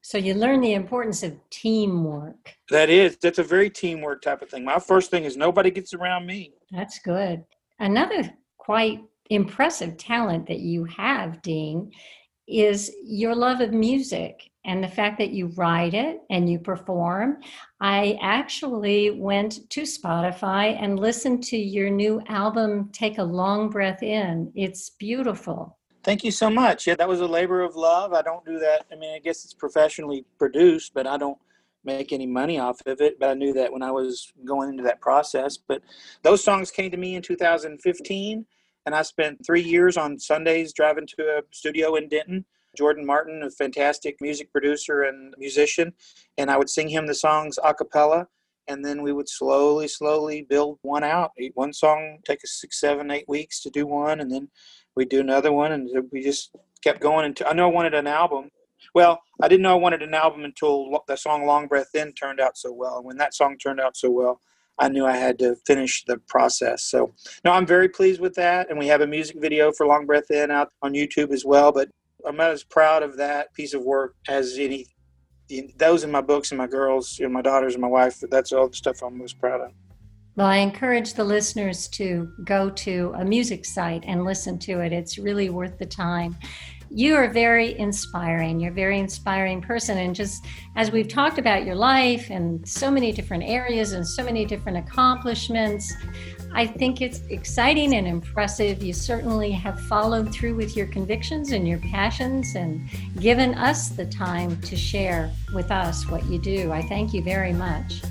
So 0.00 0.18
you 0.18 0.34
learn 0.34 0.60
the 0.60 0.74
importance 0.74 1.22
of 1.22 1.36
teamwork. 1.50 2.56
That 2.70 2.90
is, 2.90 3.18
that's 3.18 3.38
a 3.38 3.44
very 3.44 3.70
teamwork 3.70 4.22
type 4.22 4.42
of 4.42 4.50
thing. 4.50 4.64
My 4.64 4.78
first 4.78 5.10
thing 5.10 5.24
is 5.24 5.36
nobody 5.36 5.70
gets 5.70 5.94
around 5.94 6.26
me. 6.26 6.54
That's 6.70 6.98
good. 6.98 7.44
Another 7.78 8.32
quite 8.58 9.00
impressive 9.30 9.96
talent 9.96 10.46
that 10.48 10.60
you 10.60 10.84
have, 10.84 11.40
Dean, 11.42 11.92
is 12.48 12.90
your 13.04 13.34
love 13.34 13.60
of 13.60 13.72
music 13.72 14.50
and 14.64 14.82
the 14.82 14.88
fact 14.88 15.18
that 15.18 15.30
you 15.30 15.48
write 15.56 15.94
it 15.94 16.20
and 16.30 16.48
you 16.48 16.58
perform. 16.58 17.38
I 17.80 18.18
actually 18.22 19.10
went 19.10 19.68
to 19.70 19.82
Spotify 19.82 20.80
and 20.80 20.98
listened 20.98 21.42
to 21.44 21.56
your 21.56 21.90
new 21.90 22.22
album, 22.28 22.90
Take 22.92 23.18
a 23.18 23.24
Long 23.24 23.70
Breath 23.70 24.02
In. 24.02 24.52
It's 24.54 24.90
beautiful. 24.90 25.78
Thank 26.04 26.24
you 26.24 26.30
so 26.30 26.50
much. 26.50 26.86
Yeah, 26.86 26.96
that 26.96 27.08
was 27.08 27.20
a 27.20 27.26
labor 27.26 27.62
of 27.62 27.76
love. 27.76 28.12
I 28.12 28.22
don't 28.22 28.44
do 28.44 28.58
that. 28.58 28.86
I 28.90 28.96
mean, 28.96 29.14
I 29.14 29.18
guess 29.18 29.44
it's 29.44 29.54
professionally 29.54 30.24
produced, 30.38 30.94
but 30.94 31.06
I 31.06 31.16
don't 31.16 31.38
make 31.84 32.12
any 32.12 32.26
money 32.26 32.58
off 32.58 32.80
of 32.86 33.00
it. 33.00 33.18
But 33.18 33.30
I 33.30 33.34
knew 33.34 33.52
that 33.54 33.72
when 33.72 33.82
I 33.82 33.90
was 33.90 34.32
going 34.44 34.68
into 34.68 34.82
that 34.84 35.00
process. 35.00 35.56
But 35.56 35.82
those 36.22 36.42
songs 36.42 36.70
came 36.70 36.90
to 36.90 36.96
me 36.96 37.14
in 37.14 37.22
2015, 37.22 38.46
and 38.86 38.94
I 38.94 39.02
spent 39.02 39.44
three 39.44 39.62
years 39.62 39.96
on 39.96 40.18
Sundays 40.18 40.72
driving 40.72 41.06
to 41.18 41.38
a 41.38 41.42
studio 41.52 41.94
in 41.94 42.08
Denton. 42.08 42.44
Jordan 42.76 43.04
Martin, 43.04 43.42
a 43.42 43.50
fantastic 43.50 44.16
music 44.20 44.50
producer 44.50 45.02
and 45.02 45.34
musician, 45.38 45.92
and 46.38 46.50
I 46.50 46.56
would 46.56 46.70
sing 46.70 46.88
him 46.88 47.06
the 47.06 47.14
songs 47.14 47.58
a 47.62 47.74
cappella, 47.74 48.28
and 48.66 48.82
then 48.84 49.02
we 49.02 49.12
would 49.12 49.28
slowly, 49.28 49.88
slowly 49.88 50.46
build 50.48 50.78
one 50.82 51.04
out. 51.04 51.32
One 51.54 51.72
song 51.72 52.18
take 52.24 52.42
us 52.42 52.58
six, 52.60 52.80
seven, 52.80 53.10
eight 53.10 53.28
weeks 53.28 53.60
to 53.62 53.70
do 53.70 53.86
one, 53.86 54.20
and 54.20 54.32
then 54.32 54.48
we'd 54.96 55.10
do 55.10 55.20
another 55.20 55.52
one, 55.52 55.72
and 55.72 55.88
we 56.10 56.22
just 56.22 56.50
kept 56.82 57.00
going. 57.00 57.26
Until 57.26 57.48
I 57.48 57.52
know 57.52 57.68
I 57.68 57.72
wanted 57.72 57.94
an 57.94 58.06
album. 58.06 58.50
Well, 58.94 59.20
I 59.40 59.48
didn't 59.48 59.62
know 59.62 59.72
I 59.72 59.78
wanted 59.78 60.02
an 60.02 60.14
album 60.14 60.44
until 60.44 61.04
the 61.06 61.16
song 61.16 61.44
"Long 61.44 61.66
Breath 61.66 61.94
In" 61.94 62.12
turned 62.14 62.40
out 62.40 62.56
so 62.56 62.72
well. 62.72 62.96
And 62.96 63.04
when 63.04 63.18
that 63.18 63.34
song 63.34 63.58
turned 63.58 63.80
out 63.80 63.96
so 63.96 64.10
well, 64.10 64.40
I 64.78 64.88
knew 64.88 65.06
I 65.06 65.16
had 65.16 65.38
to 65.40 65.56
finish 65.66 66.04
the 66.04 66.18
process. 66.28 66.84
So, 66.84 67.12
no, 67.44 67.52
I'm 67.52 67.66
very 67.66 67.88
pleased 67.88 68.20
with 68.20 68.34
that. 68.34 68.70
And 68.70 68.78
we 68.78 68.86
have 68.88 69.00
a 69.00 69.06
music 69.06 69.36
video 69.40 69.72
for 69.72 69.86
"Long 69.86 70.06
Breath 70.06 70.30
In" 70.30 70.50
out 70.50 70.72
on 70.82 70.92
YouTube 70.92 71.32
as 71.32 71.44
well. 71.44 71.72
But 71.72 71.88
I'm 72.26 72.36
not 72.36 72.50
as 72.50 72.64
proud 72.64 73.02
of 73.02 73.16
that 73.16 73.52
piece 73.54 73.74
of 73.74 73.82
work 73.82 74.14
as 74.28 74.56
any. 74.58 74.86
Those 75.76 76.02
in 76.04 76.10
my 76.10 76.22
books 76.22 76.50
and 76.50 76.58
my 76.58 76.66
girls, 76.66 77.18
know, 77.20 77.28
my 77.28 77.42
daughters 77.42 77.74
and 77.74 77.82
my 77.82 77.88
wife. 77.88 78.20
That's 78.30 78.52
all 78.52 78.68
the 78.68 78.76
stuff 78.76 79.02
I'm 79.02 79.18
most 79.18 79.38
proud 79.38 79.60
of. 79.60 79.72
Well, 80.34 80.46
I 80.46 80.56
encourage 80.56 81.12
the 81.12 81.24
listeners 81.24 81.88
to 81.88 82.32
go 82.44 82.70
to 82.70 83.12
a 83.16 83.24
music 83.24 83.66
site 83.66 84.02
and 84.06 84.24
listen 84.24 84.58
to 84.60 84.80
it. 84.80 84.90
It's 84.90 85.18
really 85.18 85.50
worth 85.50 85.78
the 85.78 85.84
time. 85.84 86.38
You 86.94 87.16
are 87.16 87.28
very 87.28 87.78
inspiring. 87.78 88.60
You're 88.60 88.70
a 88.70 88.74
very 88.74 88.98
inspiring 88.98 89.62
person. 89.62 89.96
And 89.96 90.14
just 90.14 90.44
as 90.76 90.90
we've 90.90 91.08
talked 91.08 91.38
about 91.38 91.64
your 91.64 91.74
life 91.74 92.28
and 92.28 92.68
so 92.68 92.90
many 92.90 93.12
different 93.12 93.44
areas 93.44 93.92
and 93.92 94.06
so 94.06 94.22
many 94.22 94.44
different 94.44 94.76
accomplishments, 94.76 95.90
I 96.52 96.66
think 96.66 97.00
it's 97.00 97.20
exciting 97.30 97.94
and 97.94 98.06
impressive. 98.06 98.82
You 98.82 98.92
certainly 98.92 99.50
have 99.52 99.80
followed 99.80 100.34
through 100.34 100.54
with 100.54 100.76
your 100.76 100.86
convictions 100.86 101.52
and 101.52 101.66
your 101.66 101.78
passions 101.78 102.56
and 102.56 102.86
given 103.18 103.54
us 103.54 103.88
the 103.88 104.04
time 104.04 104.60
to 104.60 104.76
share 104.76 105.30
with 105.54 105.70
us 105.70 106.06
what 106.10 106.22
you 106.26 106.38
do. 106.38 106.72
I 106.72 106.82
thank 106.82 107.14
you 107.14 107.22
very 107.22 107.54
much. 107.54 108.02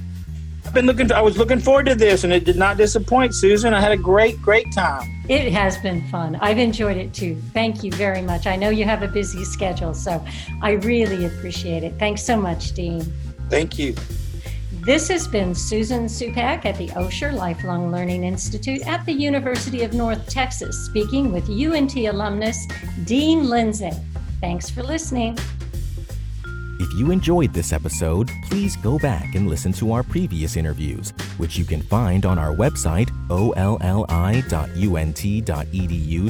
I've 0.66 0.74
been 0.74 0.86
looking. 0.86 1.12
I 1.12 1.22
was 1.22 1.38
looking 1.38 1.59
forward 1.59 1.88
to 1.88 1.95
this, 1.95 2.24
and 2.24 2.32
it 2.32 2.45
did 2.45 2.55
not 2.55 2.78
disappoint, 2.78 3.36
Susan. 3.36 3.74
I 3.74 3.82
had 3.82 3.91
a 3.91 3.97
great, 3.97 4.41
great 4.41 4.72
time. 4.72 5.24
It 5.28 5.51
has 5.51 5.78
been 5.78 6.07
fun. 6.07 6.36
I've 6.38 6.59
enjoyed 6.59 6.97
it 6.97 7.14
too. 7.14 7.36
Thank 7.53 7.84
you 7.84 7.91
very 7.91 8.22
much. 8.22 8.47
I 8.47 8.55
know 8.55 8.70
you 8.70 8.86
have 8.86 9.01
a 9.01 9.07
busy 9.07 9.43
schedule, 9.43 9.93
so 9.93 10.24
I 10.62 10.72
really 10.72 11.26
appreciate 11.26 11.84
it. 11.84 11.95
Thanks 11.99 12.24
so 12.24 12.38
much, 12.38 12.74
Dean. 12.74 13.01
Thank 13.49 13.80
you. 13.80 13.95
This 14.84 15.07
has 15.09 15.28
been 15.28 15.53
Susan 15.53 16.05
Supak 16.05 16.66
at 16.66 16.76
the 16.78 16.88
Osher 16.89 17.32
Lifelong 17.34 17.91
Learning 17.91 18.24
Institute 18.24 18.82
at 18.88 19.05
the 19.05 19.14
University 19.14 19.84
of 19.84 19.93
North 19.93 20.28
Texas, 20.28 20.86
speaking 20.86 21.32
with 21.32 21.49
UNT 21.49 21.95
alumnus 21.95 22.66
Dean 23.03 23.47
Lindsay. 23.47 23.91
Thanks 24.39 24.70
for 24.70 24.82
listening. 24.82 25.38
If 26.82 26.92
you 26.96 27.12
enjoyed 27.12 27.54
this 27.54 27.74
episode, 27.74 28.32
please 28.46 28.76
go 28.76 28.98
back 28.98 29.36
and 29.36 29.48
listen 29.48 29.72
to 29.74 29.92
our 29.92 30.02
previous 30.02 30.58
interviews, 30.58 31.14
which 31.38 31.56
you 31.56 31.64
can 31.64 31.84
find 31.84 32.26
on 32.26 32.40
our 32.40 32.56
website, 32.56 33.12
olli.unt.edu 33.30 34.02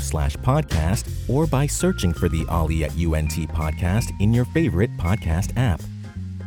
slash 0.01 0.35
podcast, 0.35 1.29
or 1.29 1.47
by 1.47 1.65
searching 1.65 2.11
for 2.11 2.27
the 2.27 2.43
OLLI 2.49 2.83
at 2.83 2.91
UNT 2.91 3.31
podcast 3.53 4.11
in 4.19 4.33
your 4.33 4.43
favorite 4.43 4.91
podcast 4.97 5.55
app. 5.55 5.81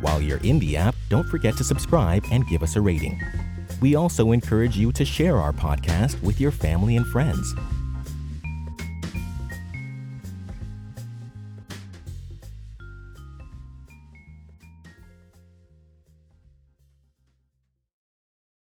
While 0.01 0.21
you're 0.21 0.43
in 0.43 0.59
the 0.59 0.77
app, 0.77 0.93
don't 1.09 1.27
forget 1.27 1.57
to 1.57 1.63
subscribe 1.63 2.23
and 2.31 2.47
give 2.47 2.61
us 2.61 2.75
a 2.75 2.81
rating. 2.81 3.19
We 3.81 3.95
also 3.95 4.33
encourage 4.33 4.77
you 4.77 4.91
to 4.91 5.03
share 5.03 5.37
our 5.37 5.51
podcast 5.51 6.21
with 6.21 6.39
your 6.39 6.51
family 6.51 6.95
and 6.95 7.07
friends. 7.07 7.55